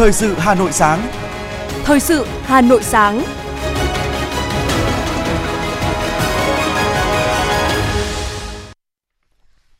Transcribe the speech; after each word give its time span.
Thời 0.00 0.12
sự 0.12 0.34
Hà 0.38 0.54
Nội 0.54 0.72
sáng. 0.72 1.10
Thời 1.84 2.00
sự 2.00 2.26
Hà 2.42 2.60
Nội 2.60 2.82
sáng. 2.82 3.22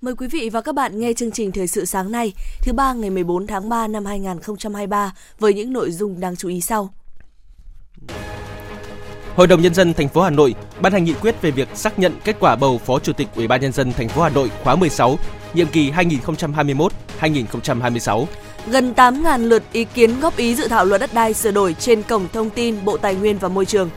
Mời 0.00 0.14
quý 0.14 0.28
vị 0.28 0.50
và 0.52 0.60
các 0.60 0.74
bạn 0.74 1.00
nghe 1.00 1.12
chương 1.12 1.30
trình 1.30 1.52
Thời 1.52 1.66
sự 1.66 1.84
sáng 1.84 2.12
nay, 2.12 2.32
thứ 2.62 2.72
ba 2.72 2.92
ngày 2.92 3.10
14 3.10 3.46
tháng 3.46 3.68
3 3.68 3.86
năm 3.86 4.04
2023 4.04 5.12
với 5.38 5.54
những 5.54 5.72
nội 5.72 5.90
dung 5.90 6.20
đáng 6.20 6.36
chú 6.36 6.48
ý 6.48 6.60
sau. 6.60 6.94
Hội 9.36 9.46
đồng 9.46 9.62
nhân 9.62 9.74
dân 9.74 9.94
thành 9.94 10.08
phố 10.08 10.22
Hà 10.22 10.30
Nội 10.30 10.54
ban 10.80 10.92
hành 10.92 11.04
nghị 11.04 11.14
quyết 11.14 11.42
về 11.42 11.50
việc 11.50 11.68
xác 11.74 11.98
nhận 11.98 12.12
kết 12.24 12.36
quả 12.40 12.56
bầu 12.56 12.78
Phó 12.78 12.98
Chủ 12.98 13.12
tịch 13.12 13.28
Ủy 13.34 13.48
ban 13.48 13.60
nhân 13.60 13.72
dân 13.72 13.92
thành 13.92 14.08
phố 14.08 14.22
Hà 14.22 14.28
Nội 14.28 14.50
khóa 14.64 14.76
16, 14.76 15.18
nhiệm 15.54 15.66
kỳ 15.66 15.90
2021-2026. 15.90 18.26
Gần 18.66 18.92
8.000 18.96 19.48
lượt 19.48 19.62
ý 19.72 19.84
kiến 19.84 20.20
góp 20.20 20.36
ý 20.36 20.54
dự 20.54 20.68
thảo 20.68 20.84
luật 20.84 21.00
đất 21.00 21.14
đai 21.14 21.34
sửa 21.34 21.50
đổi 21.50 21.74
trên 21.74 22.02
cổng 22.02 22.28
thông 22.32 22.50
tin 22.50 22.84
Bộ 22.84 22.96
Tài 22.96 23.14
nguyên 23.14 23.38
và 23.38 23.48
Môi 23.48 23.66
trường. 23.66 23.90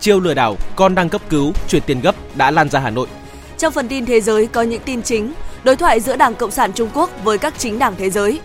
Chiêu 0.00 0.20
lừa 0.20 0.34
đảo, 0.34 0.56
con 0.76 0.94
đang 0.94 1.08
cấp 1.08 1.22
cứu, 1.28 1.52
chuyển 1.68 1.82
tiền 1.86 2.00
gấp 2.00 2.14
đã 2.36 2.50
lan 2.50 2.68
ra 2.68 2.80
Hà 2.80 2.90
Nội. 2.90 3.08
Trong 3.58 3.72
phần 3.72 3.88
tin 3.88 4.06
thế 4.06 4.20
giới 4.20 4.46
có 4.46 4.62
những 4.62 4.82
tin 4.84 5.02
chính, 5.02 5.32
đối 5.64 5.76
thoại 5.76 6.00
giữa 6.00 6.16
Đảng 6.16 6.34
Cộng 6.34 6.50
sản 6.50 6.72
Trung 6.72 6.88
Quốc 6.94 7.10
với 7.24 7.38
các 7.38 7.54
chính 7.58 7.78
đảng 7.78 7.94
thế 7.98 8.10
giới. 8.10 8.40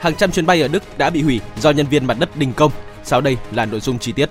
Hàng 0.00 0.14
trăm 0.14 0.32
chuyến 0.32 0.46
bay 0.46 0.62
ở 0.62 0.68
Đức 0.68 0.82
đã 0.98 1.10
bị 1.10 1.22
hủy 1.22 1.40
do 1.60 1.70
nhân 1.70 1.86
viên 1.86 2.06
mặt 2.06 2.16
đất 2.20 2.36
đình 2.36 2.52
công. 2.52 2.72
Sau 3.04 3.20
đây 3.20 3.36
là 3.52 3.64
nội 3.64 3.80
dung 3.80 3.98
chi 3.98 4.12
tiết. 4.12 4.30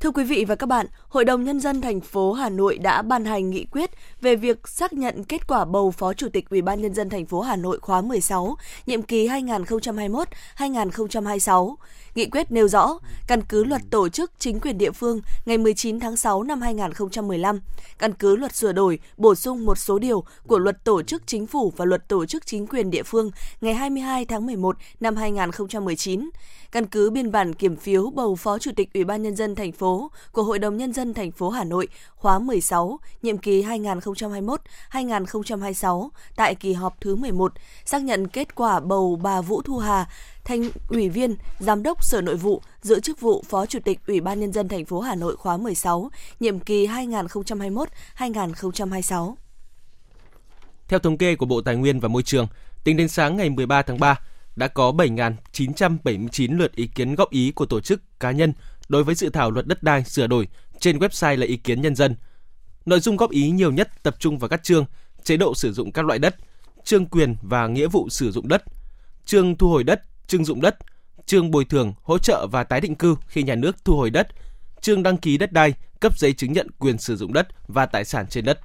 Thưa 0.00 0.10
quý 0.10 0.24
vị 0.24 0.44
và 0.44 0.54
các 0.54 0.66
bạn, 0.66 0.86
Hội 1.08 1.24
đồng 1.24 1.44
Nhân 1.44 1.60
dân 1.60 1.80
thành 1.80 2.00
phố 2.00 2.32
Hà 2.32 2.48
Nội 2.48 2.78
đã 2.78 3.02
ban 3.02 3.24
hành 3.24 3.50
nghị 3.50 3.64
quyết 3.64 3.90
về 4.20 4.36
việc 4.36 4.68
xác 4.68 4.92
nhận 4.92 5.24
kết 5.24 5.48
quả 5.48 5.64
bầu 5.64 5.90
Phó 5.90 6.14
Chủ 6.14 6.28
tịch 6.32 6.50
Ủy 6.50 6.62
ban 6.62 6.82
Nhân 6.82 6.94
dân 6.94 7.10
thành 7.10 7.26
phố 7.26 7.40
Hà 7.40 7.56
Nội 7.56 7.78
khóa 7.80 8.00
16, 8.00 8.56
nhiệm 8.86 9.02
kỳ 9.02 9.28
2021-2026. 9.28 11.74
Nghị 12.14 12.26
quyết 12.26 12.52
nêu 12.52 12.68
rõ, 12.68 12.98
căn 13.28 13.42
cứ 13.48 13.64
luật 13.64 13.82
tổ 13.90 14.08
chức 14.08 14.32
chính 14.38 14.60
quyền 14.60 14.78
địa 14.78 14.90
phương 14.90 15.20
ngày 15.46 15.58
19 15.58 16.00
tháng 16.00 16.16
6 16.16 16.42
năm 16.42 16.60
2015, 16.60 17.60
căn 17.98 18.12
cứ 18.12 18.36
luật 18.36 18.56
sửa 18.56 18.72
đổi, 18.72 18.98
bổ 19.16 19.34
sung 19.34 19.64
một 19.64 19.78
số 19.78 19.98
điều 19.98 20.24
của 20.46 20.58
luật 20.58 20.84
tổ 20.84 21.02
chức 21.02 21.22
chính 21.26 21.46
phủ 21.46 21.72
và 21.76 21.84
luật 21.84 22.08
tổ 22.08 22.26
chức 22.26 22.46
chính 22.46 22.66
quyền 22.66 22.90
địa 22.90 23.02
phương 23.02 23.30
ngày 23.60 23.74
22 23.74 24.24
tháng 24.24 24.46
11 24.46 24.76
năm 25.00 25.16
2019, 25.16 26.30
căn 26.72 26.86
cứ 26.86 27.10
biên 27.10 27.32
bản 27.32 27.54
kiểm 27.54 27.76
phiếu 27.76 28.10
bầu 28.10 28.36
Phó 28.36 28.58
Chủ 28.58 28.70
tịch 28.76 28.88
Ủy 28.94 29.04
ban 29.04 29.22
Nhân 29.22 29.36
dân 29.36 29.54
thành 29.54 29.72
phố 29.72 29.89
của 30.32 30.42
Hội 30.42 30.58
đồng 30.58 30.76
Nhân 30.76 30.92
dân 30.92 31.14
thành 31.14 31.30
phố 31.30 31.50
Hà 31.50 31.64
Nội 31.64 31.88
khóa 32.14 32.38
16, 32.38 32.98
nhiệm 33.22 33.38
kỳ 33.38 33.62
2021-2026 33.62 36.08
tại 36.36 36.54
kỳ 36.54 36.72
họp 36.72 37.00
thứ 37.00 37.16
11, 37.16 37.52
xác 37.84 38.02
nhận 38.02 38.28
kết 38.28 38.54
quả 38.54 38.80
bầu 38.80 39.20
bà 39.22 39.40
Vũ 39.40 39.62
Thu 39.62 39.78
Hà, 39.78 40.08
thành 40.44 40.70
ủy 40.88 41.08
viên, 41.08 41.36
giám 41.58 41.82
đốc 41.82 42.04
Sở 42.04 42.20
Nội 42.20 42.36
vụ, 42.36 42.62
giữ 42.82 43.00
chức 43.00 43.20
vụ 43.20 43.44
Phó 43.48 43.66
Chủ 43.66 43.78
tịch 43.84 43.98
Ủy 44.06 44.20
ban 44.20 44.40
Nhân 44.40 44.52
dân 44.52 44.68
thành 44.68 44.84
phố 44.84 45.00
Hà 45.00 45.14
Nội 45.14 45.36
khóa 45.36 45.56
16, 45.56 46.10
nhiệm 46.40 46.58
kỳ 46.58 46.86
2021-2026. 46.86 49.34
Theo 50.88 50.98
thống 50.98 51.18
kê 51.18 51.36
của 51.36 51.46
Bộ 51.46 51.60
Tài 51.60 51.76
nguyên 51.76 52.00
và 52.00 52.08
Môi 52.08 52.22
trường, 52.22 52.46
tính 52.84 52.96
đến 52.96 53.08
sáng 53.08 53.36
ngày 53.36 53.50
13 53.50 53.82
tháng 53.82 54.00
3, 54.00 54.16
đã 54.56 54.68
có 54.68 54.92
7.979 54.92 56.58
lượt 56.58 56.74
ý 56.74 56.86
kiến 56.86 57.14
góp 57.14 57.30
ý 57.30 57.50
của 57.50 57.66
tổ 57.66 57.80
chức 57.80 58.20
cá 58.20 58.30
nhân 58.30 58.52
đối 58.90 59.04
với 59.04 59.14
dự 59.14 59.30
thảo 59.30 59.50
luật 59.50 59.66
đất 59.66 59.82
đai 59.82 60.04
sửa 60.04 60.26
đổi 60.26 60.48
trên 60.80 60.98
website 60.98 61.36
là 61.36 61.46
ý 61.46 61.56
kiến 61.56 61.82
nhân 61.82 61.94
dân. 61.94 62.16
Nội 62.86 63.00
dung 63.00 63.16
góp 63.16 63.30
ý 63.30 63.50
nhiều 63.50 63.72
nhất 63.72 64.02
tập 64.02 64.16
trung 64.18 64.38
vào 64.38 64.48
các 64.48 64.62
chương 64.62 64.84
chế 65.24 65.36
độ 65.36 65.54
sử 65.54 65.72
dụng 65.72 65.92
các 65.92 66.04
loại 66.04 66.18
đất, 66.18 66.36
chương 66.84 67.06
quyền 67.06 67.36
và 67.42 67.66
nghĩa 67.66 67.86
vụ 67.86 68.08
sử 68.08 68.30
dụng 68.30 68.48
đất, 68.48 68.64
chương 69.24 69.56
thu 69.56 69.68
hồi 69.68 69.84
đất, 69.84 70.02
chương 70.26 70.44
dụng 70.44 70.60
đất, 70.60 70.76
chương 71.26 71.50
bồi 71.50 71.64
thường, 71.64 71.94
hỗ 72.02 72.18
trợ 72.18 72.46
và 72.52 72.64
tái 72.64 72.80
định 72.80 72.94
cư 72.94 73.16
khi 73.26 73.42
nhà 73.42 73.54
nước 73.54 73.84
thu 73.84 73.96
hồi 73.96 74.10
đất, 74.10 74.28
chương 74.80 75.02
đăng 75.02 75.16
ký 75.16 75.38
đất 75.38 75.52
đai, 75.52 75.74
cấp 76.00 76.18
giấy 76.18 76.32
chứng 76.32 76.52
nhận 76.52 76.66
quyền 76.78 76.98
sử 76.98 77.16
dụng 77.16 77.32
đất 77.32 77.48
và 77.68 77.86
tài 77.86 78.04
sản 78.04 78.26
trên 78.30 78.44
đất. 78.44 78.60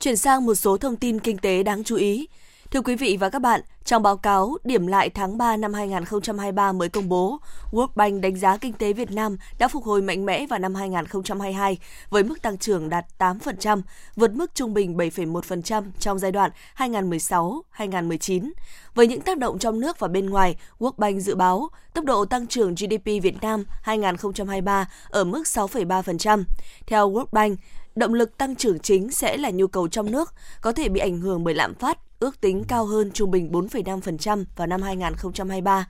Chuyển 0.00 0.16
sang 0.16 0.46
một 0.46 0.54
số 0.54 0.76
thông 0.76 0.96
tin 0.96 1.20
kinh 1.20 1.38
tế 1.38 1.62
đáng 1.62 1.84
chú 1.84 1.96
ý. 1.96 2.26
Thưa 2.70 2.80
quý 2.80 2.94
vị 2.94 3.16
và 3.20 3.30
các 3.30 3.38
bạn, 3.38 3.60
trong 3.84 4.02
báo 4.02 4.16
cáo 4.16 4.56
điểm 4.64 4.86
lại 4.86 5.10
tháng 5.10 5.38
3 5.38 5.56
năm 5.56 5.74
2023 5.74 6.72
mới 6.72 6.88
công 6.88 7.08
bố, 7.08 7.38
World 7.70 7.88
Bank 7.94 8.22
đánh 8.22 8.36
giá 8.36 8.56
kinh 8.56 8.72
tế 8.72 8.92
Việt 8.92 9.10
Nam 9.10 9.36
đã 9.58 9.68
phục 9.68 9.84
hồi 9.84 10.02
mạnh 10.02 10.26
mẽ 10.26 10.46
vào 10.46 10.58
năm 10.58 10.74
2022 10.74 11.78
với 12.10 12.22
mức 12.22 12.42
tăng 12.42 12.58
trưởng 12.58 12.88
đạt 12.88 13.04
8%, 13.18 13.82
vượt 14.16 14.34
mức 14.34 14.54
trung 14.54 14.74
bình 14.74 14.96
7,1% 14.96 15.82
trong 15.98 16.18
giai 16.18 16.32
đoạn 16.32 16.50
2016-2019. 16.76 18.50
Với 18.94 19.06
những 19.06 19.20
tác 19.20 19.38
động 19.38 19.58
trong 19.58 19.80
nước 19.80 19.98
và 19.98 20.08
bên 20.08 20.30
ngoài, 20.30 20.56
World 20.78 20.98
Bank 20.98 21.22
dự 21.22 21.34
báo 21.34 21.68
tốc 21.94 22.04
độ 22.04 22.24
tăng 22.24 22.46
trưởng 22.46 22.74
GDP 22.74 23.04
Việt 23.04 23.42
Nam 23.42 23.64
2023 23.82 24.88
ở 25.10 25.24
mức 25.24 25.42
6,3%. 25.44 26.44
Theo 26.86 27.10
World 27.10 27.26
Bank, 27.32 27.58
động 27.96 28.14
lực 28.14 28.38
tăng 28.38 28.56
trưởng 28.56 28.78
chính 28.78 29.10
sẽ 29.10 29.36
là 29.36 29.50
nhu 29.50 29.66
cầu 29.66 29.88
trong 29.88 30.10
nước, 30.10 30.34
có 30.60 30.72
thể 30.72 30.88
bị 30.88 31.00
ảnh 31.00 31.20
hưởng 31.20 31.44
bởi 31.44 31.54
lạm 31.54 31.74
phát, 31.74 31.98
ước 32.18 32.40
tính 32.40 32.64
cao 32.68 32.86
hơn 32.86 33.10
trung 33.14 33.30
bình 33.30 33.52
4,5% 33.52 34.44
vào 34.56 34.66
năm 34.66 34.82
2023. 34.82 35.86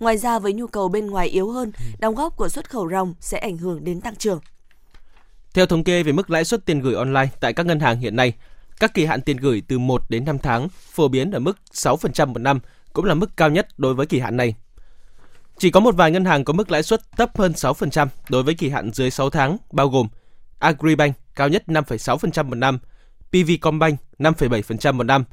Ngoài 0.00 0.18
ra 0.18 0.38
với 0.38 0.52
nhu 0.52 0.66
cầu 0.66 0.88
bên 0.88 1.06
ngoài 1.06 1.28
yếu 1.28 1.50
hơn, 1.50 1.72
đóng 1.98 2.14
góp 2.14 2.36
của 2.36 2.48
xuất 2.48 2.70
khẩu 2.70 2.90
ròng 2.90 3.14
sẽ 3.20 3.38
ảnh 3.38 3.56
hưởng 3.56 3.84
đến 3.84 4.00
tăng 4.00 4.16
trưởng. 4.16 4.40
Theo 5.54 5.66
thống 5.66 5.84
kê 5.84 6.02
về 6.02 6.12
mức 6.12 6.30
lãi 6.30 6.44
suất 6.44 6.66
tiền 6.66 6.80
gửi 6.80 6.94
online 6.94 7.28
tại 7.40 7.52
các 7.52 7.66
ngân 7.66 7.80
hàng 7.80 7.98
hiện 7.98 8.16
nay, 8.16 8.32
các 8.80 8.94
kỳ 8.94 9.04
hạn 9.04 9.20
tiền 9.20 9.36
gửi 9.36 9.62
từ 9.68 9.78
1 9.78 10.02
đến 10.08 10.24
5 10.24 10.38
tháng 10.38 10.68
phổ 10.68 11.08
biến 11.08 11.30
ở 11.30 11.38
mức 11.38 11.58
6% 11.72 12.26
một 12.26 12.38
năm, 12.38 12.60
cũng 12.92 13.04
là 13.04 13.14
mức 13.14 13.36
cao 13.36 13.50
nhất 13.50 13.68
đối 13.78 13.94
với 13.94 14.06
kỳ 14.06 14.18
hạn 14.18 14.36
này. 14.36 14.54
Chỉ 15.58 15.70
có 15.70 15.80
một 15.80 15.96
vài 15.96 16.10
ngân 16.10 16.24
hàng 16.24 16.44
có 16.44 16.52
mức 16.52 16.70
lãi 16.70 16.82
suất 16.82 17.00
thấp 17.16 17.38
hơn 17.38 17.52
6% 17.52 18.06
đối 18.28 18.42
với 18.42 18.54
kỳ 18.54 18.68
hạn 18.68 18.90
dưới 18.92 19.10
6 19.10 19.30
tháng, 19.30 19.56
bao 19.72 19.88
gồm 19.88 20.08
Agribank 20.58 21.16
cao 21.34 21.48
nhất 21.48 21.64
5,6% 21.66 22.44
một 22.44 22.54
năm, 22.54 22.78
PVcombank 23.30 24.00
5,7% 24.18 24.94
một 24.94 25.04
năm, 25.04 25.24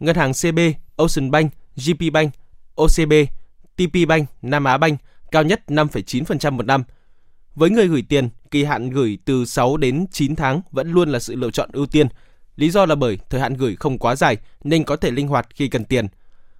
Ngân 0.00 0.16
hàng 0.16 0.32
CB, 0.32 0.58
Ocean 0.96 1.30
Bank, 1.30 1.52
GP 1.76 2.12
Bank, 2.12 2.32
OCB, 2.74 3.12
TP 3.76 4.08
Bank, 4.08 4.28
Nam 4.42 4.64
Á 4.64 4.78
Bank 4.78 5.00
cao 5.30 5.42
nhất 5.42 5.62
5,9% 5.68 6.52
một 6.52 6.66
năm. 6.66 6.84
Với 7.54 7.70
người 7.70 7.88
gửi 7.88 8.04
tiền, 8.08 8.28
kỳ 8.50 8.64
hạn 8.64 8.90
gửi 8.90 9.18
từ 9.24 9.44
6 9.44 9.76
đến 9.76 10.06
9 10.12 10.36
tháng 10.36 10.60
vẫn 10.70 10.92
luôn 10.92 11.08
là 11.08 11.18
sự 11.18 11.36
lựa 11.36 11.50
chọn 11.50 11.70
ưu 11.72 11.86
tiên. 11.86 12.08
Lý 12.56 12.70
do 12.70 12.86
là 12.86 12.94
bởi 12.94 13.18
thời 13.30 13.40
hạn 13.40 13.54
gửi 13.54 13.76
không 13.76 13.98
quá 13.98 14.16
dài 14.16 14.36
nên 14.64 14.84
có 14.84 14.96
thể 14.96 15.10
linh 15.10 15.28
hoạt 15.28 15.46
khi 15.54 15.68
cần 15.68 15.84
tiền. 15.84 16.06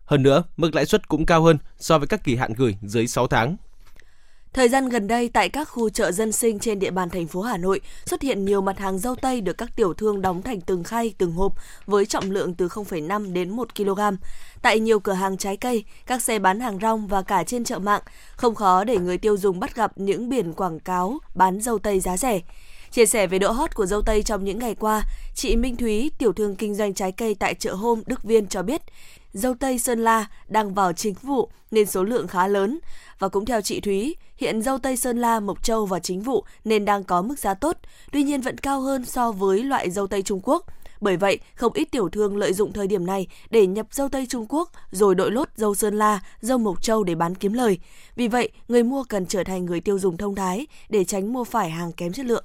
Hơn 0.04 0.22
nữa, 0.22 0.42
mức 0.56 0.74
lãi 0.74 0.86
suất 0.86 1.08
cũng 1.08 1.26
cao 1.26 1.42
hơn 1.42 1.58
so 1.78 1.98
với 1.98 2.08
các 2.08 2.24
kỳ 2.24 2.36
hạn 2.36 2.52
gửi 2.52 2.76
dưới 2.82 3.06
6 3.06 3.26
tháng. 3.26 3.56
Thời 4.54 4.68
gian 4.68 4.88
gần 4.88 5.06
đây 5.06 5.28
tại 5.28 5.48
các 5.48 5.68
khu 5.68 5.90
chợ 5.90 6.12
dân 6.12 6.32
sinh 6.32 6.58
trên 6.58 6.78
địa 6.78 6.90
bàn 6.90 7.10
thành 7.10 7.26
phố 7.26 7.40
Hà 7.40 7.56
Nội 7.56 7.80
xuất 8.06 8.22
hiện 8.22 8.44
nhiều 8.44 8.60
mặt 8.60 8.78
hàng 8.78 8.98
dâu 8.98 9.14
tây 9.14 9.40
được 9.40 9.58
các 9.58 9.76
tiểu 9.76 9.94
thương 9.94 10.22
đóng 10.22 10.42
thành 10.42 10.60
từng 10.60 10.84
khay, 10.84 11.14
từng 11.18 11.32
hộp 11.32 11.52
với 11.86 12.06
trọng 12.06 12.30
lượng 12.30 12.54
từ 12.54 12.68
0,5 12.68 13.32
đến 13.32 13.50
1 13.50 13.74
kg. 13.76 14.00
Tại 14.62 14.80
nhiều 14.80 15.00
cửa 15.00 15.12
hàng 15.12 15.36
trái 15.36 15.56
cây, 15.56 15.84
các 16.06 16.22
xe 16.22 16.38
bán 16.38 16.60
hàng 16.60 16.78
rong 16.82 17.06
và 17.06 17.22
cả 17.22 17.44
trên 17.44 17.64
chợ 17.64 17.78
mạng, 17.78 18.02
không 18.36 18.54
khó 18.54 18.84
để 18.84 18.98
người 18.98 19.18
tiêu 19.18 19.36
dùng 19.36 19.60
bắt 19.60 19.76
gặp 19.76 19.92
những 19.96 20.28
biển 20.28 20.52
quảng 20.52 20.80
cáo 20.80 21.18
bán 21.34 21.60
dâu 21.60 21.78
tây 21.78 22.00
giá 22.00 22.16
rẻ. 22.16 22.40
Chia 22.90 23.06
sẻ 23.06 23.26
về 23.26 23.38
độ 23.38 23.50
hot 23.50 23.74
của 23.74 23.86
dâu 23.86 24.02
tây 24.02 24.22
trong 24.22 24.44
những 24.44 24.58
ngày 24.58 24.74
qua, 24.74 25.02
chị 25.34 25.56
Minh 25.56 25.76
Thúy, 25.76 26.10
tiểu 26.18 26.32
thương 26.32 26.56
kinh 26.56 26.74
doanh 26.74 26.94
trái 26.94 27.12
cây 27.12 27.34
tại 27.34 27.54
chợ 27.54 27.74
Hôm 27.74 28.02
Đức 28.06 28.22
Viên 28.22 28.46
cho 28.46 28.62
biết, 28.62 28.82
dâu 29.34 29.54
tây 29.54 29.78
Sơn 29.78 30.04
La 30.04 30.26
đang 30.48 30.74
vào 30.74 30.92
chính 30.92 31.14
vụ 31.22 31.50
nên 31.70 31.86
số 31.86 32.04
lượng 32.04 32.28
khá 32.28 32.46
lớn. 32.48 32.78
Và 33.18 33.28
cũng 33.28 33.44
theo 33.44 33.60
chị 33.60 33.80
Thúy, 33.80 34.16
hiện 34.36 34.62
dâu 34.62 34.78
tây 34.78 34.96
Sơn 34.96 35.18
La, 35.18 35.40
Mộc 35.40 35.64
Châu 35.64 35.86
và 35.86 35.98
chính 35.98 36.22
vụ 36.22 36.44
nên 36.64 36.84
đang 36.84 37.04
có 37.04 37.22
mức 37.22 37.38
giá 37.38 37.54
tốt, 37.54 37.76
tuy 38.12 38.22
nhiên 38.22 38.40
vẫn 38.40 38.58
cao 38.58 38.80
hơn 38.80 39.04
so 39.04 39.32
với 39.32 39.62
loại 39.62 39.90
dâu 39.90 40.06
tây 40.06 40.22
Trung 40.22 40.40
Quốc. 40.42 40.64
Bởi 41.00 41.16
vậy, 41.16 41.38
không 41.54 41.72
ít 41.72 41.88
tiểu 41.90 42.08
thương 42.08 42.36
lợi 42.36 42.52
dụng 42.52 42.72
thời 42.72 42.86
điểm 42.86 43.06
này 43.06 43.26
để 43.50 43.66
nhập 43.66 43.86
dâu 43.90 44.08
tây 44.08 44.26
Trung 44.26 44.46
Quốc 44.48 44.70
rồi 44.90 45.14
đội 45.14 45.30
lốt 45.30 45.48
dâu 45.56 45.74
Sơn 45.74 45.98
La, 45.98 46.20
dâu 46.40 46.58
Mộc 46.58 46.82
Châu 46.82 47.04
để 47.04 47.14
bán 47.14 47.34
kiếm 47.34 47.52
lời. 47.52 47.78
Vì 48.16 48.28
vậy, 48.28 48.48
người 48.68 48.82
mua 48.82 49.04
cần 49.04 49.26
trở 49.26 49.44
thành 49.44 49.64
người 49.64 49.80
tiêu 49.80 49.98
dùng 49.98 50.16
thông 50.16 50.34
thái 50.34 50.66
để 50.88 51.04
tránh 51.04 51.32
mua 51.32 51.44
phải 51.44 51.70
hàng 51.70 51.92
kém 51.92 52.12
chất 52.12 52.26
lượng. 52.26 52.44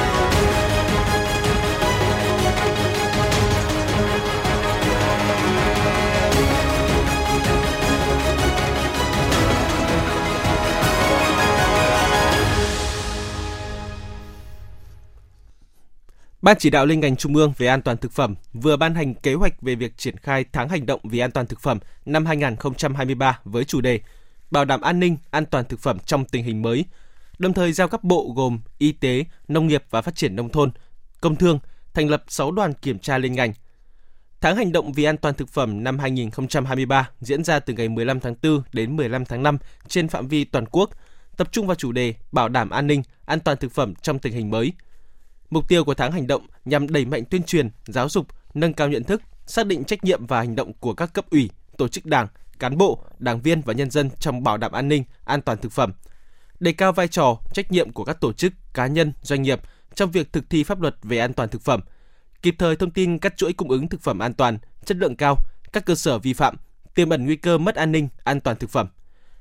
Ban 16.41 16.57
chỉ 16.59 16.69
đạo 16.69 16.85
liên 16.85 16.99
ngành 16.99 17.15
Trung 17.15 17.35
ương 17.35 17.53
về 17.57 17.67
an 17.67 17.81
toàn 17.81 17.97
thực 17.97 18.11
phẩm 18.11 18.35
vừa 18.53 18.77
ban 18.77 18.95
hành 18.95 19.13
kế 19.15 19.33
hoạch 19.33 19.61
về 19.61 19.75
việc 19.75 19.97
triển 19.97 20.17
khai 20.17 20.45
tháng 20.51 20.69
hành 20.69 20.85
động 20.85 20.99
vì 21.03 21.19
an 21.19 21.31
toàn 21.31 21.47
thực 21.47 21.59
phẩm 21.59 21.79
năm 22.05 22.25
2023 22.25 23.39
với 23.43 23.63
chủ 23.63 23.81
đề 23.81 23.99
Bảo 24.51 24.65
đảm 24.65 24.81
an 24.81 24.99
ninh, 24.99 25.17
an 25.29 25.45
toàn 25.45 25.65
thực 25.65 25.79
phẩm 25.79 25.97
trong 26.05 26.25
tình 26.25 26.43
hình 26.43 26.61
mới, 26.61 26.85
đồng 27.37 27.53
thời 27.53 27.73
giao 27.73 27.87
các 27.87 28.03
bộ 28.03 28.33
gồm 28.35 28.59
Y 28.77 28.91
tế, 28.91 29.25
Nông 29.47 29.67
nghiệp 29.67 29.83
và 29.89 30.01
Phát 30.01 30.15
triển 30.15 30.35
Nông 30.35 30.49
thôn, 30.49 30.71
Công 31.21 31.35
thương 31.35 31.59
thành 31.93 32.09
lập 32.09 32.23
6 32.27 32.51
đoàn 32.51 32.73
kiểm 32.73 32.99
tra 32.99 33.17
liên 33.17 33.33
ngành. 33.33 33.53
Tháng 34.41 34.55
hành 34.55 34.71
động 34.71 34.93
vì 34.93 35.03
an 35.03 35.17
toàn 35.17 35.35
thực 35.35 35.49
phẩm 35.49 35.83
năm 35.83 35.99
2023 35.99 37.09
diễn 37.19 37.43
ra 37.43 37.59
từ 37.59 37.73
ngày 37.73 37.89
15 37.89 38.19
tháng 38.19 38.35
4 38.43 38.61
đến 38.73 38.95
15 38.95 39.25
tháng 39.25 39.43
5 39.43 39.57
trên 39.87 40.07
phạm 40.07 40.27
vi 40.27 40.43
toàn 40.43 40.65
quốc, 40.71 40.89
tập 41.37 41.47
trung 41.51 41.67
vào 41.67 41.75
chủ 41.75 41.91
đề 41.91 42.13
bảo 42.31 42.49
đảm 42.49 42.69
an 42.69 42.87
ninh, 42.87 43.03
an 43.25 43.39
toàn 43.39 43.57
thực 43.57 43.71
phẩm 43.71 43.93
trong 44.01 44.19
tình 44.19 44.33
hình 44.33 44.49
mới– 44.49 44.73
Mục 45.51 45.67
tiêu 45.67 45.83
của 45.83 45.93
tháng 45.93 46.11
hành 46.11 46.27
động 46.27 46.47
nhằm 46.65 46.89
đẩy 46.89 47.05
mạnh 47.05 47.23
tuyên 47.25 47.43
truyền, 47.43 47.69
giáo 47.85 48.09
dục, 48.09 48.27
nâng 48.53 48.73
cao 48.73 48.89
nhận 48.89 49.03
thức, 49.03 49.21
xác 49.45 49.67
định 49.67 49.83
trách 49.83 50.03
nhiệm 50.03 50.25
và 50.25 50.37
hành 50.37 50.55
động 50.55 50.73
của 50.73 50.93
các 50.93 51.13
cấp 51.13 51.25
ủy, 51.31 51.49
tổ 51.77 51.87
chức 51.87 52.05
đảng, 52.05 52.27
cán 52.59 52.77
bộ, 52.77 53.03
đảng 53.19 53.41
viên 53.41 53.61
và 53.61 53.73
nhân 53.73 53.91
dân 53.91 54.09
trong 54.19 54.43
bảo 54.43 54.57
đảm 54.57 54.71
an 54.71 54.87
ninh, 54.87 55.03
an 55.25 55.41
toàn 55.41 55.57
thực 55.57 55.71
phẩm. 55.71 55.93
Đề 56.59 56.73
cao 56.73 56.93
vai 56.93 57.07
trò, 57.07 57.37
trách 57.53 57.71
nhiệm 57.71 57.91
của 57.91 58.03
các 58.03 58.21
tổ 58.21 58.33
chức, 58.33 58.53
cá 58.73 58.87
nhân, 58.87 59.13
doanh 59.21 59.41
nghiệp 59.41 59.59
trong 59.95 60.11
việc 60.11 60.33
thực 60.33 60.49
thi 60.49 60.63
pháp 60.63 60.81
luật 60.81 60.95
về 61.03 61.17
an 61.17 61.33
toàn 61.33 61.49
thực 61.49 61.61
phẩm, 61.61 61.81
kịp 62.41 62.55
thời 62.57 62.75
thông 62.75 62.91
tin 62.91 63.19
các 63.19 63.37
chuỗi 63.37 63.53
cung 63.53 63.69
ứng 63.69 63.87
thực 63.87 64.01
phẩm 64.01 64.19
an 64.19 64.33
toàn, 64.33 64.57
chất 64.85 64.97
lượng 64.97 65.15
cao, 65.15 65.37
các 65.73 65.85
cơ 65.85 65.95
sở 65.95 66.19
vi 66.19 66.33
phạm, 66.33 66.55
tiềm 66.95 67.09
ẩn 67.09 67.25
nguy 67.25 67.35
cơ 67.35 67.57
mất 67.57 67.75
an 67.75 67.91
ninh, 67.91 68.07
an 68.23 68.39
toàn 68.39 68.57
thực 68.57 68.69
phẩm. 68.69 68.87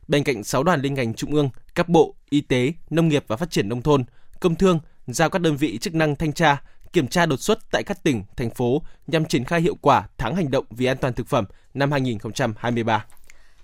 Bên 0.09 0.25
cạnh 0.25 0.45
6 0.45 0.63
đoàn 0.63 0.81
liên 0.81 0.95
ngành 0.95 1.15
trung 1.15 1.35
ương, 1.35 1.51
các 1.75 1.89
bộ, 1.89 2.15
y 2.31 2.41
tế, 2.41 2.73
nông 2.91 3.09
nghiệp 3.09 3.25
và 3.29 3.37
phát 3.37 3.51
triển 3.51 3.69
nông 3.69 3.83
thôn, 3.83 4.05
công 4.41 4.55
thương, 4.55 4.81
giao 5.13 5.31
các 5.31 5.39
đơn 5.39 5.57
vị 5.57 5.79
chức 5.79 5.95
năng 5.95 6.17
thanh 6.17 6.33
tra, 6.33 6.63
kiểm 6.93 7.09
tra 7.09 7.27
đột 7.27 7.41
xuất 7.41 7.59
tại 7.71 7.83
các 7.83 8.03
tỉnh, 8.03 8.25
thành 8.37 8.51
phố 8.51 8.83
nhằm 9.07 9.25
triển 9.25 9.45
khai 9.45 9.61
hiệu 9.61 9.77
quả 9.81 10.09
tháng 10.19 10.35
hành 10.35 10.51
động 10.51 10.65
vì 10.71 10.87
an 10.87 10.97
toàn 11.01 11.13
thực 11.13 11.29
phẩm 11.29 11.45
năm 11.75 11.93
2023. 11.93 13.05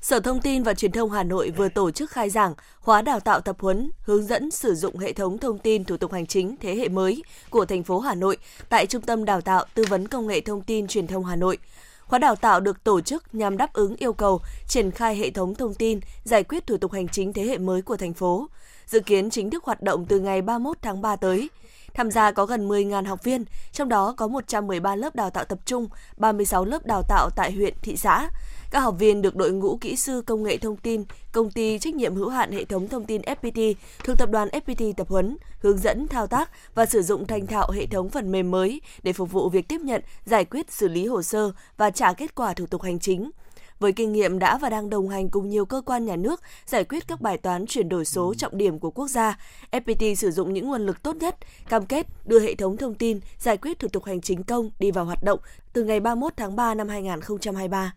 Sở 0.00 0.20
Thông 0.20 0.40
tin 0.40 0.62
và 0.62 0.74
Truyền 0.74 0.92
thông 0.92 1.10
Hà 1.10 1.22
Nội 1.22 1.50
vừa 1.50 1.68
tổ 1.68 1.90
chức 1.90 2.10
khai 2.10 2.30
giảng 2.30 2.54
khóa 2.80 3.02
đào 3.02 3.20
tạo 3.20 3.40
tập 3.40 3.56
huấn 3.58 3.90
hướng 4.00 4.26
dẫn 4.26 4.50
sử 4.50 4.74
dụng 4.74 4.98
hệ 4.98 5.12
thống 5.12 5.38
thông 5.38 5.58
tin 5.58 5.84
thủ 5.84 5.96
tục 5.96 6.12
hành 6.12 6.26
chính 6.26 6.56
thế 6.60 6.76
hệ 6.76 6.88
mới 6.88 7.22
của 7.50 7.64
thành 7.64 7.82
phố 7.82 8.00
Hà 8.00 8.14
Nội 8.14 8.36
tại 8.68 8.86
Trung 8.86 9.02
tâm 9.02 9.24
Đào 9.24 9.40
tạo 9.40 9.64
Tư 9.74 9.84
vấn 9.88 10.08
Công 10.08 10.26
nghệ 10.26 10.40
Thông 10.40 10.62
tin 10.62 10.86
Truyền 10.86 11.06
thông 11.06 11.24
Hà 11.24 11.36
Nội. 11.36 11.58
Khóa 12.00 12.18
đào 12.18 12.36
tạo 12.36 12.60
được 12.60 12.84
tổ 12.84 13.00
chức 13.00 13.34
nhằm 13.34 13.56
đáp 13.56 13.72
ứng 13.72 13.96
yêu 13.96 14.12
cầu 14.12 14.40
triển 14.68 14.90
khai 14.90 15.16
hệ 15.16 15.30
thống 15.30 15.54
thông 15.54 15.74
tin, 15.74 16.00
giải 16.24 16.44
quyết 16.44 16.66
thủ 16.66 16.76
tục 16.76 16.92
hành 16.92 17.08
chính 17.08 17.32
thế 17.32 17.42
hệ 17.42 17.58
mới 17.58 17.82
của 17.82 17.96
thành 17.96 18.14
phố 18.14 18.48
dự 18.86 19.00
kiến 19.00 19.30
chính 19.30 19.50
thức 19.50 19.64
hoạt 19.64 19.82
động 19.82 20.06
từ 20.08 20.20
ngày 20.20 20.42
31 20.42 20.76
tháng 20.82 21.02
3 21.02 21.16
tới. 21.16 21.50
Tham 21.94 22.10
gia 22.10 22.32
có 22.32 22.46
gần 22.46 22.68
10.000 22.68 23.06
học 23.06 23.24
viên, 23.24 23.44
trong 23.72 23.88
đó 23.88 24.14
có 24.16 24.28
113 24.28 24.96
lớp 24.96 25.14
đào 25.16 25.30
tạo 25.30 25.44
tập 25.44 25.58
trung, 25.64 25.88
36 26.16 26.64
lớp 26.64 26.86
đào 26.86 27.02
tạo 27.08 27.30
tại 27.36 27.52
huyện, 27.52 27.74
thị 27.82 27.96
xã. 27.96 28.28
Các 28.70 28.80
học 28.80 28.94
viên 28.98 29.22
được 29.22 29.36
đội 29.36 29.52
ngũ 29.52 29.76
kỹ 29.76 29.96
sư 29.96 30.22
công 30.26 30.42
nghệ 30.42 30.56
thông 30.56 30.76
tin, 30.76 31.04
công 31.32 31.50
ty 31.50 31.78
trách 31.78 31.94
nhiệm 31.94 32.14
hữu 32.14 32.28
hạn 32.28 32.52
hệ 32.52 32.64
thống 32.64 32.88
thông 32.88 33.04
tin 33.04 33.22
FPT 33.22 33.74
thuộc 34.04 34.18
tập 34.18 34.30
đoàn 34.30 34.48
FPT 34.48 34.92
tập 34.92 35.08
huấn, 35.08 35.36
hướng 35.60 35.78
dẫn 35.78 36.08
thao 36.08 36.26
tác 36.26 36.50
và 36.74 36.86
sử 36.86 37.02
dụng 37.02 37.26
thành 37.26 37.46
thạo 37.46 37.70
hệ 37.70 37.86
thống 37.86 38.10
phần 38.10 38.32
mềm 38.32 38.50
mới 38.50 38.80
để 39.02 39.12
phục 39.12 39.32
vụ 39.32 39.48
việc 39.48 39.68
tiếp 39.68 39.80
nhận, 39.80 40.02
giải 40.24 40.44
quyết, 40.44 40.72
xử 40.72 40.88
lý 40.88 41.06
hồ 41.06 41.22
sơ 41.22 41.52
và 41.76 41.90
trả 41.90 42.12
kết 42.12 42.34
quả 42.34 42.54
thủ 42.54 42.66
tục 42.66 42.82
hành 42.82 42.98
chính 42.98 43.30
với 43.78 43.92
kinh 43.92 44.12
nghiệm 44.12 44.38
đã 44.38 44.58
và 44.58 44.70
đang 44.70 44.90
đồng 44.90 45.08
hành 45.08 45.28
cùng 45.28 45.48
nhiều 45.48 45.66
cơ 45.66 45.82
quan 45.86 46.06
nhà 46.06 46.16
nước 46.16 46.40
giải 46.66 46.84
quyết 46.84 47.08
các 47.08 47.20
bài 47.20 47.38
toán 47.38 47.66
chuyển 47.66 47.88
đổi 47.88 48.04
số 48.04 48.34
trọng 48.34 48.58
điểm 48.58 48.78
của 48.78 48.90
quốc 48.90 49.08
gia, 49.08 49.38
FPT 49.70 50.14
sử 50.14 50.30
dụng 50.30 50.52
những 50.52 50.68
nguồn 50.68 50.86
lực 50.86 51.02
tốt 51.02 51.16
nhất, 51.16 51.36
cam 51.68 51.86
kết 51.86 52.06
đưa 52.24 52.40
hệ 52.40 52.54
thống 52.54 52.76
thông 52.76 52.94
tin 52.94 53.20
giải 53.38 53.56
quyết 53.56 53.78
thủ 53.78 53.88
tục 53.88 54.04
hành 54.04 54.20
chính 54.20 54.42
công 54.42 54.70
đi 54.78 54.90
vào 54.90 55.04
hoạt 55.04 55.22
động 55.22 55.40
từ 55.72 55.84
ngày 55.84 56.00
31 56.00 56.32
tháng 56.36 56.56
3 56.56 56.74
năm 56.74 56.88
2023. 56.88 57.94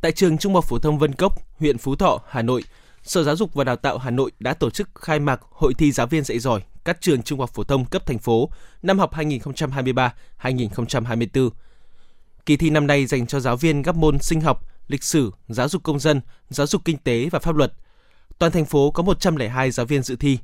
Tại 0.00 0.12
trường 0.12 0.38
Trung 0.38 0.54
học 0.54 0.64
phổ 0.64 0.78
thông 0.78 0.98
Vân 0.98 1.12
Cốc, 1.12 1.32
huyện 1.58 1.78
Phú 1.78 1.96
Thọ, 1.96 2.20
Hà 2.28 2.42
Nội, 2.42 2.64
Sở 3.02 3.24
Giáo 3.24 3.36
dục 3.36 3.54
và 3.54 3.64
Đào 3.64 3.76
tạo 3.76 3.98
Hà 3.98 4.10
Nội 4.10 4.30
đã 4.40 4.54
tổ 4.54 4.70
chức 4.70 4.88
khai 4.94 5.20
mạc 5.20 5.40
Hội 5.50 5.74
thi 5.74 5.92
giáo 5.92 6.06
viên 6.06 6.24
dạy 6.24 6.38
giỏi 6.38 6.60
các 6.84 7.00
trường 7.00 7.22
trung 7.22 7.40
học 7.40 7.50
phổ 7.54 7.64
thông 7.64 7.84
cấp 7.84 8.06
thành 8.06 8.18
phố 8.18 8.50
năm 8.82 8.98
học 8.98 9.14
2023-2024. 9.14 11.50
Kỳ 12.48 12.56
thi 12.56 12.70
năm 12.70 12.86
nay 12.86 13.06
dành 13.06 13.26
cho 13.26 13.40
giáo 13.40 13.56
viên 13.56 13.82
các 13.82 13.96
môn 13.96 14.18
sinh 14.18 14.40
học, 14.40 14.66
lịch 14.86 15.04
sử, 15.04 15.30
giáo 15.48 15.68
dục 15.68 15.82
công 15.82 15.98
dân, 15.98 16.20
giáo 16.50 16.66
dục 16.66 16.82
kinh 16.84 16.96
tế 16.96 17.28
và 17.32 17.38
pháp 17.38 17.56
luật. 17.56 17.72
Toàn 18.38 18.52
thành 18.52 18.64
phố 18.64 18.90
có 18.90 19.02
102 19.02 19.70
giáo 19.70 19.86
viên 19.86 20.02
dự 20.02 20.16
thi. 20.16 20.38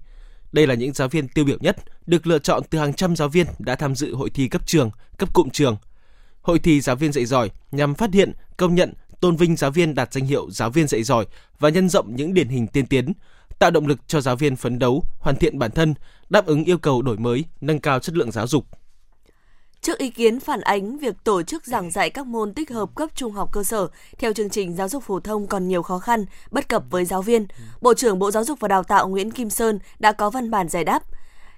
Đây 0.52 0.66
là 0.66 0.74
những 0.74 0.92
giáo 0.92 1.08
viên 1.08 1.28
tiêu 1.28 1.44
biểu 1.44 1.58
nhất, 1.60 1.76
được 2.06 2.26
lựa 2.26 2.38
chọn 2.38 2.62
từ 2.70 2.78
hàng 2.78 2.94
trăm 2.94 3.16
giáo 3.16 3.28
viên 3.28 3.46
đã 3.58 3.74
tham 3.74 3.94
dự 3.94 4.14
hội 4.14 4.30
thi 4.30 4.48
cấp 4.48 4.66
trường, 4.66 4.90
cấp 5.18 5.34
cụm 5.34 5.48
trường. 5.48 5.76
Hội 6.42 6.58
thi 6.58 6.80
giáo 6.80 6.96
viên 6.96 7.12
dạy 7.12 7.24
giỏi 7.24 7.50
nhằm 7.72 7.94
phát 7.94 8.12
hiện, 8.12 8.32
công 8.56 8.74
nhận, 8.74 8.92
tôn 9.20 9.36
vinh 9.36 9.56
giáo 9.56 9.70
viên 9.70 9.94
đạt 9.94 10.12
danh 10.12 10.26
hiệu 10.26 10.50
giáo 10.50 10.70
viên 10.70 10.88
dạy 10.88 11.02
giỏi 11.02 11.26
và 11.58 11.68
nhân 11.68 11.88
rộng 11.88 12.16
những 12.16 12.34
điển 12.34 12.48
hình 12.48 12.66
tiên 12.66 12.86
tiến, 12.86 13.12
tạo 13.58 13.70
động 13.70 13.86
lực 13.86 13.98
cho 14.06 14.20
giáo 14.20 14.36
viên 14.36 14.56
phấn 14.56 14.78
đấu, 14.78 15.04
hoàn 15.18 15.36
thiện 15.36 15.58
bản 15.58 15.70
thân, 15.70 15.94
đáp 16.30 16.46
ứng 16.46 16.64
yêu 16.64 16.78
cầu 16.78 17.02
đổi 17.02 17.16
mới, 17.16 17.44
nâng 17.60 17.80
cao 17.80 17.98
chất 17.98 18.16
lượng 18.16 18.32
giáo 18.32 18.46
dục. 18.46 18.66
Trước 19.84 19.98
ý 19.98 20.10
kiến 20.10 20.40
phản 20.40 20.60
ánh 20.60 20.98
việc 20.98 21.14
tổ 21.24 21.42
chức 21.42 21.66
giảng 21.66 21.90
dạy 21.90 22.10
các 22.10 22.26
môn 22.26 22.54
tích 22.54 22.70
hợp 22.70 22.94
cấp 22.94 23.10
trung 23.14 23.32
học 23.32 23.48
cơ 23.52 23.62
sở 23.62 23.88
theo 24.18 24.32
chương 24.32 24.50
trình 24.50 24.76
giáo 24.76 24.88
dục 24.88 25.02
phổ 25.02 25.20
thông 25.20 25.46
còn 25.46 25.68
nhiều 25.68 25.82
khó 25.82 25.98
khăn, 25.98 26.24
bất 26.50 26.68
cập 26.68 26.84
với 26.90 27.04
giáo 27.04 27.22
viên, 27.22 27.46
Bộ 27.80 27.94
trưởng 27.94 28.18
Bộ 28.18 28.30
Giáo 28.30 28.44
dục 28.44 28.60
và 28.60 28.68
Đào 28.68 28.82
tạo 28.82 29.08
Nguyễn 29.08 29.30
Kim 29.30 29.50
Sơn 29.50 29.78
đã 29.98 30.12
có 30.12 30.30
văn 30.30 30.50
bản 30.50 30.68
giải 30.68 30.84
đáp. 30.84 31.02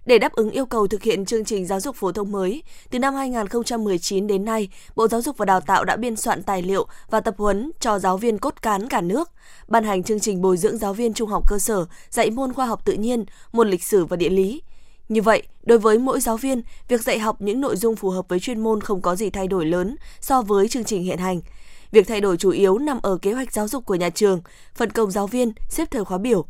Để 0.07 0.19
đáp 0.19 0.33
ứng 0.33 0.51
yêu 0.51 0.67
cầu 0.67 0.87
thực 0.87 1.03
hiện 1.03 1.25
chương 1.25 1.45
trình 1.45 1.67
giáo 1.67 1.81
dục 1.81 1.97
phổ 1.97 2.13
thông 2.13 2.33
mới, 2.33 2.63
từ 2.91 2.99
năm 2.99 3.15
2019 3.15 4.27
đến 4.27 4.45
nay, 4.45 4.69
Bộ 4.97 5.09
Giáo 5.09 5.23
dục 5.23 5.37
và 5.39 5.45
Đào 5.45 5.61
tạo 5.61 5.85
đã 5.85 5.97
biên 5.97 6.17
soạn 6.17 6.43
tài 6.43 6.63
liệu 6.63 6.87
và 7.11 7.21
tập 7.21 7.35
huấn 7.39 7.71
cho 7.81 7.99
giáo 7.99 8.17
viên 8.17 8.39
cốt 8.39 8.63
cán 8.63 8.89
cả 8.89 9.01
nước, 9.01 9.31
ban 9.69 9.85
hành 9.85 10.03
chương 10.03 10.21
trình 10.21 10.43
bồi 10.43 10.57
dưỡng 10.57 10.79
giáo 10.79 10.93
viên 10.95 11.15
trung 11.15 11.31
học 11.31 11.43
cơ 11.49 11.59
sở 11.59 11.87
dạy 12.11 12.31
môn 12.31 12.53
khoa 12.53 12.67
học 12.67 12.85
tự 12.85 12.93
nhiên, 12.93 13.25
môn 13.53 13.69
lịch 13.69 13.85
sử 13.85 14.05
và 14.05 14.17
địa 14.17 14.31
lý– 14.31 14.63
như 15.09 15.23
vậy, 15.23 15.43
đối 15.63 15.79
với 15.79 15.99
mỗi 15.99 16.21
giáo 16.21 16.37
viên, 16.37 16.63
việc 16.89 17.03
dạy 17.03 17.19
học 17.19 17.37
những 17.41 17.61
nội 17.61 17.77
dung 17.77 17.97
phù 17.97 18.11
hợp 18.11 18.29
với 18.29 18.41
chuyên 18.41 18.61
môn 18.61 18.81
không 18.81 19.01
có 19.01 19.17
gì 19.17 19.31
thay 19.31 19.49
đổi 19.49 19.67
lớn 19.67 19.97
so 20.21 20.43
với 20.43 20.69
chương 20.69 20.85
trình 20.85 21.03
hiện 21.03 21.19
hành. 21.19 21.41
Việc 21.91 22.09
thay 22.09 22.21
đổi 22.21 22.37
chủ 22.37 22.51
yếu 22.51 22.79
nằm 22.79 22.99
ở 23.03 23.19
kế 23.23 23.33
hoạch 23.33 23.53
giáo 23.53 23.69
dục 23.69 23.85
của 23.85 23.95
nhà 23.95 24.11
trường, 24.11 24.41
phân 24.75 24.91
công 24.91 25.11
giáo 25.11 25.27
viên, 25.27 25.53
xếp 25.69 25.89
thời 25.91 26.05
khóa 26.05 26.19
biểu. 26.19 26.45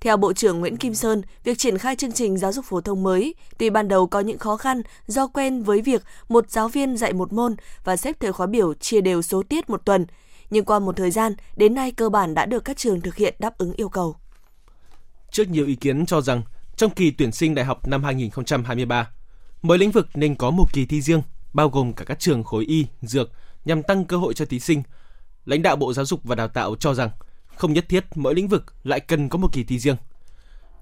Theo 0.00 0.16
Bộ 0.16 0.32
trưởng 0.32 0.60
Nguyễn 0.60 0.76
Kim 0.76 0.94
Sơn, 0.94 1.22
việc 1.44 1.58
triển 1.58 1.78
khai 1.78 1.96
chương 1.96 2.12
trình 2.12 2.38
giáo 2.38 2.52
dục 2.52 2.64
phổ 2.64 2.80
thông 2.80 3.02
mới 3.02 3.34
tuy 3.58 3.70
ban 3.70 3.88
đầu 3.88 4.06
có 4.06 4.20
những 4.20 4.38
khó 4.38 4.56
khăn 4.56 4.82
do 5.06 5.26
quen 5.26 5.62
với 5.62 5.82
việc 5.82 6.02
một 6.28 6.50
giáo 6.50 6.68
viên 6.68 6.96
dạy 6.96 7.12
một 7.12 7.32
môn 7.32 7.56
và 7.84 7.96
xếp 7.96 8.16
thời 8.20 8.32
khóa 8.32 8.46
biểu 8.46 8.74
chia 8.74 9.00
đều 9.00 9.22
số 9.22 9.42
tiết 9.42 9.70
một 9.70 9.84
tuần, 9.84 10.06
nhưng 10.50 10.64
qua 10.64 10.78
một 10.78 10.96
thời 10.96 11.10
gian, 11.10 11.34
đến 11.56 11.74
nay 11.74 11.90
cơ 11.90 12.08
bản 12.08 12.34
đã 12.34 12.46
được 12.46 12.64
các 12.64 12.76
trường 12.76 13.00
thực 13.00 13.16
hiện 13.16 13.34
đáp 13.38 13.58
ứng 13.58 13.72
yêu 13.72 13.88
cầu. 13.88 14.16
Trước 15.30 15.48
nhiều 15.48 15.66
ý 15.66 15.74
kiến 15.74 16.06
cho 16.06 16.20
rằng 16.20 16.42
trong 16.82 16.90
kỳ 16.90 17.10
tuyển 17.10 17.32
sinh 17.32 17.54
đại 17.54 17.64
học 17.64 17.88
năm 17.88 18.04
2023. 18.04 19.10
Mỗi 19.62 19.78
lĩnh 19.78 19.90
vực 19.90 20.08
nên 20.14 20.34
có 20.34 20.50
một 20.50 20.72
kỳ 20.72 20.86
thi 20.86 21.00
riêng, 21.00 21.22
bao 21.52 21.68
gồm 21.68 21.92
cả 21.92 22.04
các 22.04 22.18
trường 22.20 22.44
khối 22.44 22.64
y, 22.64 22.86
dược 23.02 23.30
nhằm 23.64 23.82
tăng 23.82 24.04
cơ 24.04 24.16
hội 24.16 24.34
cho 24.34 24.44
thí 24.44 24.60
sinh. 24.60 24.82
Lãnh 25.44 25.62
đạo 25.62 25.76
Bộ 25.76 25.92
Giáo 25.92 26.04
dục 26.04 26.20
và 26.24 26.34
Đào 26.34 26.48
tạo 26.48 26.76
cho 26.76 26.94
rằng 26.94 27.10
không 27.56 27.72
nhất 27.72 27.88
thiết 27.88 28.04
mỗi 28.14 28.34
lĩnh 28.34 28.48
vực 28.48 28.74
lại 28.84 29.00
cần 29.00 29.28
có 29.28 29.38
một 29.38 29.52
kỳ 29.52 29.64
thi 29.64 29.78
riêng. 29.78 29.96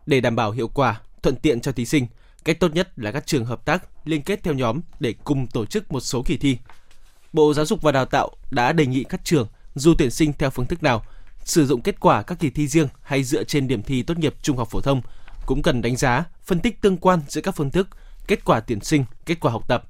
Để 0.07 0.21
đảm 0.21 0.37
bảo 0.37 0.51
hiệu 0.51 0.69
quả, 0.69 1.01
thuận 1.23 1.37
tiện 1.37 1.61
cho 1.61 1.73
thí 1.73 1.87
sinh, 1.87 2.07
cách 2.45 2.61
tốt 2.61 2.75
nhất 2.75 2.99
là 2.99 3.13
các 3.13 3.27
trường 3.27 3.45
hợp 3.45 3.65
tác 3.65 3.89
liên 4.05 4.23
kết 4.23 4.43
theo 4.43 4.55
nhóm 4.55 4.81
để 5.01 5.15
cùng 5.25 5.47
tổ 5.47 5.67
chức 5.67 5.93
một 5.93 6.01
số 6.01 6.23
kỳ 6.23 6.37
thi. 6.37 6.59
Bộ 7.33 7.55
Giáo 7.55 7.67
dục 7.67 7.83
và 7.83 7.93
Đào 7.93 8.07
tạo 8.07 8.31
đã 8.51 8.73
đề 8.73 8.87
nghị 8.87 9.05
các 9.05 9.21
trường 9.25 9.49
dù 9.75 9.95
tuyển 9.99 10.11
sinh 10.11 10.33
theo 10.33 10.51
phương 10.51 10.67
thức 10.67 10.83
nào, 10.83 11.05
sử 11.45 11.67
dụng 11.67 11.83
kết 11.83 12.01
quả 12.01 12.23
các 12.23 12.39
kỳ 12.41 12.51
thi 12.51 12.69
riêng 12.69 12.89
hay 13.03 13.25
dựa 13.25 13.45
trên 13.45 13.69
điểm 13.69 13.83
thi 13.83 14.03
tốt 14.03 14.19
nghiệp 14.19 14.35
trung 14.43 14.57
học 14.57 14.69
phổ 14.71 14.81
thông 14.81 15.03
cũng 15.51 15.63
cần 15.63 15.83
đánh 15.83 15.97
giá, 15.97 16.25
phân 16.43 16.61
tích 16.61 16.81
tương 16.81 16.97
quan 16.97 17.21
giữa 17.29 17.41
các 17.41 17.57
phương 17.57 17.71
thức, 17.71 17.89
kết 18.27 18.45
quả 18.45 18.61
tuyển 18.61 18.81
sinh, 18.81 19.05
kết 19.27 19.41
quả 19.41 19.53
học 19.53 19.69
tập. 19.69 19.85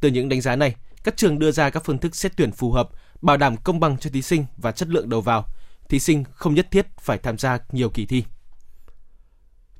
Từ 0.00 0.08
những 0.08 0.28
đánh 0.28 0.40
giá 0.40 0.56
này, 0.56 0.74
các 1.04 1.16
trường 1.16 1.38
đưa 1.38 1.50
ra 1.50 1.70
các 1.70 1.84
phương 1.84 1.98
thức 1.98 2.16
xét 2.16 2.32
tuyển 2.36 2.52
phù 2.52 2.72
hợp, 2.72 2.88
bảo 3.22 3.36
đảm 3.36 3.56
công 3.56 3.80
bằng 3.80 3.98
cho 3.98 4.10
thí 4.10 4.22
sinh 4.22 4.46
và 4.56 4.72
chất 4.72 4.88
lượng 4.88 5.08
đầu 5.08 5.20
vào. 5.20 5.44
Thí 5.88 5.98
sinh 5.98 6.24
không 6.32 6.54
nhất 6.54 6.70
thiết 6.70 6.86
phải 6.98 7.18
tham 7.18 7.38
gia 7.38 7.58
nhiều 7.72 7.90
kỳ 7.90 8.06
thi. 8.06 8.24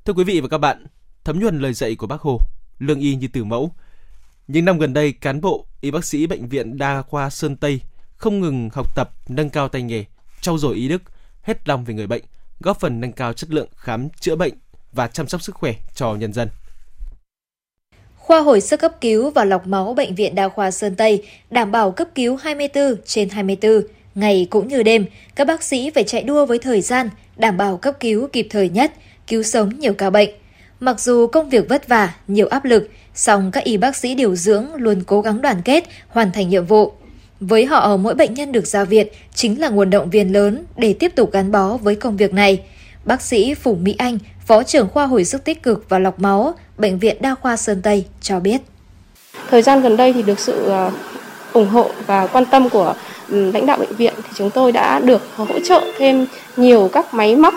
Thưa 0.05 0.13
quý 0.13 0.23
vị 0.23 0.41
và 0.41 0.47
các 0.47 0.57
bạn, 0.57 0.85
thấm 1.23 1.39
nhuần 1.39 1.59
lời 1.59 1.73
dạy 1.73 1.95
của 1.95 2.07
Bác 2.07 2.21
Hồ, 2.21 2.39
lương 2.79 2.99
y 2.99 3.15
như 3.15 3.27
từ 3.27 3.43
mẫu. 3.43 3.71
Những 4.47 4.65
năm 4.65 4.79
gần 4.79 4.93
đây, 4.93 5.11
cán 5.11 5.41
bộ, 5.41 5.67
y 5.81 5.91
bác 5.91 6.05
sĩ 6.05 6.27
bệnh 6.27 6.49
viện 6.49 6.77
đa 6.77 7.01
khoa 7.01 7.29
Sơn 7.29 7.55
Tây 7.55 7.81
không 8.17 8.39
ngừng 8.39 8.69
học 8.73 8.95
tập, 8.95 9.11
nâng 9.27 9.49
cao 9.49 9.69
tay 9.69 9.81
nghề, 9.81 10.05
trau 10.41 10.57
dồi 10.57 10.75
ý 10.75 10.87
đức, 10.87 11.01
hết 11.41 11.67
lòng 11.67 11.85
về 11.85 11.93
người 11.93 12.07
bệnh, 12.07 12.23
góp 12.59 12.79
phần 12.79 12.99
nâng 12.99 13.11
cao 13.11 13.33
chất 13.33 13.49
lượng 13.49 13.69
khám 13.75 14.09
chữa 14.09 14.35
bệnh 14.35 14.53
và 14.97 15.07
chăm 15.07 15.27
sóc 15.27 15.41
sức 15.41 15.55
khỏe 15.55 15.73
cho 15.95 16.15
nhân 16.15 16.33
dân. 16.33 16.49
Khoa 18.15 18.39
hồi 18.39 18.61
sức 18.61 18.79
cấp 18.79 18.91
cứu 19.01 19.29
và 19.29 19.45
lọc 19.45 19.67
máu 19.67 19.93
Bệnh 19.93 20.15
viện 20.15 20.35
Đa 20.35 20.49
khoa 20.49 20.71
Sơn 20.71 20.95
Tây 20.95 21.23
đảm 21.49 21.71
bảo 21.71 21.91
cấp 21.91 22.07
cứu 22.15 22.35
24 22.35 22.95
trên 23.05 23.29
24, 23.29 23.81
ngày 24.15 24.47
cũng 24.49 24.67
như 24.67 24.83
đêm. 24.83 25.05
Các 25.35 25.47
bác 25.47 25.63
sĩ 25.63 25.89
phải 25.89 26.03
chạy 26.03 26.23
đua 26.23 26.45
với 26.45 26.59
thời 26.59 26.81
gian, 26.81 27.09
đảm 27.35 27.57
bảo 27.57 27.77
cấp 27.77 27.95
cứu 27.99 28.27
kịp 28.33 28.47
thời 28.49 28.69
nhất, 28.69 28.93
cứu 29.27 29.43
sống 29.43 29.79
nhiều 29.79 29.93
ca 29.93 30.09
bệnh. 30.09 30.29
Mặc 30.79 30.99
dù 30.99 31.27
công 31.27 31.49
việc 31.49 31.69
vất 31.69 31.87
vả, 31.87 32.13
nhiều 32.27 32.47
áp 32.47 32.65
lực, 32.65 32.89
song 33.15 33.51
các 33.51 33.63
y 33.63 33.77
bác 33.77 33.95
sĩ 33.95 34.15
điều 34.15 34.35
dưỡng 34.35 34.73
luôn 34.75 35.03
cố 35.07 35.21
gắng 35.21 35.41
đoàn 35.41 35.61
kết, 35.65 35.83
hoàn 36.07 36.31
thành 36.31 36.49
nhiệm 36.49 36.65
vụ. 36.65 36.91
Với 37.39 37.65
họ, 37.65 37.97
mỗi 37.97 38.15
bệnh 38.15 38.33
nhân 38.33 38.51
được 38.51 38.67
ra 38.67 38.83
viện 38.83 39.07
chính 39.33 39.61
là 39.61 39.69
nguồn 39.69 39.89
động 39.89 40.09
viên 40.09 40.33
lớn 40.33 40.65
để 40.77 40.93
tiếp 40.93 41.11
tục 41.15 41.31
gắn 41.31 41.51
bó 41.51 41.77
với 41.77 41.95
công 41.95 42.17
việc 42.17 42.33
này. 42.33 42.61
Bác 43.05 43.21
sĩ 43.21 43.53
Phủ 43.53 43.75
Mỹ 43.75 43.95
Anh, 43.97 44.17
Phó 44.47 44.63
trưởng 44.63 44.87
khoa 44.93 45.05
hồi 45.05 45.25
sức 45.25 45.43
tích 45.43 45.63
cực 45.63 45.89
và 45.89 45.99
lọc 45.99 46.19
máu, 46.19 46.53
Bệnh 46.77 46.99
viện 46.99 47.17
Đa 47.19 47.35
khoa 47.35 47.57
Sơn 47.57 47.81
Tây 47.81 48.05
cho 48.21 48.39
biết. 48.39 48.61
Thời 49.49 49.61
gian 49.61 49.81
gần 49.81 49.97
đây 49.97 50.13
thì 50.13 50.23
được 50.23 50.39
sự 50.39 50.65
ờ, 50.65 50.91
ủng 51.53 51.69
hộ 51.69 51.89
và 52.05 52.27
quan 52.27 52.45
tâm 52.45 52.69
của 52.69 52.93
ừ, 53.29 53.51
lãnh 53.51 53.65
đạo 53.65 53.77
bệnh 53.77 53.95
viện 53.95 54.13
thì 54.17 54.29
chúng 54.35 54.49
tôi 54.49 54.71
đã 54.71 54.99
được 54.99 55.21
hỗ 55.35 55.59
trợ 55.65 55.81
thêm 55.97 56.25
nhiều 56.57 56.89
các 56.93 57.13
máy 57.13 57.35
móc 57.35 57.53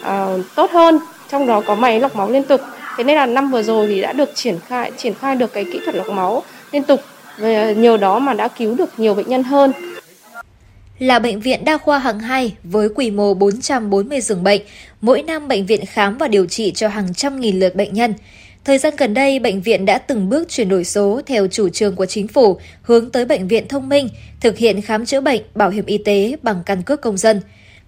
uh, 0.00 0.40
tốt 0.54 0.70
hơn 0.70 0.98
trong 1.30 1.46
đó 1.46 1.62
có 1.66 1.74
máy 1.74 2.00
lọc 2.00 2.16
máu 2.16 2.30
liên 2.30 2.42
tục. 2.42 2.60
Thế 2.96 3.04
nên 3.04 3.16
là 3.16 3.26
năm 3.26 3.50
vừa 3.50 3.62
rồi 3.62 3.86
thì 3.86 4.00
đã 4.00 4.12
được 4.12 4.30
triển 4.34 4.58
khai 4.66 4.92
triển 4.96 5.14
khai 5.14 5.36
được 5.36 5.52
cái 5.52 5.64
kỹ 5.64 5.80
thuật 5.84 5.96
lọc 5.96 6.08
máu 6.08 6.42
liên 6.72 6.82
tục. 6.82 7.00
Nhờ 7.76 7.96
đó 8.00 8.18
mà 8.18 8.34
đã 8.34 8.48
cứu 8.48 8.74
được 8.74 8.98
nhiều 8.98 9.14
bệnh 9.14 9.28
nhân 9.28 9.42
hơn 9.42 9.72
là 11.00 11.18
bệnh 11.18 11.40
viện 11.40 11.64
đa 11.64 11.78
khoa 11.78 11.98
hạng 11.98 12.18
2 12.18 12.54
với 12.62 12.88
quy 12.94 13.10
mô 13.10 13.34
440 13.34 14.20
giường 14.20 14.42
bệnh. 14.42 14.62
Mỗi 15.00 15.22
năm 15.22 15.48
bệnh 15.48 15.66
viện 15.66 15.86
khám 15.86 16.18
và 16.18 16.28
điều 16.28 16.46
trị 16.46 16.72
cho 16.74 16.88
hàng 16.88 17.14
trăm 17.14 17.40
nghìn 17.40 17.60
lượt 17.60 17.74
bệnh 17.74 17.94
nhân. 17.94 18.14
Thời 18.64 18.78
gian 18.78 18.94
gần 18.98 19.14
đây, 19.14 19.38
bệnh 19.38 19.60
viện 19.60 19.84
đã 19.84 19.98
từng 19.98 20.28
bước 20.28 20.48
chuyển 20.48 20.68
đổi 20.68 20.84
số 20.84 21.20
theo 21.26 21.46
chủ 21.46 21.68
trương 21.68 21.96
của 21.96 22.06
chính 22.06 22.28
phủ, 22.28 22.58
hướng 22.82 23.10
tới 23.10 23.24
bệnh 23.24 23.48
viện 23.48 23.68
thông 23.68 23.88
minh, 23.88 24.08
thực 24.40 24.58
hiện 24.58 24.82
khám 24.82 25.06
chữa 25.06 25.20
bệnh, 25.20 25.42
bảo 25.54 25.70
hiểm 25.70 25.86
y 25.86 25.98
tế 25.98 26.36
bằng 26.42 26.62
căn 26.66 26.82
cước 26.82 27.00
công 27.00 27.16
dân. 27.16 27.40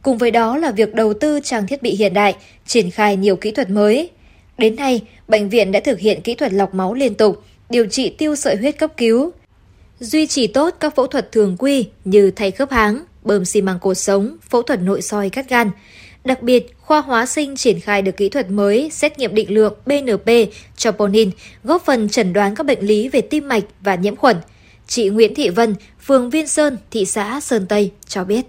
Cùng 0.03 0.19
với 0.19 0.31
đó 0.31 0.57
là 0.57 0.71
việc 0.71 0.95
đầu 0.95 1.15
tư 1.15 1.41
trang 1.45 1.67
thiết 1.67 1.83
bị 1.83 1.97
hiện 1.97 2.15
đại, 2.15 2.35
triển 2.67 2.91
khai 2.91 3.17
nhiều 3.17 3.37
kỹ 3.37 3.51
thuật 3.51 3.71
mới. 3.71 4.11
Đến 4.59 4.77
nay, 4.77 5.01
bệnh 5.29 5.49
viện 5.49 5.73
đã 5.73 5.81
thực 5.81 5.99
hiện 5.99 6.21
kỹ 6.21 6.35
thuật 6.35 6.53
lọc 6.53 6.75
máu 6.75 6.95
liên 6.95 7.15
tục, 7.15 7.43
điều 7.71 7.87
trị 7.87 8.09
tiêu 8.19 8.37
sợi 8.37 8.57
huyết 8.57 8.79
cấp 8.79 8.91
cứu, 8.97 9.33
duy 10.03 10.27
trì 10.27 10.47
tốt 10.47 10.75
các 10.81 10.97
phẫu 10.97 11.07
thuật 11.07 11.33
thường 11.33 11.57
quy 11.59 11.89
như 12.05 12.31
thay 12.37 12.51
khớp 12.51 12.71
háng, 12.71 13.05
bơm 13.23 13.45
xi 13.45 13.63
măng 13.63 13.79
cột 13.79 13.99
sống, 13.99 14.37
phẫu 14.51 14.63
thuật 14.63 14.81
nội 14.81 15.03
soi 15.03 15.31
cắt 15.31 15.49
gan. 15.49 15.71
Đặc 16.25 16.43
biệt, 16.43 16.67
khoa 16.81 17.01
hóa 17.01 17.27
sinh 17.27 17.57
triển 17.57 17.81
khai 17.81 18.03
được 18.03 18.17
kỹ 18.17 18.29
thuật 18.29 18.51
mới 18.51 18.91
xét 18.93 19.19
nghiệm 19.19 19.35
định 19.35 19.55
lượng 19.55 19.75
BNP 19.87 20.31
troponin, 20.77 21.31
góp 21.65 21.85
phần 21.85 22.09
chẩn 22.09 22.33
đoán 22.33 22.55
các 22.55 22.67
bệnh 22.67 22.81
lý 22.81 23.09
về 23.09 23.21
tim 23.21 23.49
mạch 23.49 23.63
và 23.81 23.95
nhiễm 23.95 24.17
khuẩn. 24.17 24.37
Chị 24.87 25.09
Nguyễn 25.09 25.35
Thị 25.35 25.49
Vân, 25.49 25.75
phường 26.07 26.31
Viên 26.31 26.47
Sơn, 26.47 26.79
thị 26.91 27.05
xã 27.05 27.41
Sơn 27.41 27.67
Tây 27.67 27.91
cho 28.07 28.25
biết. 28.25 28.47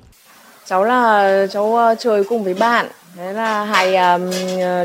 Cháu 0.66 0.84
là 0.84 1.48
cháu 1.52 1.76
ờ, 1.76 1.96
chơi 2.00 2.24
cùng 2.24 2.44
với 2.44 2.54
bạn, 2.54 2.88
thế 3.16 3.34
là 3.34 3.64
hai 3.64 3.96
ờ, 3.96 4.20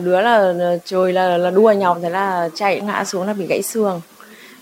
đứa 0.01 0.21
là 0.21 0.37
ờ, 0.37 0.79
chơi 0.85 1.13
là, 1.13 1.37
là 1.39 1.51
đua 1.51 1.73
nhau, 1.73 1.99
thế 2.03 2.11
là 2.11 2.49
chạy 2.55 2.81
ngã 2.81 3.05
xuống 3.05 3.27
là 3.27 3.33
bị 3.33 3.47
gãy 3.47 3.63
xương. 3.63 4.01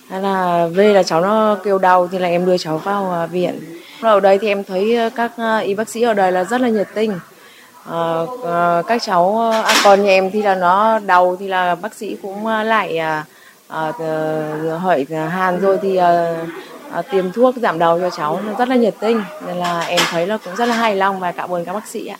Thế 0.08 0.20
là 0.20 0.66
về 0.66 0.92
là 0.92 1.02
cháu 1.02 1.20
nó 1.20 1.56
kêu 1.64 1.78
đau 1.78 2.08
thì 2.08 2.18
là 2.18 2.28
em 2.28 2.46
đưa 2.46 2.58
cháu 2.58 2.78
vào 2.78 3.12
à, 3.12 3.26
viện. 3.26 3.60
Ở 4.00 4.20
đây 4.20 4.38
thì 4.38 4.48
em 4.48 4.64
thấy 4.64 4.96
à, 4.96 5.08
các 5.08 5.32
à, 5.36 5.58
y 5.58 5.74
bác 5.74 5.88
sĩ 5.88 6.02
ở 6.02 6.14
đây 6.14 6.32
là 6.32 6.44
rất 6.44 6.60
là 6.60 6.68
nhiệt 6.68 6.88
tình. 6.94 7.18
À, 7.90 8.82
các 8.86 9.02
cháu 9.02 9.50
à, 9.52 9.74
còn 9.84 10.04
nhà 10.04 10.10
em 10.10 10.30
thì 10.30 10.42
là 10.42 10.54
nó 10.54 10.98
đau 10.98 11.36
thì 11.40 11.48
là 11.48 11.74
bác 11.74 11.94
sĩ 11.94 12.16
cũng 12.22 12.46
lại 12.46 12.98
à, 12.98 13.24
à, 13.68 13.92
ờ, 13.98 14.78
hỏi 14.78 15.06
hàn 15.30 15.60
rồi 15.60 15.78
thì 15.82 15.96
à, 15.96 16.36
à, 16.92 17.02
tiêm 17.02 17.32
thuốc 17.32 17.54
giảm 17.56 17.78
đau 17.78 18.00
cho 18.00 18.10
cháu 18.10 18.40
rất 18.58 18.68
là 18.68 18.76
nhiệt 18.76 18.94
tình 19.00 19.22
nên 19.46 19.56
là 19.56 19.80
em 19.80 20.00
thấy 20.10 20.26
là 20.26 20.36
cũng 20.36 20.56
rất 20.56 20.66
là 20.66 20.74
hài 20.74 20.96
lòng 20.96 21.20
và 21.20 21.32
cảm 21.32 21.52
ơn 21.52 21.64
các 21.64 21.72
bác 21.72 21.86
sĩ 21.86 22.06
ạ. 22.06 22.16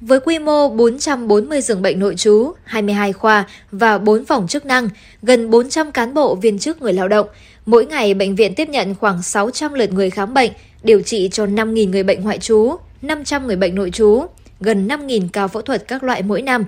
Với 0.00 0.20
quy 0.20 0.38
mô 0.38 0.68
440 0.68 1.60
giường 1.60 1.82
bệnh 1.82 1.98
nội 1.98 2.14
trú, 2.16 2.52
22 2.64 3.12
khoa 3.12 3.44
và 3.72 3.98
4 3.98 4.24
phòng 4.24 4.48
chức 4.48 4.66
năng, 4.66 4.88
gần 5.22 5.50
400 5.50 5.92
cán 5.92 6.14
bộ 6.14 6.34
viên 6.34 6.58
chức 6.58 6.82
người 6.82 6.92
lao 6.92 7.08
động, 7.08 7.26
mỗi 7.66 7.86
ngày 7.86 8.14
bệnh 8.14 8.36
viện 8.36 8.54
tiếp 8.54 8.68
nhận 8.68 8.94
khoảng 8.94 9.22
600 9.22 9.74
lượt 9.74 9.92
người 9.92 10.10
khám 10.10 10.34
bệnh, 10.34 10.50
điều 10.82 11.02
trị 11.02 11.28
cho 11.32 11.46
5.000 11.46 11.90
người 11.90 12.02
bệnh 12.02 12.22
ngoại 12.22 12.38
trú, 12.38 12.76
500 13.02 13.46
người 13.46 13.56
bệnh 13.56 13.74
nội 13.74 13.90
trú, 13.90 14.22
gần 14.60 14.88
5.000 14.88 15.28
ca 15.32 15.46
phẫu 15.46 15.62
thuật 15.62 15.88
các 15.88 16.04
loại 16.04 16.22
mỗi 16.22 16.42
năm. 16.42 16.64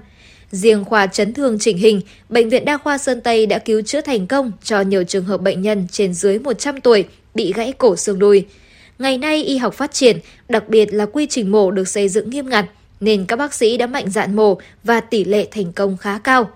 Riêng 0.51 0.85
khoa 0.85 1.07
chấn 1.07 1.35
thương 1.35 1.59
chỉnh 1.59 1.79
hình, 1.79 2.01
Bệnh 2.29 2.49
viện 2.49 2.65
Đa 2.65 2.79
khoa 2.79 2.99
Sơn 2.99 3.21
Tây 3.21 3.47
đã 3.47 3.59
cứu 3.59 3.83
chữa 3.83 4.01
thành 4.01 4.27
công 4.27 4.53
cho 4.63 4.81
nhiều 4.81 5.05
trường 5.05 5.25
hợp 5.25 5.41
bệnh 5.41 5.63
nhân 5.63 5.87
trên 5.91 6.15
dưới 6.15 6.39
100 6.39 6.81
tuổi 6.81 7.05
bị 7.35 7.53
gãy 7.53 7.73
cổ 7.79 7.97
xương 7.97 8.19
đùi. 8.19 8.47
Ngày 8.99 9.19
nay 9.19 9.45
y 9.45 9.57
học 9.57 9.75
phát 9.75 9.93
triển, 9.93 10.19
đặc 10.49 10.69
biệt 10.69 10.95
là 10.95 11.07
quy 11.07 11.27
trình 11.27 11.51
mổ 11.51 11.71
được 11.71 11.89
xây 11.89 12.09
dựng 12.09 12.31
nghiêm 12.31 12.49
ngặt, 12.49 12.67
nên 13.03 13.27
các 13.27 13.37
bác 13.37 13.55
sĩ 13.55 13.77
đã 13.77 13.87
mạnh 13.87 14.11
dạn 14.11 14.37
mổ 14.37 14.59
và 14.85 15.01
tỷ 15.01 15.25
lệ 15.25 15.47
thành 15.51 15.73
công 15.73 15.97
khá 15.97 16.19
cao. 16.19 16.51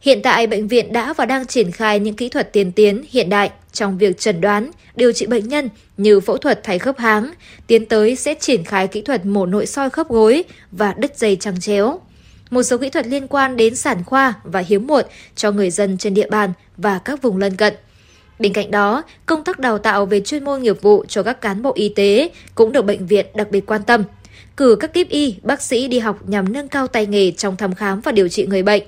Hiện 0.00 0.22
tại, 0.22 0.46
bệnh 0.46 0.68
viện 0.68 0.92
đã 0.92 1.12
và 1.12 1.26
đang 1.26 1.46
triển 1.46 1.70
khai 1.70 2.00
những 2.00 2.16
kỹ 2.16 2.28
thuật 2.28 2.52
tiên 2.52 2.72
tiến 2.72 3.04
hiện 3.10 3.28
đại 3.28 3.50
trong 3.72 3.98
việc 3.98 4.18
chẩn 4.18 4.40
đoán, 4.40 4.70
điều 4.96 5.12
trị 5.12 5.26
bệnh 5.26 5.48
nhân 5.48 5.68
như 5.96 6.20
phẫu 6.20 6.36
thuật 6.36 6.60
thay 6.62 6.78
khớp 6.78 6.98
háng, 6.98 7.30
tiến 7.66 7.86
tới 7.86 8.16
sẽ 8.16 8.34
triển 8.34 8.64
khai 8.64 8.88
kỹ 8.88 9.02
thuật 9.02 9.26
mổ 9.26 9.46
nội 9.46 9.66
soi 9.66 9.90
khớp 9.90 10.08
gối 10.08 10.44
và 10.72 10.94
đứt 10.98 11.18
dây 11.18 11.36
trăng 11.36 11.60
chéo. 11.60 12.00
Một 12.50 12.62
số 12.62 12.78
kỹ 12.78 12.90
thuật 12.90 13.06
liên 13.06 13.26
quan 13.26 13.56
đến 13.56 13.76
sản 13.76 14.04
khoa 14.04 14.34
và 14.44 14.60
hiếm 14.60 14.86
muộn 14.86 15.04
cho 15.36 15.50
người 15.50 15.70
dân 15.70 15.98
trên 15.98 16.14
địa 16.14 16.28
bàn 16.30 16.52
và 16.76 16.98
các 16.98 17.22
vùng 17.22 17.36
lân 17.36 17.56
cận. 17.56 17.74
Bên 18.38 18.52
cạnh 18.52 18.70
đó, 18.70 19.02
công 19.26 19.44
tác 19.44 19.58
đào 19.58 19.78
tạo 19.78 20.06
về 20.06 20.20
chuyên 20.20 20.44
môn 20.44 20.62
nghiệp 20.62 20.82
vụ 20.82 21.04
cho 21.08 21.22
các 21.22 21.40
cán 21.40 21.62
bộ 21.62 21.72
y 21.74 21.88
tế 21.88 22.30
cũng 22.54 22.72
được 22.72 22.84
bệnh 22.84 23.06
viện 23.06 23.26
đặc 23.34 23.50
biệt 23.50 23.66
quan 23.66 23.82
tâm– 23.82 24.04
cử 24.58 24.76
các 24.80 24.92
kíp 24.92 25.08
y, 25.08 25.34
bác 25.42 25.62
sĩ 25.62 25.88
đi 25.88 25.98
học 25.98 26.28
nhằm 26.28 26.52
nâng 26.52 26.68
cao 26.68 26.86
tay 26.86 27.06
nghề 27.06 27.30
trong 27.30 27.56
thăm 27.56 27.74
khám 27.74 28.00
và 28.00 28.12
điều 28.12 28.28
trị 28.28 28.46
người 28.46 28.62
bệnh. 28.62 28.82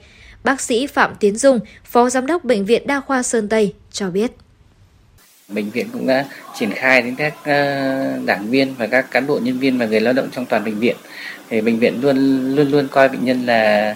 Bác 0.45 0.61
sĩ 0.61 0.87
Phạm 0.87 1.15
Tiến 1.21 1.37
Dung, 1.37 1.61
Phó 1.85 2.11
Giám 2.11 2.27
đốc 2.27 2.45
Bệnh 2.45 2.65
viện 2.65 2.87
Đa 2.87 3.01
khoa 3.01 3.23
Sơn 3.23 3.49
Tây 3.49 3.75
cho 3.93 4.11
biết. 4.11 4.31
Bệnh 5.49 5.71
viện 5.71 5.89
cũng 5.93 6.07
đã 6.07 6.25
triển 6.59 6.71
khai 6.75 7.03
đến 7.03 7.15
các 7.15 7.35
ờ, 7.45 8.19
đảng 8.25 8.51
viên 8.51 8.75
và 8.75 8.87
các 8.87 9.11
cán 9.11 9.27
bộ 9.27 9.39
nhân 9.43 9.59
viên 9.59 9.79
và 9.79 9.87
người 9.87 10.01
lao 10.01 10.13
động 10.13 10.29
trong 10.33 10.47
toàn 10.47 10.65
bệnh 10.65 10.79
viện. 10.79 10.97
Thì 11.49 11.61
bệnh 11.61 11.79
viện 11.79 12.01
luôn 12.03 12.17
luôn 12.57 12.71
luôn 12.71 12.89
coi 12.91 13.09
bệnh 13.09 13.25
nhân 13.25 13.47
là 13.47 13.95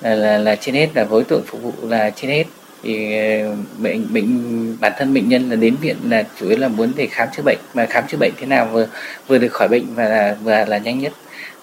là, 0.00 0.14
là, 0.14 0.38
là 0.38 0.56
trên 0.56 0.74
hết 0.74 0.88
là 0.94 1.04
với 1.04 1.24
tượng 1.24 1.42
phục 1.46 1.62
vụ 1.62 1.72
là 1.82 2.10
trên 2.10 2.30
hết 2.30 2.44
thì 2.82 3.18
ờ, 3.42 3.56
bệnh 3.78 4.12
bệnh, 4.12 4.80
bản 4.80 4.92
thân 4.98 5.14
bệnh 5.14 5.28
nhân 5.28 5.50
là 5.50 5.56
đến 5.56 5.76
viện 5.80 5.96
là 6.08 6.24
chủ 6.40 6.48
yếu 6.48 6.58
là 6.58 6.68
muốn 6.68 6.92
để 6.96 7.06
khám 7.06 7.28
chữa 7.36 7.42
bệnh 7.42 7.58
mà 7.74 7.86
khám 7.86 8.04
chữa 8.08 8.18
bệnh 8.18 8.32
thế 8.36 8.46
nào 8.46 8.68
vừa 8.72 8.86
vừa 9.26 9.38
được 9.38 9.52
khỏi 9.52 9.68
bệnh 9.68 9.94
và 9.94 10.08
là 10.08 10.36
vừa 10.42 10.64
là 10.64 10.78
nhanh 10.78 10.98
nhất 10.98 11.12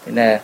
thế 0.05 0.11
là 0.15 0.39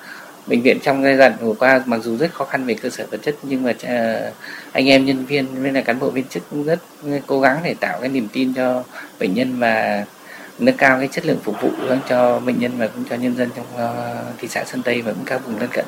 bệnh 0.47 0.61
viện 0.61 0.79
trong 0.83 1.03
giai 1.03 1.17
đoạn 1.17 1.33
vừa 1.41 1.53
qua 1.53 1.83
mặc 1.85 1.99
dù 2.03 2.17
rất 2.17 2.33
khó 2.33 2.45
khăn 2.45 2.65
về 2.65 2.73
cơ 2.73 2.89
sở 2.89 3.05
vật 3.11 3.19
chất, 3.23 3.35
nhưng 3.43 3.63
mà 3.63 3.73
ờ, 3.83 4.31
anh 4.71 4.89
em 4.89 5.05
nhân 5.05 5.25
viên 5.25 5.61
với 5.61 5.71
là 5.71 5.81
cán 5.81 5.99
bộ 5.99 6.09
viên 6.09 6.25
chức 6.29 6.43
cũng 6.49 6.63
rất 6.63 6.79
cố 7.27 7.39
gắng 7.39 7.57
để 7.63 7.75
tạo 7.79 7.99
cái 7.99 8.09
niềm 8.09 8.27
tin 8.33 8.53
cho 8.53 8.83
bệnh 9.19 9.33
nhân 9.33 9.59
và 9.59 10.05
nâng 10.59 10.77
cao 10.77 10.99
cái 10.99 11.09
chất 11.11 11.25
lượng 11.25 11.39
phục 11.43 11.61
vụ 11.61 11.69
cho 12.09 12.39
bệnh 12.39 12.59
nhân 12.59 12.71
và 12.77 12.87
cũng 12.87 13.03
cho 13.09 13.15
nhân 13.15 13.37
dân 13.37 13.49
trong 13.55 13.65
ờ, 13.75 14.23
thị 14.37 14.47
xã 14.47 14.63
Sơn 14.65 14.81
Tây 14.83 15.01
và 15.01 15.11
cũng 15.11 15.25
các 15.25 15.45
vùng 15.45 15.59
lân 15.59 15.69
cận. 15.73 15.85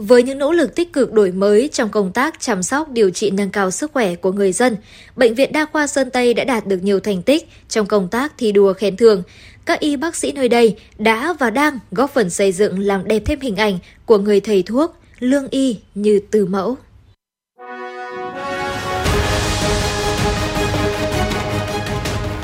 Với 0.00 0.22
những 0.22 0.38
nỗ 0.38 0.52
lực 0.52 0.74
tích 0.74 0.92
cực 0.92 1.12
đổi 1.12 1.32
mới 1.32 1.68
trong 1.72 1.88
công 1.88 2.12
tác 2.12 2.40
chăm 2.40 2.62
sóc 2.62 2.90
điều 2.90 3.10
trị 3.10 3.30
nâng 3.30 3.50
cao 3.50 3.70
sức 3.70 3.92
khỏe 3.92 4.14
của 4.14 4.32
người 4.32 4.52
dân, 4.52 4.76
Bệnh 5.16 5.34
viện 5.34 5.52
Đa 5.52 5.66
khoa 5.72 5.86
Sơn 5.86 6.10
Tây 6.10 6.34
đã 6.34 6.44
đạt 6.44 6.66
được 6.66 6.82
nhiều 6.82 7.00
thành 7.00 7.22
tích 7.22 7.48
trong 7.68 7.86
công 7.86 8.08
tác 8.08 8.32
thi 8.38 8.52
đua 8.52 8.72
khen 8.72 8.96
thưởng. 8.96 9.22
Các 9.66 9.80
y 9.80 9.96
bác 9.96 10.16
sĩ 10.16 10.32
nơi 10.32 10.48
đây 10.48 10.76
đã 10.98 11.32
và 11.38 11.50
đang 11.50 11.78
góp 11.90 12.10
phần 12.10 12.30
xây 12.30 12.52
dựng 12.52 12.78
làm 12.78 13.08
đẹp 13.08 13.22
thêm 13.26 13.40
hình 13.40 13.56
ảnh 13.56 13.78
của 14.06 14.18
người 14.18 14.40
thầy 14.40 14.62
thuốc, 14.62 14.96
lương 15.18 15.48
y 15.48 15.78
như 15.94 16.20
từ 16.30 16.46
mẫu. 16.46 16.76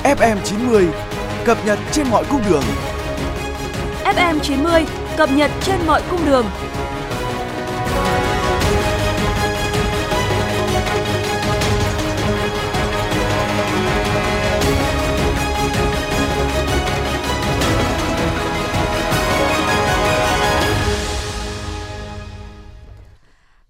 FM 0.04 0.36
90 0.44 0.86
cập 1.44 1.66
nhật 1.66 1.78
trên 1.92 2.06
mọi 2.10 2.24
cung 2.30 2.40
đường. 2.50 2.64
FM 4.04 4.38
90 4.38 4.84
cập 5.16 5.32
nhật 5.32 5.50
trên 5.64 5.76
mọi 5.86 6.02
cung 6.10 6.26
đường. 6.26 6.46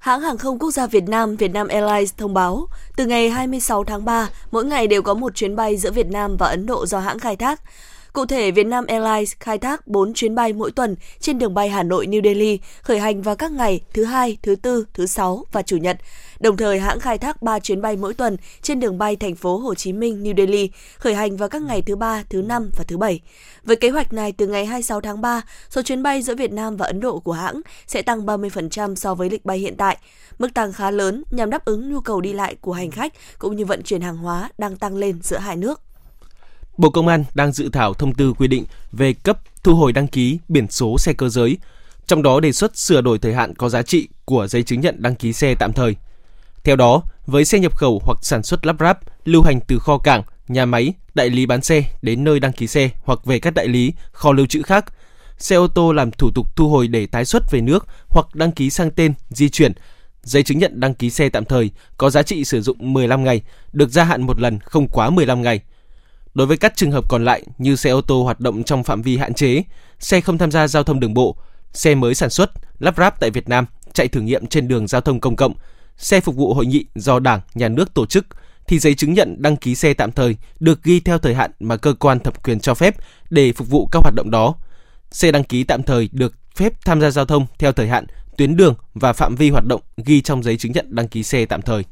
Hãng 0.04 0.20
hàng 0.20 0.38
không 0.38 0.58
quốc 0.58 0.70
gia 0.70 0.86
Việt 0.86 1.08
Nam 1.08 1.36
Vietnam 1.36 1.68
Airlines 1.68 2.12
thông 2.16 2.34
báo, 2.34 2.66
từ 2.96 3.06
ngày 3.06 3.30
26 3.30 3.84
tháng 3.84 4.04
3, 4.04 4.28
mỗi 4.50 4.64
ngày 4.64 4.86
đều 4.86 5.02
có 5.02 5.14
một 5.14 5.34
chuyến 5.34 5.56
bay 5.56 5.76
giữa 5.76 5.90
Việt 5.90 6.06
Nam 6.06 6.36
và 6.36 6.48
Ấn 6.48 6.66
Độ 6.66 6.86
do 6.86 6.98
hãng 6.98 7.18
khai 7.18 7.36
thác. 7.36 7.60
Cụ 8.12 8.26
thể, 8.26 8.50
Vietnam 8.50 8.86
Airlines 8.86 9.32
khai 9.40 9.58
thác 9.58 9.86
4 9.86 10.14
chuyến 10.14 10.34
bay 10.34 10.52
mỗi 10.52 10.70
tuần 10.70 10.96
trên 11.20 11.38
đường 11.38 11.54
bay 11.54 11.68
Hà 11.68 11.82
Nội 11.82 12.06
New 12.06 12.24
Delhi, 12.24 12.58
khởi 12.82 12.98
hành 12.98 13.22
vào 13.22 13.36
các 13.36 13.52
ngày 13.52 13.80
thứ 13.92 14.04
hai, 14.04 14.36
thứ 14.42 14.56
tư, 14.56 14.86
thứ 14.94 15.06
sáu 15.06 15.44
và 15.52 15.62
chủ 15.62 15.76
nhật 15.76 15.96
Đồng 16.44 16.56
thời 16.56 16.80
hãng 16.80 17.00
khai 17.00 17.18
thác 17.18 17.42
3 17.42 17.58
chuyến 17.58 17.82
bay 17.82 17.96
mỗi 17.96 18.14
tuần 18.14 18.36
trên 18.62 18.80
đường 18.80 18.98
bay 18.98 19.16
thành 19.16 19.34
phố 19.34 19.58
Hồ 19.58 19.74
Chí 19.74 19.92
Minh 19.92 20.22
New 20.22 20.36
Delhi, 20.36 20.70
khởi 20.98 21.14
hành 21.14 21.36
vào 21.36 21.48
các 21.48 21.62
ngày 21.62 21.82
thứ 21.82 21.96
ba, 21.96 22.22
thứ 22.30 22.42
năm 22.42 22.70
và 22.76 22.84
thứ 22.88 22.96
bảy. 22.96 23.20
Với 23.64 23.76
kế 23.76 23.90
hoạch 23.90 24.12
này 24.12 24.32
từ 24.32 24.46
ngày 24.46 24.66
26 24.66 25.00
tháng 25.00 25.20
3, 25.20 25.42
số 25.70 25.82
chuyến 25.82 26.02
bay 26.02 26.22
giữa 26.22 26.34
Việt 26.34 26.52
Nam 26.52 26.76
và 26.76 26.86
Ấn 26.86 27.00
Độ 27.00 27.18
của 27.18 27.32
hãng 27.32 27.60
sẽ 27.86 28.02
tăng 28.02 28.26
30% 28.26 28.94
so 28.94 29.14
với 29.14 29.30
lịch 29.30 29.44
bay 29.44 29.58
hiện 29.58 29.76
tại. 29.76 29.98
Mức 30.38 30.54
tăng 30.54 30.72
khá 30.72 30.90
lớn 30.90 31.22
nhằm 31.30 31.50
đáp 31.50 31.64
ứng 31.64 31.92
nhu 31.92 32.00
cầu 32.00 32.20
đi 32.20 32.32
lại 32.32 32.56
của 32.60 32.72
hành 32.72 32.90
khách 32.90 33.12
cũng 33.38 33.56
như 33.56 33.64
vận 33.64 33.82
chuyển 33.82 34.00
hàng 34.00 34.16
hóa 34.16 34.48
đang 34.58 34.76
tăng 34.76 34.96
lên 34.96 35.18
giữa 35.22 35.38
hai 35.38 35.56
nước. 35.56 35.80
Bộ 36.76 36.90
Công 36.90 37.08
an 37.08 37.24
đang 37.34 37.52
dự 37.52 37.68
thảo 37.72 37.94
thông 37.94 38.14
tư 38.14 38.32
quy 38.38 38.48
định 38.48 38.64
về 38.92 39.12
cấp 39.12 39.38
thu 39.62 39.74
hồi 39.74 39.92
đăng 39.92 40.08
ký 40.08 40.38
biển 40.48 40.66
số 40.70 40.98
xe 40.98 41.12
cơ 41.12 41.28
giới, 41.28 41.58
trong 42.06 42.22
đó 42.22 42.40
đề 42.40 42.52
xuất 42.52 42.76
sửa 42.76 43.00
đổi 43.00 43.18
thời 43.18 43.34
hạn 43.34 43.54
có 43.54 43.68
giá 43.68 43.82
trị 43.82 44.08
của 44.24 44.46
giấy 44.46 44.62
chứng 44.62 44.80
nhận 44.80 45.02
đăng 45.02 45.14
ký 45.14 45.32
xe 45.32 45.54
tạm 45.54 45.72
thời. 45.72 45.96
Theo 46.64 46.76
đó, 46.76 47.02
với 47.26 47.44
xe 47.44 47.58
nhập 47.58 47.76
khẩu 47.76 48.00
hoặc 48.04 48.18
sản 48.22 48.42
xuất 48.42 48.66
lắp 48.66 48.76
ráp, 48.80 48.98
lưu 49.24 49.42
hành 49.42 49.60
từ 49.60 49.78
kho 49.78 49.98
cảng, 49.98 50.22
nhà 50.48 50.66
máy, 50.66 50.92
đại 51.14 51.30
lý 51.30 51.46
bán 51.46 51.62
xe 51.62 51.84
đến 52.02 52.24
nơi 52.24 52.40
đăng 52.40 52.52
ký 52.52 52.66
xe 52.66 52.90
hoặc 53.04 53.24
về 53.24 53.38
các 53.38 53.54
đại 53.54 53.68
lý, 53.68 53.92
kho 54.12 54.32
lưu 54.32 54.46
trữ 54.46 54.62
khác, 54.62 54.84
xe 55.38 55.56
ô 55.56 55.66
tô 55.66 55.92
làm 55.92 56.10
thủ 56.10 56.30
tục 56.34 56.56
thu 56.56 56.68
hồi 56.68 56.88
để 56.88 57.06
tái 57.06 57.24
xuất 57.24 57.50
về 57.50 57.60
nước 57.60 57.86
hoặc 58.08 58.34
đăng 58.34 58.52
ký 58.52 58.70
sang 58.70 58.90
tên, 58.90 59.14
di 59.28 59.48
chuyển, 59.48 59.72
giấy 60.22 60.42
chứng 60.42 60.58
nhận 60.58 60.80
đăng 60.80 60.94
ký 60.94 61.10
xe 61.10 61.28
tạm 61.28 61.44
thời 61.44 61.70
có 61.96 62.10
giá 62.10 62.22
trị 62.22 62.44
sử 62.44 62.62
dụng 62.62 62.92
15 62.92 63.24
ngày, 63.24 63.42
được 63.72 63.90
gia 63.90 64.04
hạn 64.04 64.22
một 64.22 64.40
lần 64.40 64.58
không 64.58 64.88
quá 64.88 65.10
15 65.10 65.42
ngày. 65.42 65.60
Đối 66.34 66.46
với 66.46 66.56
các 66.56 66.76
trường 66.76 66.92
hợp 66.92 67.08
còn 67.08 67.24
lại 67.24 67.42
như 67.58 67.76
xe 67.76 67.90
ô 67.90 68.00
tô 68.00 68.22
hoạt 68.22 68.40
động 68.40 68.64
trong 68.64 68.84
phạm 68.84 69.02
vi 69.02 69.16
hạn 69.16 69.34
chế, 69.34 69.62
xe 69.98 70.20
không 70.20 70.38
tham 70.38 70.50
gia 70.50 70.68
giao 70.68 70.82
thông 70.82 71.00
đường 71.00 71.14
bộ, 71.14 71.36
xe 71.72 71.94
mới 71.94 72.14
sản 72.14 72.30
xuất, 72.30 72.50
lắp 72.78 72.96
ráp 72.96 73.20
tại 73.20 73.30
Việt 73.30 73.48
Nam, 73.48 73.66
chạy 73.92 74.08
thử 74.08 74.20
nghiệm 74.20 74.46
trên 74.46 74.68
đường 74.68 74.86
giao 74.86 75.00
thông 75.00 75.20
công 75.20 75.36
cộng, 75.36 75.54
xe 75.96 76.20
phục 76.20 76.36
vụ 76.36 76.54
hội 76.54 76.66
nghị 76.66 76.84
do 76.94 77.18
Đảng, 77.18 77.40
Nhà 77.54 77.68
nước 77.68 77.94
tổ 77.94 78.06
chức 78.06 78.26
thì 78.66 78.78
giấy 78.78 78.94
chứng 78.94 79.14
nhận 79.14 79.36
đăng 79.38 79.56
ký 79.56 79.74
xe 79.74 79.94
tạm 79.94 80.12
thời 80.12 80.36
được 80.60 80.82
ghi 80.82 81.00
theo 81.00 81.18
thời 81.18 81.34
hạn 81.34 81.50
mà 81.60 81.76
cơ 81.76 81.94
quan 81.94 82.20
thẩm 82.20 82.34
quyền 82.44 82.60
cho 82.60 82.74
phép 82.74 82.96
để 83.30 83.52
phục 83.52 83.68
vụ 83.68 83.88
các 83.92 84.02
hoạt 84.02 84.14
động 84.14 84.30
đó. 84.30 84.54
Xe 85.10 85.32
đăng 85.32 85.44
ký 85.44 85.64
tạm 85.64 85.82
thời 85.82 86.08
được 86.12 86.34
phép 86.56 86.72
tham 86.84 87.00
gia 87.00 87.10
giao 87.10 87.24
thông 87.24 87.46
theo 87.58 87.72
thời 87.72 87.88
hạn, 87.88 88.06
tuyến 88.36 88.56
đường 88.56 88.74
và 88.94 89.12
phạm 89.12 89.36
vi 89.36 89.50
hoạt 89.50 89.64
động 89.66 89.80
ghi 89.96 90.20
trong 90.20 90.42
giấy 90.42 90.56
chứng 90.56 90.72
nhận 90.72 90.86
đăng 90.88 91.08
ký 91.08 91.22
xe 91.22 91.46
tạm 91.46 91.62
thời. 91.62 91.84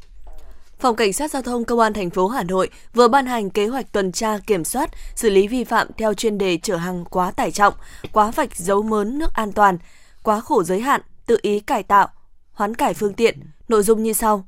Phòng 0.80 0.96
Cảnh 0.96 1.12
sát 1.12 1.30
Giao 1.30 1.42
thông 1.42 1.64
Công 1.64 1.78
an 1.80 1.92
thành 1.92 2.10
phố 2.10 2.28
Hà 2.28 2.42
Nội 2.42 2.68
vừa 2.94 3.08
ban 3.08 3.26
hành 3.26 3.50
kế 3.50 3.66
hoạch 3.66 3.92
tuần 3.92 4.12
tra 4.12 4.38
kiểm 4.46 4.64
soát, 4.64 4.90
xử 5.14 5.30
lý 5.30 5.48
vi 5.48 5.64
phạm 5.64 5.88
theo 5.98 6.14
chuyên 6.14 6.38
đề 6.38 6.58
chở 6.62 6.76
hàng 6.76 7.04
quá 7.04 7.30
tải 7.30 7.50
trọng, 7.50 7.74
quá 8.12 8.30
vạch 8.30 8.56
dấu 8.56 8.82
mớn 8.82 9.18
nước 9.18 9.34
an 9.34 9.52
toàn, 9.52 9.78
quá 10.22 10.40
khổ 10.40 10.62
giới 10.62 10.80
hạn, 10.80 11.00
tự 11.26 11.38
ý 11.42 11.60
cải 11.60 11.82
tạo, 11.82 12.08
hoán 12.52 12.74
cải 12.74 12.94
phương 12.94 13.14
tiện. 13.14 13.38
Nội 13.68 13.82
dung 13.82 14.02
như 14.02 14.12
sau. 14.12 14.44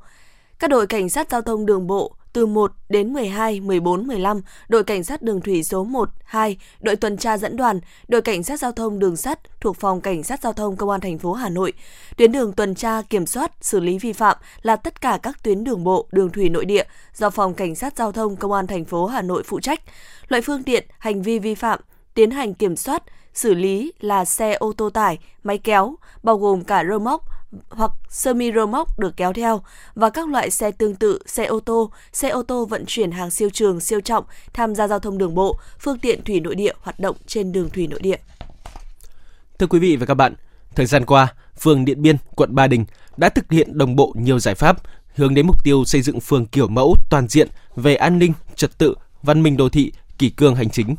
Các 0.58 0.70
đội 0.70 0.86
cảnh 0.86 1.08
sát 1.08 1.30
giao 1.30 1.42
thông 1.42 1.66
đường 1.66 1.86
bộ 1.86 2.16
từ 2.32 2.46
1 2.46 2.72
đến 2.88 3.12
12, 3.12 3.60
14, 3.60 4.06
15, 4.06 4.40
đội 4.68 4.84
cảnh 4.84 5.04
sát 5.04 5.22
đường 5.22 5.40
thủy 5.40 5.62
số 5.62 5.84
1, 5.84 6.10
2, 6.24 6.56
đội 6.80 6.96
tuần 6.96 7.16
tra 7.16 7.38
dẫn 7.38 7.56
đoàn, 7.56 7.80
đội 8.08 8.22
cảnh 8.22 8.42
sát 8.42 8.60
giao 8.60 8.72
thông 8.72 8.98
đường 8.98 9.16
sắt 9.16 9.60
thuộc 9.60 9.76
phòng 9.76 10.00
cảnh 10.00 10.22
sát 10.22 10.42
giao 10.42 10.52
thông 10.52 10.76
công 10.76 10.90
an 10.90 11.00
thành 11.00 11.18
phố 11.18 11.32
Hà 11.32 11.48
Nội. 11.48 11.72
Tuyến 12.16 12.32
đường 12.32 12.52
tuần 12.52 12.74
tra 12.74 13.02
kiểm 13.02 13.26
soát 13.26 13.52
xử 13.60 13.80
lý 13.80 13.98
vi 13.98 14.12
phạm 14.12 14.36
là 14.62 14.76
tất 14.76 15.00
cả 15.00 15.18
các 15.22 15.42
tuyến 15.42 15.64
đường 15.64 15.84
bộ, 15.84 16.08
đường 16.12 16.30
thủy 16.30 16.48
nội 16.48 16.64
địa 16.64 16.84
do 17.14 17.30
phòng 17.30 17.54
cảnh 17.54 17.74
sát 17.74 17.96
giao 17.96 18.12
thông 18.12 18.36
công 18.36 18.52
an 18.52 18.66
thành 18.66 18.84
phố 18.84 19.06
Hà 19.06 19.22
Nội 19.22 19.42
phụ 19.46 19.60
trách. 19.60 19.80
Loại 20.28 20.42
phương 20.42 20.62
tiện 20.62 20.86
hành 20.98 21.22
vi 21.22 21.38
vi 21.38 21.54
phạm 21.54 21.80
tiến 22.14 22.30
hành 22.30 22.54
kiểm 22.54 22.76
soát 22.76 23.02
xử 23.34 23.54
lý 23.54 23.92
là 24.00 24.24
xe 24.24 24.52
ô 24.52 24.72
tô 24.76 24.90
tải, 24.90 25.18
máy 25.42 25.58
kéo, 25.58 25.96
bao 26.22 26.38
gồm 26.38 26.64
cả 26.64 26.84
rơ 26.88 26.98
móc, 26.98 27.33
hoặc 27.68 27.90
semi 28.08 28.52
rơ 28.52 28.66
móc 28.66 28.98
được 28.98 29.16
kéo 29.16 29.32
theo 29.32 29.62
và 29.94 30.10
các 30.10 30.28
loại 30.28 30.50
xe 30.50 30.70
tương 30.70 30.94
tự 30.94 31.18
xe 31.26 31.44
ô 31.44 31.60
tô, 31.60 31.90
xe 32.12 32.28
ô 32.28 32.42
tô 32.42 32.64
vận 32.64 32.84
chuyển 32.86 33.10
hàng 33.10 33.30
siêu 33.30 33.50
trường, 33.52 33.80
siêu 33.80 34.00
trọng 34.00 34.24
tham 34.52 34.74
gia 34.74 34.88
giao 34.88 34.98
thông 34.98 35.18
đường 35.18 35.34
bộ, 35.34 35.58
phương 35.78 35.98
tiện 35.98 36.24
thủy 36.24 36.40
nội 36.40 36.54
địa 36.54 36.72
hoạt 36.80 37.00
động 37.00 37.16
trên 37.26 37.52
đường 37.52 37.70
thủy 37.70 37.86
nội 37.86 38.00
địa. 38.00 38.18
Thưa 39.58 39.66
quý 39.66 39.78
vị 39.78 39.96
và 39.96 40.06
các 40.06 40.14
bạn, 40.14 40.34
thời 40.74 40.86
gian 40.86 41.04
qua, 41.04 41.34
phường 41.60 41.84
Điện 41.84 42.02
Biên, 42.02 42.16
quận 42.36 42.54
Ba 42.54 42.66
Đình 42.66 42.84
đã 43.16 43.28
thực 43.28 43.50
hiện 43.50 43.78
đồng 43.78 43.96
bộ 43.96 44.12
nhiều 44.16 44.38
giải 44.38 44.54
pháp 44.54 44.76
hướng 45.14 45.34
đến 45.34 45.46
mục 45.46 45.64
tiêu 45.64 45.84
xây 45.84 46.02
dựng 46.02 46.20
phường 46.20 46.46
kiểu 46.46 46.68
mẫu 46.68 46.96
toàn 47.10 47.28
diện 47.28 47.48
về 47.76 47.94
an 47.94 48.18
ninh, 48.18 48.32
trật 48.56 48.78
tự, 48.78 48.94
văn 49.22 49.42
minh 49.42 49.56
đô 49.56 49.68
thị, 49.68 49.92
kỷ 50.18 50.30
cương 50.30 50.54
hành 50.54 50.70
chính, 50.70 50.96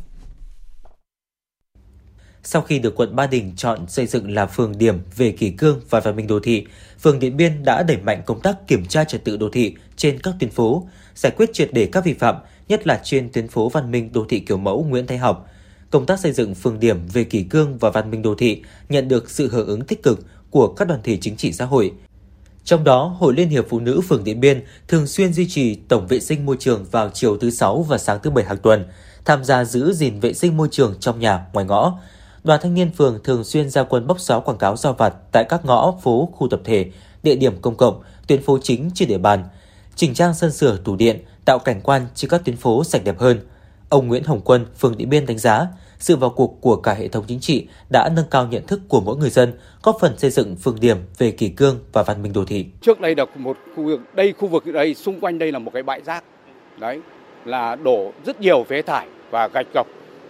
sau 2.46 2.62
khi 2.62 2.78
được 2.78 2.94
quận 2.96 3.16
Ba 3.16 3.26
Đình 3.26 3.52
chọn 3.56 3.88
xây 3.88 4.06
dựng 4.06 4.30
là 4.30 4.46
phường 4.46 4.78
điểm 4.78 4.98
về 5.16 5.32
kỷ 5.32 5.50
cương 5.50 5.80
và 5.90 6.00
văn 6.00 6.16
minh 6.16 6.26
đô 6.26 6.40
thị, 6.40 6.66
phường 7.00 7.18
Điện 7.18 7.36
Biên 7.36 7.64
đã 7.64 7.82
đẩy 7.82 7.96
mạnh 7.96 8.22
công 8.26 8.40
tác 8.40 8.66
kiểm 8.66 8.86
tra 8.86 9.04
trật 9.04 9.24
tự 9.24 9.36
đô 9.36 9.48
thị 9.52 9.74
trên 9.96 10.20
các 10.20 10.34
tuyến 10.40 10.50
phố, 10.50 10.88
giải 11.14 11.32
quyết 11.36 11.50
triệt 11.52 11.68
để 11.72 11.88
các 11.92 12.04
vi 12.04 12.14
phạm, 12.14 12.36
nhất 12.68 12.86
là 12.86 13.00
trên 13.04 13.32
tuyến 13.32 13.48
phố 13.48 13.68
văn 13.68 13.90
minh 13.90 14.12
đô 14.12 14.24
thị 14.28 14.40
kiểu 14.40 14.56
mẫu 14.56 14.86
Nguyễn 14.88 15.06
Thái 15.06 15.18
Học. 15.18 15.48
Công 15.90 16.06
tác 16.06 16.20
xây 16.20 16.32
dựng 16.32 16.54
phường 16.54 16.80
điểm 16.80 17.00
về 17.12 17.24
kỷ 17.24 17.42
cương 17.42 17.78
và 17.78 17.90
văn 17.90 18.10
minh 18.10 18.22
đô 18.22 18.34
thị 18.34 18.62
nhận 18.88 19.08
được 19.08 19.30
sự 19.30 19.48
hưởng 19.48 19.66
ứng 19.66 19.80
tích 19.80 20.02
cực 20.02 20.26
của 20.50 20.68
các 20.68 20.88
đoàn 20.88 21.00
thể 21.04 21.18
chính 21.20 21.36
trị 21.36 21.52
xã 21.52 21.64
hội. 21.64 21.92
Trong 22.64 22.84
đó, 22.84 23.16
Hội 23.18 23.34
Liên 23.34 23.48
hiệp 23.48 23.66
Phụ 23.68 23.80
nữ 23.80 24.00
phường 24.08 24.24
Điện 24.24 24.40
Biên 24.40 24.64
thường 24.88 25.06
xuyên 25.06 25.32
duy 25.32 25.48
trì 25.48 25.74
tổng 25.74 26.06
vệ 26.06 26.20
sinh 26.20 26.46
môi 26.46 26.56
trường 26.58 26.84
vào 26.90 27.10
chiều 27.14 27.36
thứ 27.36 27.50
sáu 27.50 27.82
và 27.82 27.98
sáng 27.98 28.18
thứ 28.22 28.30
bảy 28.30 28.44
hàng 28.44 28.58
tuần, 28.62 28.84
tham 29.24 29.44
gia 29.44 29.64
giữ 29.64 29.92
gìn 29.92 30.20
vệ 30.20 30.32
sinh 30.32 30.56
môi 30.56 30.68
trường 30.70 30.94
trong 31.00 31.20
nhà, 31.20 31.46
ngoài 31.52 31.66
ngõ, 31.66 31.98
Đoàn 32.46 32.60
thanh 32.62 32.74
niên 32.74 32.90
phường 32.90 33.22
thường 33.24 33.44
xuyên 33.44 33.70
ra 33.70 33.82
quân 33.82 34.06
bóc 34.06 34.20
xóa 34.20 34.40
quảng 34.40 34.58
cáo 34.58 34.76
giao 34.76 34.92
vặt 34.92 35.14
tại 35.32 35.44
các 35.48 35.64
ngõ, 35.64 35.94
phố, 36.02 36.28
khu 36.32 36.48
tập 36.48 36.60
thể, 36.64 36.90
địa 37.22 37.36
điểm 37.36 37.60
công 37.60 37.76
cộng, 37.76 38.02
tuyến 38.26 38.42
phố 38.42 38.58
chính 38.62 38.90
trên 38.94 39.08
địa 39.08 39.18
bàn, 39.18 39.44
chỉnh 39.94 40.14
trang 40.14 40.34
sân 40.34 40.52
sửa 40.52 40.76
tủ 40.84 40.96
điện, 40.96 41.24
tạo 41.44 41.58
cảnh 41.58 41.80
quan 41.80 42.06
trên 42.14 42.30
các 42.30 42.44
tuyến 42.44 42.56
phố 42.56 42.84
sạch 42.84 43.04
đẹp 43.04 43.18
hơn. 43.18 43.40
Ông 43.88 44.08
Nguyễn 44.08 44.24
Hồng 44.24 44.40
Quân, 44.44 44.66
phường 44.78 44.96
Điện 44.96 45.08
Biên 45.08 45.26
đánh 45.26 45.38
giá, 45.38 45.66
sự 45.98 46.16
vào 46.16 46.30
cuộc 46.30 46.60
của 46.60 46.76
cả 46.76 46.94
hệ 46.94 47.08
thống 47.08 47.24
chính 47.28 47.40
trị 47.40 47.66
đã 47.90 48.08
nâng 48.16 48.30
cao 48.30 48.46
nhận 48.46 48.66
thức 48.66 48.80
của 48.88 49.00
mỗi 49.00 49.16
người 49.16 49.30
dân, 49.30 49.52
góp 49.82 49.96
phần 50.00 50.18
xây 50.18 50.30
dựng 50.30 50.56
phương 50.56 50.80
điểm 50.80 50.96
về 51.18 51.30
kỷ 51.30 51.48
cương 51.48 51.78
và 51.92 52.02
văn 52.02 52.22
minh 52.22 52.32
đô 52.32 52.44
thị. 52.44 52.66
Trước 52.80 53.00
đây 53.00 53.14
là 53.16 53.24
một 53.36 53.56
khu 53.76 53.84
vực, 53.84 54.00
đây 54.14 54.34
khu 54.38 54.48
vực 54.48 54.66
đây 54.66 54.94
xung 54.94 55.20
quanh 55.20 55.38
đây 55.38 55.52
là 55.52 55.58
một 55.58 55.70
cái 55.74 55.82
bãi 55.82 56.00
rác. 56.06 56.24
Đấy, 56.80 57.00
là 57.44 57.76
đổ 57.76 58.12
rất 58.26 58.40
nhiều 58.40 58.64
phế 58.68 58.82
thải 58.82 59.06
và 59.30 59.48
gạch 59.48 59.66
gọc 59.74 59.86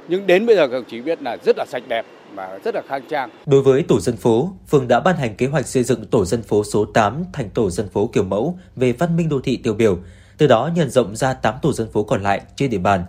nhưng 0.09 0.27
đến 0.27 0.47
bây 0.47 0.57
giờ 0.57 0.69
các 0.69 0.85
chỉ 0.90 1.01
biết 1.01 1.23
là 1.23 1.37
rất 1.45 1.57
là 1.59 1.64
sạch 1.69 1.83
đẹp 1.88 2.07
và 2.35 2.59
rất 2.64 2.75
là 2.75 2.83
khang 2.88 3.03
trang. 3.11 3.31
Đối 3.47 3.62
với 3.62 3.83
tổ 3.83 4.01
dân 4.01 4.16
phố, 4.16 4.53
phường 4.69 4.88
đã 4.88 5.01
ban 5.01 5.16
hành 5.16 5.35
kế 5.35 5.47
hoạch 5.47 5.66
xây 5.66 5.83
dựng 5.83 6.05
tổ 6.05 6.25
dân 6.25 6.42
phố 6.42 6.64
số 6.64 6.85
8 6.85 7.25
thành 7.33 7.51
tổ 7.51 7.71
dân 7.71 7.88
phố 7.88 8.11
kiểu 8.12 8.25
mẫu 8.25 8.59
về 8.77 8.92
văn 8.92 9.16
minh 9.16 9.29
đô 9.29 9.40
thị 9.40 9.57
tiêu 9.57 9.75
biểu, 9.75 9.99
từ 10.38 10.47
đó 10.47 10.71
nhân 10.75 10.90
rộng 10.90 11.16
ra 11.16 11.35
8 11.35 11.55
tổ 11.62 11.73
dân 11.73 11.92
phố 11.92 12.03
còn 12.03 12.23
lại 12.23 12.40
trên 12.57 12.71
địa 12.71 12.79
bàn. 12.79 13.05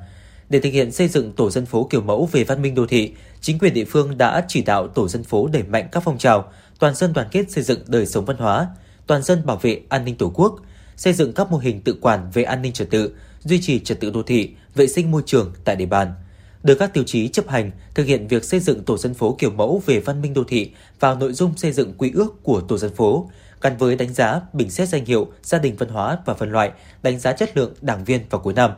Để 0.50 0.60
thực 0.60 0.70
hiện 0.70 0.92
xây 0.92 1.08
dựng 1.08 1.32
tổ 1.32 1.50
dân 1.50 1.66
phố 1.66 1.88
kiểu 1.90 2.02
mẫu 2.02 2.30
về 2.32 2.44
văn 2.44 2.62
minh 2.62 2.76
đô 2.76 2.88
thị, 2.88 3.14
chính 3.42 3.60
quyền 3.60 3.74
địa 3.74 3.86
phương 3.86 4.18
đã 4.18 4.46
chỉ 4.48 4.62
đạo 4.62 4.88
tổ 4.88 5.08
dân 5.08 5.24
phố 5.24 5.48
đẩy 5.48 5.64
mạnh 5.64 5.88
các 5.92 6.04
phong 6.06 6.18
trào 6.18 6.52
toàn 6.80 6.96
dân 6.96 7.14
đoàn 7.14 7.28
kết 7.32 7.52
xây 7.52 7.64
dựng 7.64 7.80
đời 7.88 8.06
sống 8.06 8.26
văn 8.26 8.38
hóa, 8.38 8.68
toàn 9.08 9.24
dân 9.24 9.46
bảo 9.46 9.58
vệ 9.58 9.82
an 9.90 10.06
ninh 10.06 10.16
tổ 10.16 10.32
quốc, 10.36 10.56
xây 10.96 11.14
dựng 11.14 11.34
các 11.34 11.52
mô 11.52 11.58
hình 11.58 11.82
tự 11.82 11.98
quản 12.02 12.30
về 12.34 12.44
an 12.44 12.62
ninh 12.62 12.74
trật 12.74 12.90
tự, 12.90 13.12
duy 13.44 13.62
trì 13.62 13.80
trật 13.80 14.00
tự 14.00 14.10
đô 14.10 14.24
thị, 14.24 14.50
vệ 14.76 14.88
sinh 14.88 15.12
môi 15.12 15.22
trường 15.26 15.54
tại 15.66 15.76
địa 15.76 15.86
bàn– 15.86 16.12
đưa 16.64 16.76
các 16.76 16.94
tiêu 16.94 17.04
chí 17.04 17.28
chấp 17.28 17.50
hành 17.50 17.72
thực 17.96 18.06
hiện 18.06 18.28
việc 18.28 18.44
xây 18.44 18.60
dựng 18.60 18.84
tổ 18.84 18.98
dân 18.98 19.14
phố 19.14 19.36
kiểu 19.40 19.52
mẫu 19.52 19.82
về 19.86 20.00
văn 20.00 20.22
minh 20.22 20.34
đô 20.34 20.44
thị 20.44 20.72
vào 21.00 21.16
nội 21.16 21.34
dung 21.34 21.58
xây 21.58 21.72
dựng 21.72 21.94
quy 21.98 22.12
ước 22.14 22.44
của 22.44 22.62
tổ 22.62 22.78
dân 22.78 22.96
phố, 22.96 23.30
gắn 23.62 23.78
với 23.78 23.96
đánh 23.96 24.14
giá, 24.14 24.42
bình 24.54 24.70
xét 24.70 24.90
danh 24.90 25.06
hiệu, 25.06 25.28
gia 25.44 25.58
đình 25.58 25.76
văn 25.78 25.90
hóa 25.90 26.18
và 26.26 26.34
phân 26.34 26.52
loại, 26.52 26.72
đánh 27.04 27.20
giá 27.20 27.34
chất 27.34 27.58
lượng 27.58 27.74
đảng 27.82 28.04
viên 28.04 28.22
vào 28.30 28.42
cuối 28.42 28.54
năm. 28.54 28.72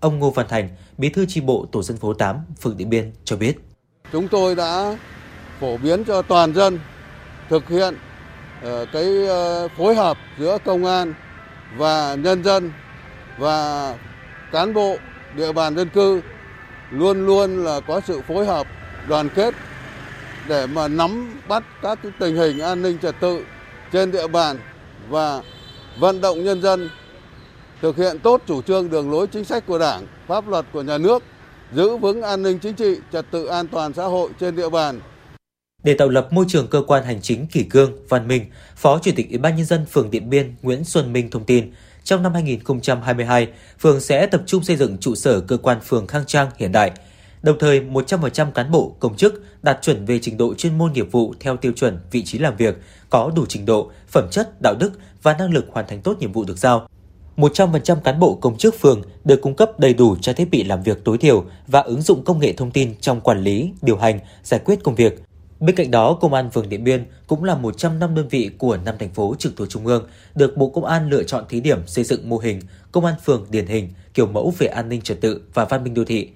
Ông 0.00 0.18
Ngô 0.18 0.30
Văn 0.30 0.46
Thành, 0.48 0.68
Bí 0.98 1.08
thư 1.08 1.26
tri 1.26 1.40
bộ 1.40 1.66
tổ 1.72 1.82
dân 1.82 1.96
phố 1.96 2.14
8, 2.14 2.36
phường 2.60 2.76
Điện 2.76 2.90
Biên 2.90 3.12
cho 3.24 3.36
biết. 3.36 3.54
Chúng 4.12 4.28
tôi 4.28 4.54
đã 4.54 4.96
phổ 5.60 5.76
biến 5.76 6.04
cho 6.04 6.22
toàn 6.22 6.54
dân 6.54 6.78
thực 7.50 7.68
hiện 7.68 7.94
ờ, 8.62 8.86
cái 8.92 9.26
ờ, 9.26 9.68
phối 9.76 9.94
hợp 9.94 10.18
giữa 10.38 10.58
công 10.64 10.84
an 10.84 11.14
và 11.76 12.14
nhân 12.14 12.44
dân 12.44 12.72
và 13.38 13.94
cán 14.52 14.74
bộ 14.74 14.98
địa 15.36 15.52
bàn 15.52 15.76
dân 15.76 15.88
cư 15.88 16.20
luôn 16.90 17.26
luôn 17.26 17.64
là 17.64 17.80
có 17.80 18.00
sự 18.06 18.20
phối 18.28 18.46
hợp 18.46 18.66
đoàn 19.08 19.28
kết 19.34 19.54
để 20.48 20.66
mà 20.66 20.88
nắm 20.88 21.40
bắt 21.48 21.64
các 21.82 21.98
cái 22.02 22.12
tình 22.18 22.36
hình 22.36 22.58
an 22.58 22.82
ninh 22.82 22.98
trật 23.02 23.14
tự 23.20 23.44
trên 23.92 24.12
địa 24.12 24.26
bàn 24.26 24.56
và 25.08 25.42
vận 25.98 26.20
động 26.20 26.44
nhân 26.44 26.62
dân 26.62 26.90
thực 27.82 27.96
hiện 27.96 28.18
tốt 28.18 28.42
chủ 28.46 28.62
trương 28.62 28.90
đường 28.90 29.10
lối 29.10 29.26
chính 29.26 29.44
sách 29.44 29.66
của 29.66 29.78
Đảng, 29.78 30.06
pháp 30.26 30.48
luật 30.48 30.66
của 30.72 30.82
nhà 30.82 30.98
nước, 30.98 31.22
giữ 31.72 31.96
vững 31.96 32.22
an 32.22 32.42
ninh 32.42 32.58
chính 32.58 32.74
trị, 32.74 32.96
trật 33.12 33.26
tự 33.30 33.46
an 33.46 33.68
toàn 33.68 33.92
xã 33.94 34.04
hội 34.04 34.30
trên 34.40 34.56
địa 34.56 34.68
bàn. 34.68 35.00
Để 35.82 35.94
tạo 35.94 36.08
lập 36.08 36.28
môi 36.30 36.44
trường 36.48 36.68
cơ 36.68 36.82
quan 36.86 37.04
hành 37.04 37.20
chính 37.22 37.46
kỷ 37.46 37.62
cương, 37.62 37.92
văn 38.08 38.28
minh, 38.28 38.44
Phó 38.76 38.98
Chủ 38.98 39.10
tịch 39.16 39.28
Ủy 39.28 39.38
ban 39.38 39.56
nhân 39.56 39.66
dân 39.66 39.86
phường 39.86 40.10
Điện 40.10 40.30
Biên 40.30 40.54
Nguyễn 40.62 40.84
Xuân 40.84 41.12
Minh 41.12 41.30
thông 41.30 41.44
tin, 41.44 41.72
trong 42.06 42.22
năm 42.22 42.34
2022, 42.34 43.48
phường 43.78 44.00
sẽ 44.00 44.26
tập 44.26 44.42
trung 44.46 44.64
xây 44.64 44.76
dựng 44.76 44.98
trụ 44.98 45.14
sở 45.14 45.40
cơ 45.40 45.56
quan 45.56 45.80
phường 45.80 46.06
khang 46.06 46.24
trang 46.26 46.50
hiện 46.56 46.72
đại. 46.72 46.90
Đồng 47.42 47.58
thời, 47.58 47.80
100% 47.80 48.50
cán 48.50 48.70
bộ, 48.70 48.96
công 49.00 49.16
chức 49.16 49.44
đạt 49.62 49.78
chuẩn 49.82 50.04
về 50.04 50.18
trình 50.22 50.36
độ 50.36 50.54
chuyên 50.54 50.78
môn 50.78 50.92
nghiệp 50.92 51.12
vụ 51.12 51.34
theo 51.40 51.56
tiêu 51.56 51.72
chuẩn 51.76 51.98
vị 52.10 52.24
trí 52.24 52.38
làm 52.38 52.56
việc, 52.56 52.76
có 53.10 53.32
đủ 53.36 53.46
trình 53.48 53.66
độ, 53.66 53.90
phẩm 54.08 54.28
chất, 54.30 54.62
đạo 54.62 54.74
đức 54.80 54.92
và 55.22 55.34
năng 55.38 55.52
lực 55.52 55.66
hoàn 55.72 55.86
thành 55.86 56.00
tốt 56.00 56.16
nhiệm 56.20 56.32
vụ 56.32 56.44
được 56.44 56.58
giao. 56.58 56.88
100% 57.36 58.00
cán 58.00 58.20
bộ 58.20 58.34
công 58.34 58.58
chức 58.58 58.80
phường 58.80 59.02
được 59.24 59.42
cung 59.42 59.54
cấp 59.54 59.80
đầy 59.80 59.94
đủ 59.94 60.16
trang 60.16 60.34
thiết 60.34 60.50
bị 60.50 60.64
làm 60.64 60.82
việc 60.82 61.04
tối 61.04 61.18
thiểu 61.18 61.44
và 61.66 61.80
ứng 61.80 62.02
dụng 62.02 62.24
công 62.24 62.38
nghệ 62.38 62.52
thông 62.52 62.70
tin 62.70 62.94
trong 63.00 63.20
quản 63.20 63.40
lý, 63.40 63.70
điều 63.82 63.96
hành, 63.96 64.18
giải 64.42 64.60
quyết 64.64 64.84
công 64.84 64.94
việc. 64.94 65.22
Bên 65.60 65.76
cạnh 65.76 65.90
đó, 65.90 66.18
Công 66.20 66.34
an 66.34 66.50
phường 66.50 66.68
Điện 66.68 66.84
Biên 66.84 67.04
cũng 67.26 67.44
là 67.44 67.54
một 67.54 67.78
trong 67.78 67.98
năm 67.98 68.14
đơn 68.14 68.28
vị 68.28 68.50
của 68.58 68.76
năm 68.76 68.94
thành 68.98 69.10
phố 69.10 69.34
trực 69.38 69.56
thuộc 69.56 69.68
Trung 69.70 69.86
ương 69.86 70.08
được 70.34 70.56
Bộ 70.56 70.68
Công 70.68 70.84
an 70.84 71.10
lựa 71.10 71.22
chọn 71.22 71.44
thí 71.48 71.60
điểm 71.60 71.86
xây 71.86 72.04
dựng 72.04 72.28
mô 72.28 72.38
hình 72.38 72.60
Công 72.92 73.04
an 73.04 73.14
phường 73.24 73.46
điển 73.50 73.66
hình 73.66 73.90
kiểu 74.14 74.26
mẫu 74.26 74.54
về 74.58 74.66
an 74.66 74.88
ninh 74.88 75.00
trật 75.00 75.20
tự 75.20 75.40
và 75.54 75.64
văn 75.64 75.84
minh 75.84 75.94
đô 75.94 76.04
thị. 76.04 76.28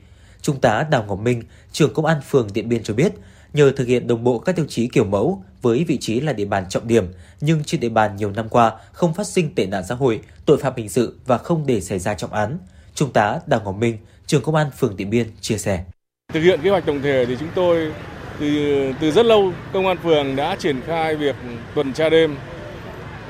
Trung 0.43 0.61
tá 0.61 0.87
Đào 0.91 1.05
Ngọc 1.09 1.19
Minh, 1.19 1.43
trưởng 1.73 1.95
Công 1.95 2.07
an 2.07 2.21
phường 2.29 2.49
Điện 2.55 2.69
Biên 2.69 2.83
cho 2.83 2.95
biết, 2.95 3.13
nhờ 3.53 3.73
thực 3.77 3.89
hiện 3.89 4.07
đồng 4.07 4.25
bộ 4.25 4.39
các 4.39 4.57
tiêu 4.57 4.67
chí 4.69 4.89
kiểu 4.89 5.05
mẫu 5.05 5.45
với 5.63 5.85
vị 5.85 5.99
trí 6.01 6.21
là 6.21 6.33
địa 6.33 6.45
bàn 6.45 6.65
trọng 6.69 6.89
điểm, 6.89 7.07
nhưng 7.41 7.65
trên 7.65 7.81
địa 7.81 7.89
bàn 7.89 8.17
nhiều 8.17 8.31
năm 8.31 8.49
qua 8.49 8.73
không 8.93 9.15
phát 9.15 9.27
sinh 9.27 9.55
tệ 9.55 9.67
nạn 9.67 9.85
xã 9.89 9.95
hội, 9.95 10.21
tội 10.47 10.59
phạm 10.59 10.73
hình 10.77 10.89
sự 10.89 11.19
và 11.27 11.39
không 11.39 11.67
để 11.67 11.81
xảy 11.81 11.99
ra 11.99 12.15
trọng 12.15 12.33
án. 12.33 12.59
Trung 12.95 13.13
tá 13.13 13.41
Đào 13.47 13.61
Ngọc 13.65 13.77
Minh, 13.77 13.97
trưởng 14.27 14.43
Công 14.43 14.55
an 14.55 14.71
phường 14.79 14.97
Điện 14.97 15.11
Biên 15.11 15.27
chia 15.41 15.59
sẻ. 15.59 15.85
Thực 16.33 16.41
hiện 16.41 16.61
kế 16.63 16.71
hoạch 16.71 16.87
tổng 16.87 17.03
thể 17.03 17.25
thì 17.29 17.37
chúng 17.41 17.49
tôi 17.55 17.93
từ 18.41 18.93
từ 19.01 19.11
rất 19.11 19.27
lâu 19.27 19.53
công 19.73 19.87
an 19.87 19.97
phường 20.03 20.37
đã 20.37 20.57
triển 20.59 20.81
khai 20.87 21.17
việc 21.17 21.37
tuần 21.75 21.93
tra 21.93 22.09
đêm 22.09 22.37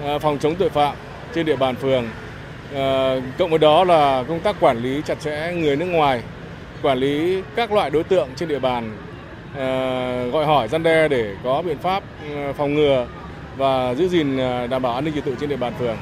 à, 0.05 0.19
phòng 0.19 0.39
chống 0.39 0.55
tội 0.55 0.71
phạm 0.71 0.97
trên 1.35 1.47
địa 1.47 1.57
bàn 1.57 1.77
phường. 1.77 2.05
À, 2.75 3.17
cộng 3.39 3.51
với 3.51 3.59
đó 3.59 3.85
là 3.85 4.25
công 4.29 4.41
tác 4.41 4.57
quản 4.61 4.83
lý 4.83 5.03
chặt 5.07 5.21
chẽ 5.21 5.53
người 5.53 5.77
nước 5.77 5.87
ngoài, 5.87 6.23
quản 6.83 6.99
lý 6.99 7.43
các 7.57 7.73
loại 7.73 7.91
đối 7.91 8.05
tượng 8.05 8.29
trên 8.37 8.49
địa 8.49 8.59
bàn, 8.59 8.97
à, 9.57 10.25
gọi 10.33 10.47
hỏi 10.47 10.69
gian 10.69 10.83
đe 10.83 11.09
để 11.09 11.35
có 11.45 11.63
biện 11.63 11.79
pháp 11.79 12.03
phòng 12.57 12.75
ngừa 12.75 13.07
và 13.57 13.95
giữ 13.95 14.09
gìn 14.09 14.37
đảm 14.71 14.83
bảo 14.83 14.95
an 14.95 15.05
ninh 15.05 15.15
trật 15.15 15.25
tự 15.25 15.37
trên 15.41 15.49
địa 15.49 15.57
bàn 15.57 15.73
phường. 15.79 15.97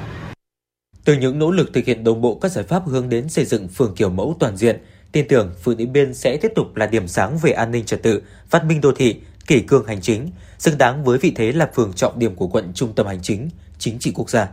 Từ 1.04 1.14
những 1.14 1.38
nỗ 1.38 1.50
lực 1.50 1.72
thực 1.72 1.84
hiện 1.84 2.04
đồng 2.04 2.20
bộ 2.20 2.34
các 2.34 2.48
giải 2.48 2.64
pháp 2.64 2.82
hướng 2.86 3.08
đến 3.08 3.28
xây 3.28 3.44
dựng 3.44 3.68
phường 3.68 3.94
kiểu 3.94 4.10
mẫu 4.10 4.36
toàn 4.40 4.56
diện, 4.56 4.76
tin 5.12 5.28
tưởng 5.28 5.54
phường 5.64 5.76
Điện 5.76 5.92
Biên 5.92 6.14
sẽ 6.14 6.36
tiếp 6.36 6.52
tục 6.54 6.76
là 6.76 6.86
điểm 6.86 7.08
sáng 7.08 7.38
về 7.38 7.50
an 7.50 7.70
ninh 7.70 7.84
trật 7.84 8.02
tự, 8.02 8.22
văn 8.50 8.68
minh 8.68 8.80
đô 8.80 8.92
thị, 8.92 9.16
kỷ 9.46 9.60
cương 9.60 9.86
hành 9.86 10.00
chính, 10.00 10.30
xứng 10.58 10.78
đáng 10.78 11.04
với 11.04 11.18
vị 11.18 11.32
thế 11.36 11.52
là 11.52 11.70
phường 11.74 11.92
trọng 11.92 12.18
điểm 12.18 12.34
của 12.34 12.46
quận 12.46 12.72
trung 12.74 12.92
tâm 12.92 13.06
hành 13.06 13.22
chính, 13.22 13.50
chính 13.78 13.98
trị 13.98 14.12
quốc 14.14 14.30
gia. 14.30 14.48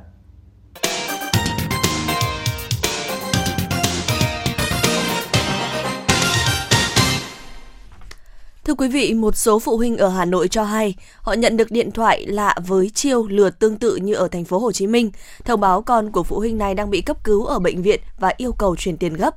Thưa 8.65 8.73
quý 8.73 8.87
vị, 8.87 9.13
một 9.13 9.35
số 9.35 9.59
phụ 9.59 9.77
huynh 9.77 9.97
ở 9.97 10.09
Hà 10.09 10.25
Nội 10.25 10.47
cho 10.47 10.63
hay 10.63 10.95
họ 11.21 11.33
nhận 11.33 11.57
được 11.57 11.71
điện 11.71 11.91
thoại 11.91 12.25
lạ 12.25 12.55
với 12.67 12.89
chiêu 12.89 13.27
lừa 13.27 13.49
tương 13.49 13.77
tự 13.77 13.95
như 13.95 14.13
ở 14.13 14.27
thành 14.27 14.45
phố 14.45 14.59
Hồ 14.59 14.71
Chí 14.71 14.87
Minh, 14.87 15.11
thông 15.43 15.59
báo 15.59 15.81
con 15.81 16.11
của 16.11 16.23
phụ 16.23 16.39
huynh 16.39 16.57
này 16.57 16.73
đang 16.73 16.89
bị 16.89 17.01
cấp 17.01 17.23
cứu 17.23 17.45
ở 17.45 17.59
bệnh 17.59 17.81
viện 17.81 17.99
và 18.19 18.33
yêu 18.37 18.51
cầu 18.51 18.75
chuyển 18.75 18.97
tiền 18.97 19.13
gấp. 19.13 19.35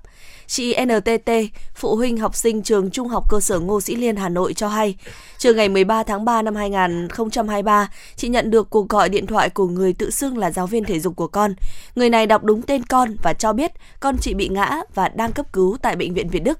Chị 0.48 0.76
NTT, 0.84 1.30
phụ 1.74 1.96
huynh 1.96 2.16
học 2.16 2.37
sinh 2.37 2.62
trường 2.62 2.90
Trung 2.90 3.08
học 3.08 3.24
cơ 3.28 3.40
sở 3.40 3.58
Ngô 3.58 3.80
Sĩ 3.80 3.96
Liên 3.96 4.16
Hà 4.16 4.28
Nội 4.28 4.54
cho 4.54 4.68
hay, 4.68 4.96
trưa 5.38 5.52
ngày 5.52 5.68
13 5.68 6.02
tháng 6.02 6.24
3 6.24 6.42
năm 6.42 6.54
2023, 6.54 7.90
chị 8.16 8.28
nhận 8.28 8.50
được 8.50 8.70
cuộc 8.70 8.88
gọi 8.88 9.08
điện 9.08 9.26
thoại 9.26 9.50
của 9.50 9.66
người 9.66 9.92
tự 9.92 10.11
xưng 10.11 10.38
là 10.38 10.50
giáo 10.50 10.66
viên 10.66 10.84
thể 10.84 11.00
dục 11.00 11.16
của 11.16 11.26
con. 11.26 11.54
Người 11.94 12.11
này 12.11 12.26
đọc 12.26 12.44
đúng 12.44 12.62
tên 12.62 12.82
con 12.84 13.16
và 13.22 13.32
cho 13.32 13.52
biết 13.52 13.72
con 14.00 14.16
chị 14.20 14.34
bị 14.34 14.48
ngã 14.48 14.80
và 14.94 15.08
đang 15.08 15.32
cấp 15.32 15.52
cứu 15.52 15.76
tại 15.82 15.96
bệnh 15.96 16.14
viện 16.14 16.28
Việt 16.28 16.42
Đức. 16.44 16.58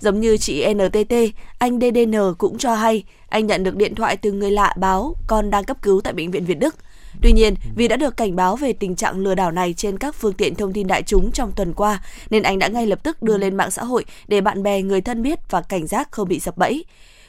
Giống 0.00 0.20
như 0.20 0.36
chị 0.36 0.74
NTT, 0.74 1.14
anh 1.58 1.80
DDN 1.80 2.34
cũng 2.38 2.58
cho 2.58 2.74
hay 2.74 3.04
anh 3.28 3.46
nhận 3.46 3.64
được 3.64 3.76
điện 3.76 3.94
thoại 3.94 4.16
từ 4.16 4.32
người 4.32 4.50
lạ 4.50 4.74
báo 4.76 5.14
con 5.26 5.50
đang 5.50 5.64
cấp 5.64 5.76
cứu 5.82 6.00
tại 6.00 6.12
bệnh 6.12 6.30
viện 6.30 6.44
Việt 6.44 6.58
Đức. 6.58 6.74
Tuy 7.22 7.32
nhiên, 7.32 7.54
vì 7.76 7.88
đã 7.88 7.96
được 7.96 8.16
cảnh 8.16 8.36
báo 8.36 8.56
về 8.56 8.72
tình 8.72 8.96
trạng 8.96 9.18
lừa 9.18 9.34
đảo 9.34 9.50
này 9.50 9.74
trên 9.76 9.98
các 9.98 10.14
phương 10.14 10.32
tiện 10.32 10.54
thông 10.54 10.72
tin 10.72 10.86
đại 10.86 11.02
chúng 11.02 11.32
trong 11.32 11.52
tuần 11.52 11.72
qua, 11.72 12.02
nên 12.30 12.42
anh 12.42 12.58
đã 12.58 12.68
ngay 12.68 12.86
lập 12.86 12.98
tức 13.02 13.22
đưa 13.22 13.38
lên 13.38 13.56
mạng 13.56 13.70
xã 13.70 13.84
hội 13.84 14.04
để 14.28 14.40
bạn 14.40 14.62
bè 14.62 14.82
người 14.82 15.00
thân 15.00 15.22
biết 15.22 15.38
và 15.50 15.60
cảnh 15.60 15.86
giác 15.86 16.08
không 16.10 16.28
bị 16.28 16.40
sập 16.40 16.56
bẫy. 16.56 16.84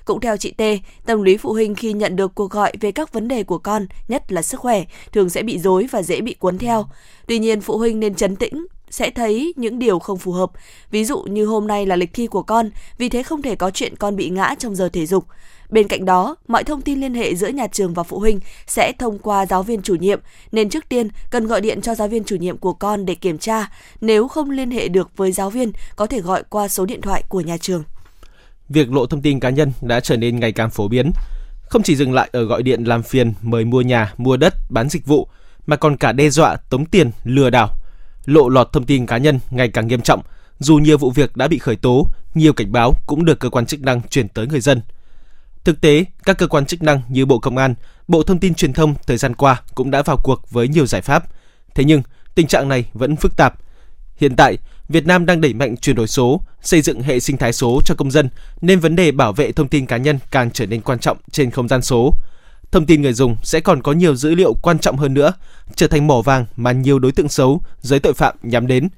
Cũng 0.06 0.21
theo 0.21 0.38
chị 0.38 0.52
T, 0.52 0.62
tâm 1.06 1.21
lý 1.21 1.38
phụ 1.38 1.54
huynh 1.54 1.76
khi 1.76 1.93
nhận 1.93 2.15
được 2.15 2.36
cuộc 2.36 2.52
gọi 2.52 2.73
về 2.80 2.91
các 2.91 3.13
vấn 3.13 3.28
đề 3.28 3.43
của 3.43 3.58
con, 3.58 3.86
nhất 4.08 4.32
là 4.32 4.41
sức 4.41 4.60
khỏe, 4.60 4.84
thường 5.12 5.30
sẽ 5.30 5.43
bị 5.43 5.60
dối 5.60 5.88
và 5.91 6.02
dễ 6.02 6.21
bị 6.21 6.34
cuốn 6.34 6.58
theo. 6.58 6.86
Tuy 7.28 7.39
nhiên, 7.39 7.62
phụ 7.62 7.78
huynh 7.78 8.00
nên 8.00 8.15
chấn 8.15 8.36
tĩnh, 8.36 8.67
sẽ 8.89 9.10
thấy 9.10 9.54
những 9.56 9.80
điều 9.80 10.00
không 10.00 10.17
phù 10.17 10.32
hợp. 10.32 10.52
Ví 10.91 11.06
dụ 11.06 11.21
như 11.21 11.45
hôm 11.45 11.67
nay 11.67 11.86
là 11.86 11.95
lịch 11.95 12.13
thi 12.13 12.28
của 12.28 12.43
con, 12.43 12.69
vì 12.97 13.10
thế 13.10 13.23
không 13.23 13.41
thể 13.41 13.56
có 13.56 13.71
chuyện 13.71 13.95
con 13.95 14.15
bị 14.15 14.30
ngã 14.30 14.56
trong 14.60 14.76
giờ 14.76 14.89
thể 14.89 15.06
dục. 15.06 15.26
Bên 15.69 15.88
cạnh 15.88 16.06
đó, 16.06 16.36
mọi 16.47 16.63
thông 16.63 16.82
tin 16.82 17.01
liên 17.01 17.13
hệ 17.13 17.36
giữa 17.36 17.47
nhà 17.47 17.67
trường 17.67 17.93
và 17.93 18.03
phụ 18.03 18.19
huynh 18.19 18.39
sẽ 18.67 18.91
thông 18.99 19.19
qua 19.19 19.45
giáo 19.45 19.63
viên 19.63 19.82
chủ 19.82 19.95
nhiệm, 19.95 20.19
nên 20.51 20.69
trước 20.69 20.89
tiên 20.89 21.08
cần 21.30 21.47
gọi 21.47 21.62
điện 21.62 21.82
cho 21.82 21.95
giáo 21.95 22.08
viên 22.08 22.23
chủ 22.23 22.36
nhiệm 22.36 22.58
của 22.58 22.73
con 22.73 23.06
để 23.06 23.15
kiểm 23.15 23.38
tra. 23.38 23.71
Nếu 24.01 24.27
không 24.27 24.49
liên 24.49 24.71
hệ 24.71 24.88
được 24.88 25.10
với 25.17 25.32
giáo 25.32 25.49
viên, 25.49 25.71
có 25.95 26.06
thể 26.06 26.21
gọi 26.21 26.43
qua 26.49 26.67
số 26.67 26.86
điện 26.86 27.01
thoại 27.01 27.23
của 27.30 27.41
nhà 27.41 27.58
trường. 27.58 27.84
Việc 28.69 28.91
lộ 28.91 29.06
thông 29.06 29.21
tin 29.21 29.39
cá 29.39 29.49
nhân 29.49 29.71
đã 29.82 29.99
trở 29.99 30.17
nên 30.17 30.39
ngày 30.39 30.51
càng 30.51 30.69
phổ 30.69 30.88
biến. 30.88 31.12
Không 31.69 31.84
chỉ 31.84 31.95
dừng 31.95 32.13
lại 32.13 32.30
ở 32.32 32.43
gọi 32.43 32.63
điện 32.63 32.84
làm 32.84 33.03
phiền, 33.03 33.34
mời 33.41 33.65
mua 33.65 33.82
nhà, 33.82 34.13
mua 34.17 34.38
đất, 34.38 34.53
bán 34.69 34.89
dịch 34.89 35.06
vụ, 35.06 35.27
mà 35.65 35.75
còn 35.75 35.97
cả 35.97 36.12
đe 36.12 36.30
dọa, 36.30 36.56
tống 36.56 36.86
tiền, 36.86 37.12
lừa 37.23 37.49
đảo. 37.49 37.69
Lộ 38.25 38.49
lọt 38.49 38.73
thông 38.73 38.86
tin 38.86 39.06
cá 39.06 39.17
nhân 39.17 39.39
ngày 39.49 39.69
càng 39.69 39.88
nghiêm 39.88 40.01
trọng. 40.01 40.21
Dù 40.60 40.75
nhiều 40.75 40.97
vụ 40.97 41.12
việc 41.12 41.38
đã 41.38 41.47
bị 41.47 41.58
khởi 41.58 41.75
tố, 41.75 42.08
nhiều 42.34 42.53
cảnh 42.53 42.71
báo 42.71 42.93
cũng 43.08 43.25
được 43.25 43.39
cơ 43.39 43.49
quan 43.49 43.65
chức 43.65 43.82
năng 43.82 44.01
chuyển 44.10 44.27
tới 44.27 44.47
người 44.47 44.62
dân– 44.62 44.82
Thực 45.67 45.82
tế, 45.82 46.06
các 46.23 46.38
cơ 46.38 46.47
quan 46.47 46.65
chức 46.65 46.84
năng 46.84 47.01
như 47.10 47.25
Bộ 47.25 47.39
Công 47.39 47.58
an, 47.58 47.75
Bộ 48.08 48.23
Thông 48.23 48.39
tin 48.39 48.53
Truyền 48.53 48.73
thông 48.73 48.95
thời 49.08 49.17
gian 49.17 49.36
qua 49.36 49.62
cũng 49.75 49.91
đã 49.91 50.01
vào 50.01 50.17
cuộc 50.23 50.51
với 50.51 50.67
nhiều 50.67 50.86
giải 50.86 51.01
pháp. 51.01 51.23
Thế 51.75 51.84
nhưng, 51.84 52.01
tình 52.36 52.47
trạng 52.47 52.69
này 52.69 52.86
vẫn 52.93 53.15
phức 53.15 53.38
tạp. 53.38 53.53
Hiện 54.15 54.36
tại, 54.36 54.58
Việt 54.89 55.06
Nam 55.06 55.25
đang 55.25 55.41
đẩy 55.41 55.53
mạnh 55.53 55.77
chuyển 55.77 55.95
đổi 55.95 56.08
số, 56.08 56.41
xây 56.62 56.82
dựng 56.82 57.01
hệ 57.01 57.19
sinh 57.19 57.38
thái 57.38 57.53
số 57.53 57.82
cho 57.86 57.95
công 57.95 58.12
dân, 58.12 58.30
nên 58.62 58.80
vấn 58.80 58.95
đề 58.95 59.12
bảo 59.12 59.34
vệ 59.34 59.51
thông 59.51 59.67
tin 59.67 59.86
cá 59.86 59.97
nhân 59.97 60.19
càng 60.32 60.51
trở 60.51 60.65
nên 60.65 60.82
quan 60.82 60.99
trọng 60.99 61.17
trên 61.32 61.51
không 61.51 61.67
gian 61.67 61.82
số. 61.82 62.13
Thông 62.71 62.86
tin 62.86 63.01
người 63.01 63.13
dùng 63.13 63.38
sẽ 63.43 63.60
còn 63.60 63.82
có 63.82 63.91
nhiều 63.91 64.15
dữ 64.15 64.36
liệu 64.36 64.53
quan 64.53 64.80
trọng 64.80 64.97
hơn 64.97 65.13
nữa, 65.13 65.34
trở 65.75 65.88
thành 65.88 66.08
mỏ 66.08 66.21
vàng 66.21 66.45
mà 66.56 66.71
nhiều 66.71 66.99
đối 66.99 67.12
tượng 67.12 67.30
xấu, 67.30 67.62
giới 67.82 67.99
tội 67.99 68.13
phạm 68.13 68.36
nhắm 68.41 68.67
đến. 68.67 68.89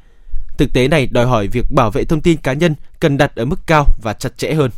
Thực 0.57 0.73
tế 0.73 0.87
này 0.87 1.07
đòi 1.11 1.25
hỏi 1.25 1.47
việc 1.47 1.71
bảo 1.71 1.91
vệ 1.91 2.03
thông 2.03 2.21
tin 2.21 2.37
cá 2.37 2.53
nhân 2.53 2.75
cần 2.99 3.17
đặt 3.17 3.35
ở 3.35 3.45
mức 3.45 3.59
cao 3.67 3.85
và 4.01 4.13
chặt 4.13 4.37
chẽ 4.37 4.53
hơn. 4.53 4.71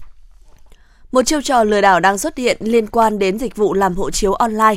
Một 1.11 1.21
chiêu 1.25 1.41
trò 1.41 1.63
lừa 1.63 1.81
đảo 1.81 1.99
đang 1.99 2.17
xuất 2.17 2.37
hiện 2.37 2.57
liên 2.59 2.87
quan 2.87 3.19
đến 3.19 3.39
dịch 3.39 3.55
vụ 3.55 3.73
làm 3.73 3.95
hộ 3.95 4.11
chiếu 4.11 4.33
online. 4.33 4.75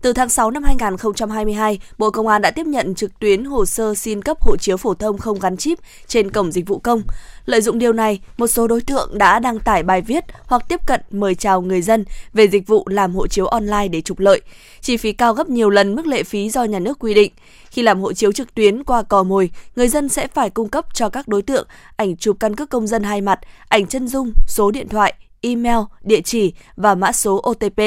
Từ 0.00 0.12
tháng 0.12 0.28
6 0.28 0.50
năm 0.50 0.62
2022, 0.62 1.78
Bộ 1.98 2.10
Công 2.10 2.28
an 2.28 2.42
đã 2.42 2.50
tiếp 2.50 2.66
nhận 2.66 2.94
trực 2.94 3.18
tuyến 3.18 3.44
hồ 3.44 3.66
sơ 3.66 3.94
xin 3.94 4.22
cấp 4.22 4.40
hộ 4.40 4.56
chiếu 4.56 4.76
phổ 4.76 4.94
thông 4.94 5.18
không 5.18 5.38
gắn 5.38 5.56
chip 5.56 5.78
trên 6.06 6.30
cổng 6.30 6.52
dịch 6.52 6.68
vụ 6.68 6.78
công. 6.78 7.02
Lợi 7.44 7.60
dụng 7.60 7.78
điều 7.78 7.92
này, 7.92 8.20
một 8.36 8.46
số 8.46 8.66
đối 8.66 8.80
tượng 8.80 9.18
đã 9.18 9.38
đăng 9.38 9.58
tải 9.58 9.82
bài 9.82 10.00
viết 10.00 10.24
hoặc 10.44 10.62
tiếp 10.68 10.80
cận 10.86 11.00
mời 11.10 11.34
chào 11.34 11.60
người 11.60 11.82
dân 11.82 12.04
về 12.32 12.48
dịch 12.48 12.66
vụ 12.66 12.84
làm 12.88 13.14
hộ 13.14 13.26
chiếu 13.26 13.46
online 13.46 13.88
để 13.88 14.00
trục 14.00 14.18
lợi. 14.18 14.40
Chi 14.80 14.96
phí 14.96 15.12
cao 15.12 15.34
gấp 15.34 15.48
nhiều 15.48 15.70
lần 15.70 15.94
mức 15.94 16.06
lệ 16.06 16.22
phí 16.22 16.50
do 16.50 16.64
nhà 16.64 16.78
nước 16.78 16.98
quy 16.98 17.14
định. 17.14 17.32
Khi 17.70 17.82
làm 17.82 18.00
hộ 18.00 18.12
chiếu 18.12 18.32
trực 18.32 18.54
tuyến 18.54 18.84
qua 18.84 19.02
cò 19.02 19.22
mồi, 19.22 19.50
người 19.76 19.88
dân 19.88 20.08
sẽ 20.08 20.26
phải 20.26 20.50
cung 20.50 20.68
cấp 20.68 20.84
cho 20.94 21.08
các 21.08 21.28
đối 21.28 21.42
tượng 21.42 21.66
ảnh 21.96 22.16
chụp 22.16 22.36
căn 22.40 22.56
cước 22.56 22.70
công 22.70 22.86
dân 22.86 23.02
hai 23.02 23.20
mặt, 23.20 23.40
ảnh 23.68 23.86
chân 23.86 24.08
dung, 24.08 24.32
số 24.46 24.70
điện 24.70 24.88
thoại, 24.88 25.14
email, 25.46 25.78
địa 26.02 26.20
chỉ 26.20 26.52
và 26.76 26.94
mã 26.94 27.12
số 27.12 27.42
OTP. 27.50 27.80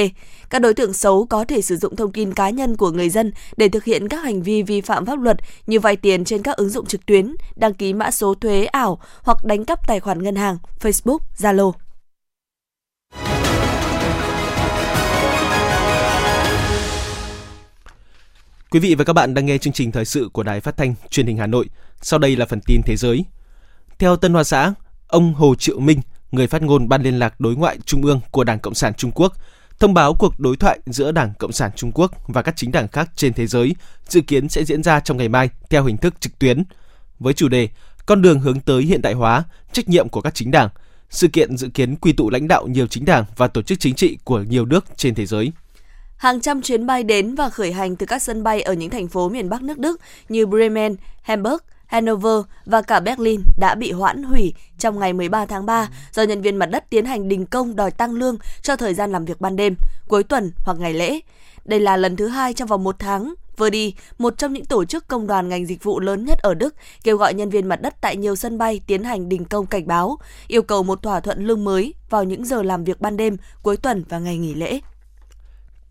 Các 0.50 0.62
đối 0.62 0.74
tượng 0.74 0.94
xấu 0.94 1.26
có 1.26 1.46
thể 1.46 1.62
sử 1.62 1.78
dụng 1.78 1.96
thông 1.96 2.12
tin 2.12 2.34
cá 2.34 2.50
nhân 2.50 2.78
của 2.78 2.92
người 2.92 3.10
dân 3.10 3.32
để 3.58 3.70
thực 3.70 3.84
hiện 3.84 4.08
các 4.08 4.24
hành 4.24 4.42
vi 4.42 4.64
vi 4.64 4.82
phạm 4.82 5.06
pháp 5.06 5.20
luật 5.20 5.38
như 5.68 5.80
vay 5.80 5.96
tiền 5.96 6.26
trên 6.26 6.42
các 6.42 6.58
ứng 6.58 6.70
dụng 6.70 6.86
trực 6.86 7.06
tuyến, 7.06 7.36
đăng 7.56 7.74
ký 7.74 7.94
mã 7.94 8.12
số 8.12 8.34
thuế 8.34 8.66
ảo 8.66 9.00
hoặc 9.24 9.38
đánh 9.44 9.66
cắp 9.66 9.88
tài 9.88 10.00
khoản 10.00 10.24
ngân 10.24 10.36
hàng, 10.36 10.58
Facebook, 10.80 11.20
Zalo. 11.38 11.72
Quý 18.72 18.80
vị 18.80 18.96
và 18.96 19.04
các 19.04 19.14
bạn 19.14 19.34
đang 19.34 19.46
nghe 19.46 19.58
chương 19.58 19.74
trình 19.74 19.92
thời 19.92 20.06
sự 20.06 20.30
của 20.34 20.44
Đài 20.44 20.62
Phát 20.62 20.78
thanh 20.78 20.94
Truyền 21.10 21.28
hình 21.28 21.38
Hà 21.38 21.48
Nội. 21.48 21.66
Sau 22.02 22.20
đây 22.20 22.36
là 22.36 22.46
phần 22.46 22.60
tin 22.66 22.82
thế 22.86 22.96
giới. 22.96 23.26
Theo 24.00 24.16
Tân 24.16 24.34
Hoa 24.34 24.44
Xã, 24.44 24.74
ông 25.08 25.34
Hồ 25.34 25.56
Triệu 25.56 25.80
Minh, 25.80 26.02
người 26.32 26.48
phát 26.48 26.62
ngôn 26.62 26.90
Ban 26.90 27.02
liên 27.02 27.20
lạc 27.20 27.40
đối 27.40 27.56
ngoại 27.56 27.78
Trung 27.86 28.04
ương 28.04 28.20
của 28.32 28.44
Đảng 28.44 28.60
Cộng 28.60 28.74
sản 28.74 28.94
Trung 28.94 29.12
Quốc, 29.12 29.34
thông 29.80 29.94
báo 29.94 30.14
cuộc 30.20 30.40
đối 30.40 30.58
thoại 30.58 30.80
giữa 30.86 31.12
Đảng 31.12 31.34
Cộng 31.40 31.52
sản 31.52 31.72
Trung 31.76 31.92
Quốc 31.92 32.12
và 32.28 32.42
các 32.42 32.56
chính 32.58 32.72
đảng 32.72 32.88
khác 32.88 33.10
trên 33.16 33.34
thế 33.34 33.48
giới 33.48 33.76
dự 34.08 34.22
kiến 34.22 34.50
sẽ 34.50 34.64
diễn 34.64 34.84
ra 34.84 35.00
trong 35.00 35.18
ngày 35.18 35.30
mai 35.30 35.50
theo 35.70 35.84
hình 35.84 35.98
thức 35.98 36.22
trực 36.22 36.40
tuyến. 36.40 36.64
Với 37.20 37.34
chủ 37.34 37.48
đề 37.48 37.70
Con 38.06 38.22
đường 38.22 38.40
hướng 38.40 38.60
tới 38.60 38.84
hiện 38.84 39.02
đại 39.02 39.14
hóa, 39.14 39.44
trách 39.72 39.90
nhiệm 39.90 40.10
của 40.10 40.22
các 40.22 40.36
chính 40.36 40.52
đảng, 40.52 40.70
sự 41.10 41.28
kiện 41.28 41.58
dự 41.58 41.70
kiến 41.74 41.96
quy 41.96 42.14
tụ 42.14 42.30
lãnh 42.30 42.48
đạo 42.48 42.68
nhiều 42.68 42.88
chính 42.88 43.06
đảng 43.06 43.26
và 43.38 43.48
tổ 43.48 43.62
chức 43.62 43.80
chính 43.80 43.96
trị 43.96 44.18
của 44.24 44.42
nhiều 44.42 44.66
nước 44.66 44.86
trên 44.96 45.16
thế 45.16 45.26
giới. 45.26 45.52
Hàng 46.18 46.42
trăm 46.42 46.62
chuyến 46.62 46.88
bay 46.88 47.04
đến 47.04 47.36
và 47.36 47.50
khởi 47.50 47.72
hành 47.72 47.96
từ 47.96 48.06
các 48.06 48.22
sân 48.22 48.44
bay 48.44 48.62
ở 48.62 48.74
những 48.74 48.90
thành 48.90 49.08
phố 49.08 49.30
miền 49.30 49.50
Bắc 49.50 49.62
nước 49.62 49.78
Đức 49.78 50.02
như 50.30 50.46
Bremen, 50.46 50.96
Hamburg, 51.22 51.58
Hanover 51.90 52.42
và 52.66 52.82
cả 52.82 53.00
Berlin 53.00 53.42
đã 53.58 53.76
bị 53.76 53.92
hoãn 53.92 54.24
hủy 54.24 54.54
trong 54.78 55.00
ngày 55.00 55.14
13 55.14 55.46
tháng 55.46 55.66
3 55.66 55.90
do 56.14 56.24
nhân 56.24 56.42
viên 56.42 56.56
mặt 56.56 56.66
đất 56.66 56.90
tiến 56.90 57.06
hành 57.06 57.30
đình 57.30 57.46
công 57.46 57.76
đòi 57.76 57.92
tăng 57.92 58.14
lương 58.14 58.38
cho 58.62 58.76
thời 58.76 58.94
gian 58.94 59.12
làm 59.12 59.26
việc 59.26 59.42
ban 59.42 59.56
đêm, 59.56 59.76
cuối 60.08 60.24
tuần 60.24 60.52
hoặc 60.58 60.78
ngày 60.80 60.94
lễ. 60.94 61.20
Đây 61.66 61.80
là 61.80 61.98
lần 61.98 62.16
thứ 62.16 62.28
hai 62.28 62.54
trong 62.54 62.68
vòng 62.68 62.84
một 62.84 62.96
tháng 63.00 63.34
Verdi, 63.58 63.94
một 64.18 64.38
trong 64.38 64.54
những 64.54 64.66
tổ 64.66 64.86
chức 64.86 65.08
công 65.08 65.28
đoàn 65.28 65.50
ngành 65.50 65.66
dịch 65.66 65.84
vụ 65.84 66.00
lớn 66.00 66.26
nhất 66.26 66.40
ở 66.40 66.54
Đức, 66.54 66.76
kêu 67.04 67.18
gọi 67.18 67.34
nhân 67.34 67.50
viên 67.50 67.68
mặt 67.68 67.82
đất 67.82 67.96
tại 68.02 68.18
nhiều 68.18 68.36
sân 68.36 68.58
bay 68.58 68.82
tiến 68.88 69.04
hành 69.04 69.30
đình 69.30 69.46
công 69.46 69.66
cảnh 69.66 69.88
báo, 69.88 70.18
yêu 70.48 70.62
cầu 70.62 70.84
một 70.84 71.02
thỏa 71.02 71.20
thuận 71.20 71.46
lương 71.46 71.66
mới 71.66 71.94
vào 72.10 72.24
những 72.24 72.46
giờ 72.46 72.64
làm 72.64 72.84
việc 72.84 73.02
ban 73.02 73.18
đêm, 73.18 73.38
cuối 73.64 73.78
tuần 73.78 74.04
và 74.10 74.20
ngày 74.20 74.38
nghỉ 74.38 74.54
lễ. 74.54 74.80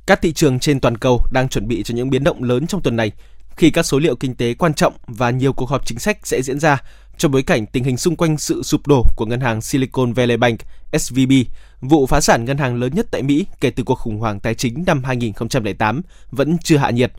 Các 0.07 0.23
thị 0.23 0.33
trường 0.33 0.59
trên 0.59 0.81
toàn 0.81 0.97
cầu 0.97 1.21
đang 1.33 1.49
chuẩn 1.49 1.69
bị 1.69 1.83
cho 1.83 1.95
những 1.95 2.11
biến 2.11 2.25
động 2.25 2.43
lớn 2.43 2.67
trong 2.67 2.83
tuần 2.83 2.97
này 2.97 3.13
khi 3.59 3.71
các 3.71 3.83
số 3.83 3.99
liệu 3.99 4.17
kinh 4.17 4.35
tế 4.35 4.55
quan 4.55 4.75
trọng 4.75 4.93
và 5.07 5.31
nhiều 5.31 5.53
cuộc 5.53 5.69
họp 5.69 5.87
chính 5.87 5.99
sách 5.99 6.19
sẽ 6.25 6.43
diễn 6.43 6.61
ra 6.61 6.83
trong 7.17 7.33
bối 7.33 7.43
cảnh 7.43 7.67
tình 7.67 7.85
hình 7.85 7.97
xung 7.97 8.17
quanh 8.17 8.39
sự 8.39 8.63
sụp 8.63 8.87
đổ 8.87 9.07
của 9.17 9.27
ngân 9.27 9.41
hàng 9.41 9.61
Silicon 9.61 10.13
Valley 10.13 10.37
Bank 10.37 10.59
SVB, 10.99 11.33
vụ 11.81 12.07
phá 12.07 12.21
sản 12.21 12.45
ngân 12.45 12.59
hàng 12.59 12.75
lớn 12.75 12.95
nhất 12.95 13.07
tại 13.11 13.23
Mỹ 13.23 13.47
kể 13.61 13.71
từ 13.71 13.85
cuộc 13.85 13.95
khủng 13.95 14.19
hoảng 14.19 14.41
tài 14.41 14.55
chính 14.55 14.85
năm 14.87 15.05
2008 15.05 16.03
vẫn 16.31 16.57
chưa 16.65 16.77
hạ 16.77 16.91
nhiệt. 16.91 17.13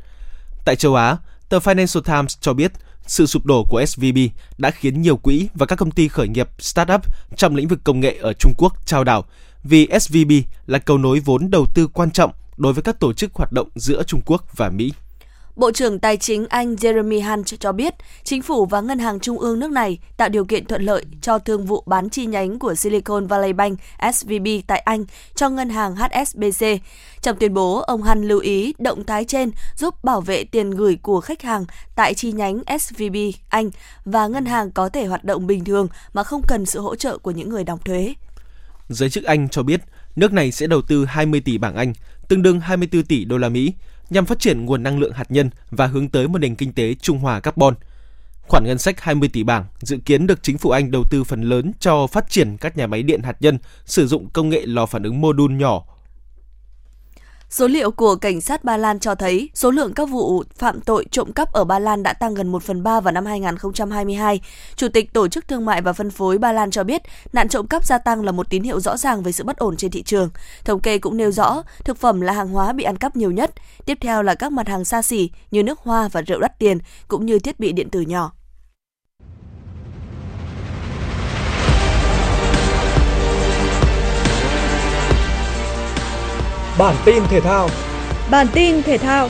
Tại 0.66 0.76
châu 0.76 0.96
Á, 0.96 1.18
tờ 1.50 1.60
Financial 1.60 2.02
Times 2.02 2.38
cho 2.42 2.54
biết 2.54 2.72
sự 3.08 3.26
sụp 3.26 3.46
đổ 3.46 3.64
của 3.70 3.86
SVB 3.86 4.18
đã 4.58 4.72
khiến 4.72 5.02
nhiều 5.02 5.18
quỹ 5.18 5.48
và 5.54 5.66
các 5.66 5.76
công 5.76 5.92
ty 5.92 6.08
khởi 6.08 6.28
nghiệp 6.28 6.50
startup 6.60 7.02
trong 7.36 7.56
lĩnh 7.56 7.68
vực 7.68 7.80
công 7.84 8.00
nghệ 8.00 8.18
ở 8.22 8.34
Trung 8.34 8.54
Quốc 8.58 8.74
trao 8.86 9.04
đảo 9.04 9.26
vì 9.64 9.88
SVB 10.02 10.32
là 10.68 10.80
cầu 10.80 10.98
nối 10.98 11.20
vốn 11.20 11.52
đầu 11.52 11.66
tư 11.76 11.88
quan 11.88 12.12
trọng 12.12 12.32
đối 12.58 12.74
với 12.74 12.84
các 12.84 13.00
tổ 13.00 13.14
chức 13.14 13.34
hoạt 13.34 13.52
động 13.52 13.70
giữa 13.76 14.04
Trung 14.04 14.22
Quốc 14.26 14.58
và 14.58 14.70
Mỹ. 14.70 14.92
Bộ 15.60 15.72
trưởng 15.72 16.00
Tài 16.00 16.18
chính 16.18 16.46
Anh 16.50 16.76
Jeremy 16.76 17.30
Hunt 17.30 17.60
cho 17.60 17.72
biết, 17.72 17.94
chính 18.24 18.42
phủ 18.42 18.66
và 18.66 18.82
ngân 18.82 19.00
hàng 19.00 19.20
trung 19.20 19.40
ương 19.40 19.60
nước 19.60 19.72
này 19.72 20.00
tạo 20.18 20.30
điều 20.30 20.46
kiện 20.46 20.66
thuận 20.66 20.84
lợi 20.84 21.06
cho 21.22 21.40
thương 21.40 21.66
vụ 21.66 21.84
bán 21.86 22.10
chi 22.10 22.26
nhánh 22.26 22.60
của 22.60 22.76
Silicon 22.76 23.28
Valley 23.28 23.54
Bank 23.54 23.80
SVB 24.14 24.48
tại 24.68 24.80
Anh 24.80 25.06
cho 25.36 25.50
ngân 25.50 25.70
hàng 25.70 25.96
HSBC. 25.96 26.66
Trong 27.22 27.38
tuyên 27.40 27.54
bố, 27.54 27.80
ông 27.80 28.02
Hunt 28.02 28.26
lưu 28.26 28.40
ý 28.40 28.74
động 28.80 29.06
thái 29.06 29.26
trên 29.26 29.52
giúp 29.78 30.04
bảo 30.04 30.22
vệ 30.22 30.44
tiền 30.44 30.72
gửi 30.72 30.98
của 31.02 31.22
khách 31.22 31.42
hàng 31.42 31.66
tại 31.96 32.14
chi 32.14 32.32
nhánh 32.32 32.62
SVB 32.80 33.16
Anh 33.50 33.70
và 34.06 34.28
ngân 34.28 34.46
hàng 34.46 34.72
có 34.72 34.90
thể 34.90 35.06
hoạt 35.06 35.24
động 35.24 35.48
bình 35.48 35.66
thường 35.66 35.88
mà 36.14 36.24
không 36.24 36.42
cần 36.48 36.66
sự 36.66 36.80
hỗ 36.80 36.96
trợ 36.96 37.18
của 37.18 37.32
những 37.32 37.50
người 37.50 37.64
đóng 37.64 37.80
thuế. 37.86 38.14
Giới 38.90 39.10
chức 39.10 39.24
Anh 39.24 39.50
cho 39.50 39.64
biết, 39.64 39.82
nước 40.16 40.34
này 40.34 40.52
sẽ 40.52 40.68
đầu 40.68 40.82
tư 40.82 41.06
20 41.06 41.42
tỷ 41.42 41.58
bảng 41.58 41.76
Anh, 41.76 41.94
tương 42.28 42.42
đương 42.42 42.60
24 42.60 43.04
tỷ 43.04 43.26
đô 43.26 43.38
la 43.38 43.50
Mỹ 43.50 43.74
nhằm 44.10 44.26
phát 44.26 44.40
triển 44.40 44.66
nguồn 44.66 44.84
năng 44.84 45.00
lượng 45.00 45.14
hạt 45.14 45.32
nhân 45.32 45.50
và 45.72 45.86
hướng 45.86 46.10
tới 46.10 46.28
một 46.28 46.38
nền 46.38 46.56
kinh 46.56 46.74
tế 46.74 46.94
trung 46.94 47.20
hòa 47.20 47.40
carbon. 47.40 47.74
Khoản 48.48 48.64
ngân 48.66 48.78
sách 48.78 49.02
20 49.02 49.30
tỷ 49.34 49.44
bảng 49.44 49.66
dự 49.80 49.98
kiến 50.06 50.28
được 50.28 50.44
chính 50.44 50.58
phủ 50.58 50.70
Anh 50.70 50.92
đầu 50.92 51.04
tư 51.12 51.24
phần 51.24 51.42
lớn 51.42 51.72
cho 51.80 52.08
phát 52.08 52.30
triển 52.30 52.58
các 52.58 52.78
nhà 52.78 52.88
máy 52.88 53.04
điện 53.04 53.22
hạt 53.22 53.36
nhân 53.40 53.58
sử 53.86 54.08
dụng 54.08 54.30
công 54.30 54.50
nghệ 54.50 54.62
lò 54.66 54.86
phản 54.86 55.04
ứng 55.04 55.22
mô 55.22 55.34
đun 55.34 55.58
nhỏ 55.58 55.84
Số 57.50 57.68
liệu 57.68 57.92
của 57.92 58.16
cảnh 58.16 58.42
sát 58.42 58.64
Ba 58.64 58.78
Lan 58.78 59.00
cho 59.00 59.16
thấy 59.16 59.50
số 59.54 59.72
lượng 59.72 59.94
các 59.94 60.10
vụ 60.10 60.44
phạm 60.56 60.82
tội 60.82 61.06
trộm 61.12 61.34
cắp 61.34 61.54
ở 61.54 61.64
Ba 61.64 61.80
Lan 61.80 62.04
đã 62.04 62.14
tăng 62.14 62.34
gần 62.34 62.48
1 62.48 62.64
phần 62.64 62.84
3 62.84 63.00
vào 63.00 63.12
năm 63.12 63.26
2022. 63.26 64.42
Chủ 64.76 64.88
tịch 64.88 65.14
Tổ 65.14 65.28
chức 65.28 65.48
Thương 65.48 65.66
mại 65.66 65.82
và 65.82 65.94
Phân 65.94 66.12
phối 66.12 66.38
Ba 66.38 66.52
Lan 66.52 66.72
cho 66.72 66.84
biết 66.84 67.02
nạn 67.34 67.50
trộm 67.50 67.68
cắp 67.68 67.86
gia 67.86 67.98
tăng 67.98 68.26
là 68.26 68.32
một 68.32 68.50
tín 68.50 68.64
hiệu 68.64 68.80
rõ 68.80 68.98
ràng 68.98 69.24
về 69.24 69.32
sự 69.32 69.44
bất 69.44 69.58
ổn 69.58 69.78
trên 69.78 69.92
thị 69.92 70.04
trường. 70.04 70.30
Thống 70.66 70.80
kê 70.80 70.98
cũng 70.98 71.18
nêu 71.18 71.32
rõ 71.32 71.64
thực 71.86 71.98
phẩm 71.98 72.22
là 72.22 72.34
hàng 72.34 72.50
hóa 72.50 72.74
bị 72.74 72.84
ăn 72.84 72.98
cắp 72.98 73.16
nhiều 73.16 73.32
nhất, 73.32 73.52
tiếp 73.86 73.98
theo 74.02 74.24
là 74.24 74.36
các 74.36 74.52
mặt 74.52 74.68
hàng 74.68 74.86
xa 74.86 75.02
xỉ 75.02 75.30
như 75.52 75.64
nước 75.64 75.80
hoa 75.80 76.08
và 76.08 76.22
rượu 76.22 76.40
đắt 76.40 76.60
tiền, 76.60 76.80
cũng 77.08 77.26
như 77.26 77.40
thiết 77.40 77.60
bị 77.60 77.72
điện 77.72 77.90
tử 77.90 78.02
nhỏ. 78.02 78.32
Bản 86.80 86.96
tin 87.06 87.24
thể 87.30 87.42
thao. 87.42 87.70
Bản 88.30 88.48
tin 88.54 88.84
thể 88.84 88.98
thao. 88.98 89.30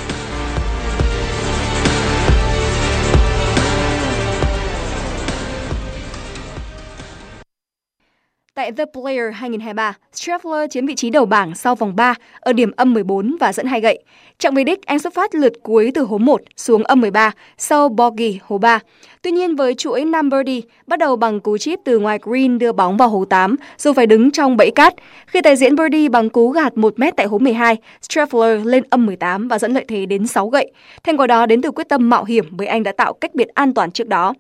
Tại 8.60 8.72
The 8.72 8.86
Player 8.94 9.34
2023, 9.34 9.94
Streffler 10.14 10.68
chiếm 10.68 10.86
vị 10.86 10.96
trí 10.96 11.10
đầu 11.10 11.26
bảng 11.26 11.56
sau 11.56 11.76
vòng 11.76 11.96
3 11.96 12.14
ở 12.40 12.54
điểm 12.54 12.72
âm 12.76 12.94
14 12.94 13.36
và 13.40 13.54
dẫn 13.54 13.66
hai 13.66 13.82
gậy. 13.82 14.00
Trọng 14.40 14.56
về 14.56 14.64
đích, 14.64 14.86
anh 14.86 15.00
xuất 15.00 15.14
phát 15.14 15.36
lượt 15.36 15.54
cuối 15.64 15.92
từ 15.94 16.04
hố 16.04 16.18
1 16.18 16.42
xuống 16.58 16.84
âm 16.84 17.02
13 17.02 17.32
sau 17.58 17.90
bogey 17.90 18.40
hố 18.44 18.58
3. 18.58 18.80
Tuy 19.22 19.32
nhiên 19.32 19.56
với 19.56 19.76
chuỗi 19.76 20.06
5 20.06 20.30
birdie, 20.30 20.62
bắt 20.88 21.00
đầu 21.00 21.16
bằng 21.16 21.40
cú 21.40 21.58
chip 21.58 21.80
từ 21.86 22.00
ngoài 22.00 22.20
green 22.22 22.60
đưa 22.60 22.72
bóng 22.72 22.98
vào 22.98 23.10
hố 23.10 23.26
8, 23.26 23.56
dù 23.78 23.94
phải 23.94 24.08
đứng 24.08 24.32
trong 24.32 24.58
bẫy 24.58 24.72
cát. 24.72 24.94
Khi 25.28 25.42
tài 25.42 25.56
diễn 25.56 25.76
birdie 25.76 26.10
bằng 26.10 26.30
cú 26.30 26.50
gạt 26.50 26.78
1 26.78 27.00
mét 27.00 27.14
tại 27.18 27.26
hố 27.26 27.38
12, 27.38 27.78
Streffler 28.02 28.66
lên 28.66 28.84
âm 28.90 29.06
18 29.06 29.48
và 29.48 29.60
dẫn 29.60 29.74
lợi 29.74 29.86
thế 29.88 30.06
đến 30.06 30.28
6 30.28 30.50
gậy. 30.50 30.72
Thành 31.04 31.18
quả 31.18 31.28
đó 31.28 31.46
đến 31.46 31.62
từ 31.62 31.72
quyết 31.72 31.90
tâm 31.90 32.10
mạo 32.10 32.24
hiểm 32.24 32.46
bởi 32.52 32.68
anh 32.68 32.84
đã 32.84 32.92
tạo 32.92 33.14
cách 33.14 33.36
biệt 33.36 33.48
an 33.48 33.74
toàn 33.74 33.92
trước 33.92 34.08
đó. 34.08 34.34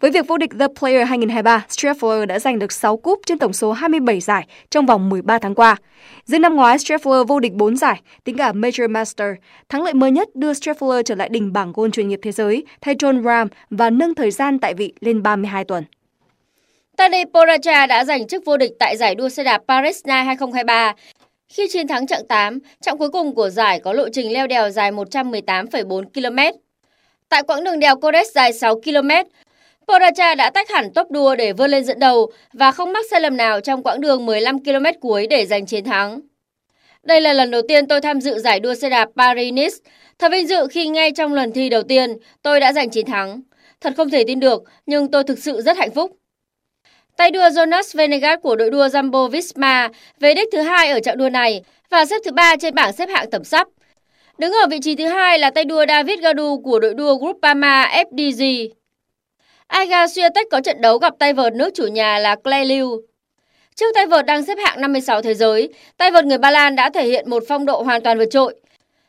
Với 0.00 0.10
việc 0.10 0.26
vô 0.28 0.38
địch 0.38 0.50
The 0.58 0.66
Player 0.80 1.08
2023, 1.08 1.64
Streffler 1.68 2.26
đã 2.26 2.38
giành 2.38 2.58
được 2.58 2.72
6 2.72 2.96
cúp 2.96 3.20
trên 3.26 3.38
tổng 3.38 3.52
số 3.52 3.65
27 3.72 4.20
giải 4.20 4.46
trong 4.70 4.86
vòng 4.86 5.08
13 5.08 5.38
tháng 5.38 5.54
qua. 5.54 5.76
Giữa 6.24 6.38
năm 6.38 6.56
ngoái, 6.56 6.76
Streffler 6.76 7.24
vô 7.24 7.40
địch 7.40 7.52
4 7.52 7.76
giải, 7.76 8.00
tính 8.24 8.36
cả 8.36 8.52
Major 8.52 8.90
Master. 8.90 9.28
Thắng 9.68 9.82
lợi 9.82 9.94
mới 9.94 10.10
nhất 10.10 10.28
đưa 10.34 10.52
Streffler 10.52 11.02
trở 11.02 11.14
lại 11.14 11.28
đỉnh 11.28 11.52
bảng 11.52 11.72
gôn 11.72 11.90
chuyên 11.90 12.08
nghiệp 12.08 12.20
thế 12.22 12.32
giới, 12.32 12.64
thay 12.80 12.94
John 12.94 13.22
Ram 13.22 13.48
và 13.70 13.90
nâng 13.90 14.14
thời 14.14 14.30
gian 14.30 14.58
tại 14.58 14.74
vị 14.74 14.92
lên 15.00 15.22
32 15.22 15.64
tuần. 15.64 15.84
Tadej 16.96 17.26
Pogacar 17.34 17.88
đã 17.88 18.04
giành 18.04 18.26
chức 18.26 18.44
vô 18.44 18.56
địch 18.56 18.72
tại 18.78 18.96
giải 18.96 19.14
đua 19.14 19.28
xe 19.28 19.44
đạp 19.44 19.62
Paris-Nice 19.68 20.24
2023 20.24 20.94
khi 21.48 21.68
chiến 21.72 21.88
thắng 21.88 22.06
chặng 22.06 22.26
8, 22.28 22.58
chặng 22.80 22.98
cuối 22.98 23.08
cùng 23.10 23.34
của 23.34 23.50
giải 23.50 23.80
có 23.80 23.92
lộ 23.92 24.08
trình 24.12 24.32
leo 24.32 24.46
đèo 24.46 24.70
dài 24.70 24.92
118,4 24.92 26.04
km. 26.14 26.58
Tại 27.28 27.42
quãng 27.42 27.64
đường 27.64 27.78
đèo 27.78 27.96
Codes 27.96 28.28
dài 28.34 28.52
6 28.52 28.80
km, 28.80 29.10
Pogacar 29.88 30.38
đã 30.38 30.50
tách 30.50 30.70
hẳn 30.70 30.90
top 30.94 31.10
đua 31.10 31.36
để 31.36 31.52
vươn 31.52 31.70
lên 31.70 31.84
dẫn 31.84 31.98
đầu 31.98 32.32
và 32.52 32.72
không 32.72 32.92
mắc 32.92 33.06
sai 33.10 33.20
lầm 33.20 33.36
nào 33.36 33.60
trong 33.60 33.82
quãng 33.82 34.00
đường 34.00 34.26
15 34.26 34.64
km 34.64 34.84
cuối 35.00 35.26
để 35.26 35.46
giành 35.46 35.66
chiến 35.66 35.84
thắng. 35.84 36.20
Đây 37.02 37.20
là 37.20 37.32
lần 37.32 37.50
đầu 37.50 37.62
tiên 37.68 37.86
tôi 37.86 38.00
tham 38.00 38.20
dự 38.20 38.38
giải 38.38 38.60
đua 38.60 38.74
xe 38.74 38.90
đạp 38.90 39.08
Paris-Nice. 39.14 39.76
Thật 40.18 40.32
vinh 40.32 40.48
dự 40.48 40.66
khi 40.70 40.88
ngay 40.88 41.10
trong 41.10 41.34
lần 41.34 41.52
thi 41.52 41.68
đầu 41.68 41.82
tiên 41.82 42.16
tôi 42.42 42.60
đã 42.60 42.72
giành 42.72 42.90
chiến 42.90 43.06
thắng. 43.06 43.40
Thật 43.80 43.92
không 43.96 44.10
thể 44.10 44.24
tin 44.26 44.40
được, 44.40 44.62
nhưng 44.86 45.10
tôi 45.10 45.24
thực 45.24 45.38
sự 45.38 45.62
rất 45.62 45.76
hạnh 45.76 45.90
phúc. 45.94 46.16
Tay 47.16 47.30
đua 47.30 47.48
Jonas 47.48 47.98
Venegas 47.98 48.40
của 48.42 48.56
đội 48.56 48.70
đua 48.70 48.86
Jumbo 48.86 49.28
Visma 49.28 49.88
về 50.20 50.34
đích 50.34 50.48
thứ 50.52 50.60
hai 50.60 50.90
ở 50.90 51.00
chặng 51.00 51.18
đua 51.18 51.28
này 51.28 51.62
và 51.90 52.04
xếp 52.04 52.16
thứ 52.24 52.32
ba 52.32 52.56
trên 52.56 52.74
bảng 52.74 52.92
xếp 52.92 53.08
hạng 53.08 53.30
tầm 53.30 53.44
sắp. 53.44 53.68
Đứng 54.38 54.52
ở 54.52 54.66
vị 54.70 54.78
trí 54.82 54.96
thứ 54.96 55.06
hai 55.06 55.38
là 55.38 55.50
tay 55.50 55.64
đua 55.64 55.86
David 55.88 56.20
Gadu 56.20 56.60
của 56.64 56.78
đội 56.78 56.94
đua 56.94 57.16
Groupama 57.16 58.02
FDG. 58.10 58.68
Aiga 59.66 60.06
Swiatek 60.06 60.44
có 60.50 60.60
trận 60.60 60.80
đấu 60.80 60.98
gặp 60.98 61.14
tay 61.18 61.32
vợt 61.32 61.52
nước 61.52 61.70
chủ 61.74 61.86
nhà 61.86 62.18
là 62.18 62.36
Clay 62.36 62.64
Liu. 62.64 63.00
Trước 63.74 63.86
tay 63.94 64.06
vợt 64.06 64.26
đang 64.26 64.44
xếp 64.44 64.58
hạng 64.64 64.80
56 64.80 65.22
thế 65.22 65.34
giới, 65.34 65.68
tay 65.96 66.10
vợt 66.10 66.24
người 66.24 66.38
Ba 66.38 66.50
Lan 66.50 66.76
đã 66.76 66.90
thể 66.90 67.06
hiện 67.06 67.30
một 67.30 67.42
phong 67.48 67.66
độ 67.66 67.82
hoàn 67.82 68.02
toàn 68.02 68.18
vượt 68.18 68.28
trội. 68.30 68.54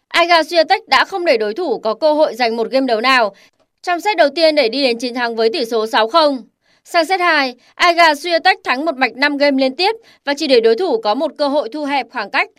Aiga 0.07 0.41
Swiatek 0.41 0.79
đã 0.87 1.05
không 1.05 1.25
để 1.25 1.37
đối 1.37 1.53
thủ 1.53 1.79
có 1.79 1.93
cơ 1.93 2.13
hội 2.13 2.35
giành 2.35 2.55
một 2.55 2.69
game 2.71 2.85
đấu 2.85 3.01
nào 3.01 3.35
trong 3.81 4.01
set 4.01 4.17
đầu 4.17 4.29
tiên 4.35 4.55
để 4.55 4.69
đi 4.69 4.83
đến 4.83 4.99
chiến 4.99 5.13
thắng 5.13 5.35
với 5.35 5.49
tỷ 5.49 5.65
số 5.65 5.85
6-0. 5.85 6.41
Sang 6.83 7.05
set 7.05 7.19
2, 7.19 7.55
Aiga 7.75 8.13
Swiatek 8.13 8.55
thắng 8.63 8.85
một 8.85 8.95
mạch 8.97 9.15
5 9.15 9.37
game 9.37 9.61
liên 9.61 9.75
tiếp 9.75 9.95
và 10.25 10.33
chỉ 10.37 10.47
để 10.47 10.61
đối 10.61 10.75
thủ 10.75 11.01
có 11.01 11.15
một 11.15 11.31
cơ 11.37 11.47
hội 11.47 11.69
thu 11.73 11.85
hẹp 11.85 12.07
khoảng 12.11 12.29
cách 12.29 12.49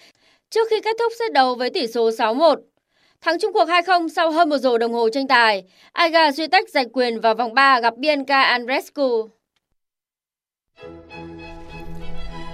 trước 0.51 0.69
khi 0.71 0.81
kết 0.81 0.97
thúc 0.99 1.13
set 1.19 1.33
đấu 1.33 1.55
với 1.55 1.71
tỷ 1.71 1.87
số 1.87 2.11
6-1. 2.11 2.57
Thắng 3.21 3.39
chung 3.39 3.53
cuộc 3.53 3.69
2-0 3.69 4.09
sau 4.09 4.31
hơn 4.31 4.49
một 4.49 4.59
giờ 4.59 4.79
đồng 4.79 4.93
hồ 4.93 5.09
tranh 5.09 5.29
tài, 5.29 5.65
Aiga 5.93 6.31
Swiatek 6.31 6.63
giành 6.69 6.89
quyền 6.93 7.21
vào 7.21 7.35
vòng 7.35 7.55
3 7.55 7.81
gặp 7.81 7.97
Bianca 7.97 8.43
Andreescu. 8.43 9.29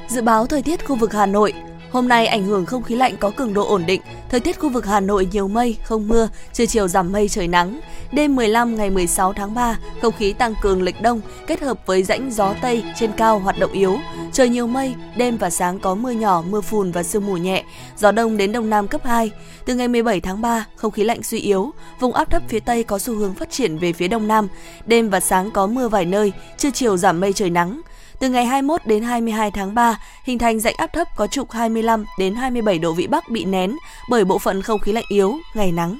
Dự 0.09 0.22
báo 0.22 0.46
thời 0.46 0.62
tiết 0.62 0.85
khu 0.85 0.96
vực 0.96 1.12
Hà 1.12 1.27
Nội 1.27 1.53
Hôm 1.94 2.09
nay 2.09 2.27
ảnh 2.27 2.44
hưởng 2.44 2.66
không 2.66 2.83
khí 2.83 2.96
lạnh 2.96 3.14
có 3.20 3.31
cường 3.31 3.55
độ 3.55 3.66
ổn 3.66 3.83
định, 3.87 4.00
thời 4.34 4.40
tiết 4.40 4.60
khu 4.60 4.68
vực 4.68 4.86
Hà 4.86 5.00
Nội 5.00 5.28
nhiều 5.32 5.48
mây, 5.48 5.76
không 5.82 6.08
mưa, 6.08 6.28
trưa 6.52 6.66
chiều 6.66 6.88
giảm 6.88 7.12
mây 7.12 7.28
trời 7.28 7.48
nắng. 7.48 7.80
Đêm 8.12 8.36
15 8.36 8.76
ngày 8.76 8.90
16 8.90 9.32
tháng 9.32 9.54
3, 9.54 9.78
không 10.02 10.14
khí 10.18 10.32
tăng 10.32 10.54
cường 10.62 10.82
lệch 10.82 11.02
đông 11.02 11.20
kết 11.46 11.60
hợp 11.60 11.86
với 11.86 12.02
rãnh 12.02 12.30
gió 12.30 12.54
Tây 12.62 12.84
trên 12.96 13.12
cao 13.16 13.38
hoạt 13.38 13.58
động 13.58 13.72
yếu. 13.72 13.98
Trời 14.32 14.48
nhiều 14.48 14.66
mây, 14.66 14.94
đêm 15.16 15.36
và 15.36 15.50
sáng 15.50 15.78
có 15.78 15.94
mưa 15.94 16.10
nhỏ, 16.10 16.42
mưa 16.50 16.60
phùn 16.60 16.92
và 16.92 17.02
sương 17.02 17.26
mù 17.26 17.36
nhẹ, 17.36 17.64
gió 17.98 18.12
đông 18.12 18.36
đến 18.36 18.52
đông 18.52 18.70
nam 18.70 18.88
cấp 18.88 19.00
2. 19.04 19.30
Từ 19.64 19.74
ngày 19.74 19.88
17 19.88 20.20
tháng 20.20 20.40
3, 20.40 20.66
không 20.76 20.90
khí 20.90 21.04
lạnh 21.04 21.22
suy 21.22 21.38
yếu, 21.38 21.70
vùng 22.00 22.12
áp 22.12 22.30
thấp 22.30 22.42
phía 22.48 22.60
Tây 22.60 22.82
có 22.82 22.98
xu 22.98 23.14
hướng 23.14 23.34
phát 23.34 23.50
triển 23.50 23.78
về 23.78 23.92
phía 23.92 24.08
đông 24.08 24.28
nam. 24.28 24.48
Đêm 24.86 25.10
và 25.10 25.20
sáng 25.20 25.50
có 25.50 25.66
mưa 25.66 25.88
vài 25.88 26.04
nơi, 26.04 26.32
trưa 26.58 26.70
chiều 26.70 26.96
giảm 26.96 27.20
mây 27.20 27.32
trời 27.32 27.50
nắng. 27.50 27.80
Từ 28.20 28.31
ngày 28.31 28.46
21 28.46 28.81
đến 28.87 29.03
22 29.03 29.50
tháng 29.50 29.74
3, 29.74 29.98
hình 30.24 30.38
thành 30.38 30.61
dạnh 30.61 30.74
áp 30.79 30.90
thấp 30.92 31.09
có 31.16 31.27
trục 31.27 31.50
25 31.50 32.05
đến 32.18 32.35
27 32.35 32.79
độ 32.79 32.92
vĩ 32.92 33.07
Bắc 33.07 33.31
bị 33.31 33.44
nén 33.44 33.77
bởi 34.11 34.24
bộ 34.24 34.38
phận 34.38 34.62
không 34.62 34.81
khí 34.81 34.92
lạnh 34.92 35.05
yếu, 35.09 35.35
ngày 35.55 35.72
nắng. 35.72 35.98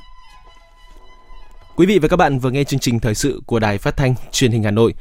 Quý 1.77 1.87
vị 1.87 1.99
và 1.99 2.09
các 2.09 2.17
bạn 2.17 2.39
vừa 2.39 2.51
nghe 2.51 2.65
chương 2.65 2.81
trình 2.81 3.01
thời 3.01 3.15
sự 3.15 3.43
của 3.47 3.59
Đài 3.59 3.79
Phát 3.79 3.97
thanh 3.97 4.15
Truyền 4.31 4.51
hình 4.51 4.63
Hà 4.63 4.71
Nội. 4.71 4.95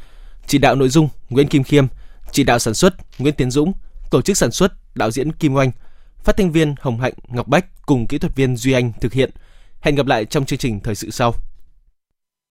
Chỉ 0.47 0.57
đạo 0.57 0.75
nội 0.75 0.89
dung 0.89 1.09
Nguyễn 1.29 1.47
Kim 1.47 1.63
Khiêm, 1.63 1.87
chỉ 2.31 2.43
đạo 2.43 2.59
sản 2.59 2.73
xuất 2.73 2.93
Nguyễn 3.19 3.33
Tiến 3.33 3.51
Dũng, 3.51 3.73
tổ 4.11 4.21
chức 4.21 4.37
sản 4.37 4.51
xuất 4.51 4.73
đạo 4.95 5.11
diễn 5.11 5.31
Kim 5.31 5.55
Oanh, 5.55 5.71
phát 6.23 6.37
thanh 6.37 6.51
viên 6.51 6.75
Hồng 6.81 6.99
Hạnh, 6.99 7.13
Ngọc 7.27 7.47
Bách 7.47 7.85
cùng 7.85 8.07
kỹ 8.07 8.17
thuật 8.17 8.35
viên 8.35 8.57
Duy 8.57 8.73
Anh 8.73 8.91
thực 9.01 9.13
hiện. 9.13 9.29
Hẹn 9.81 9.95
gặp 9.95 10.05
lại 10.05 10.25
trong 10.25 10.45
chương 10.45 10.59
trình 10.59 10.79
thời 10.79 10.95
sự 10.95 11.11
sau. 11.11 11.33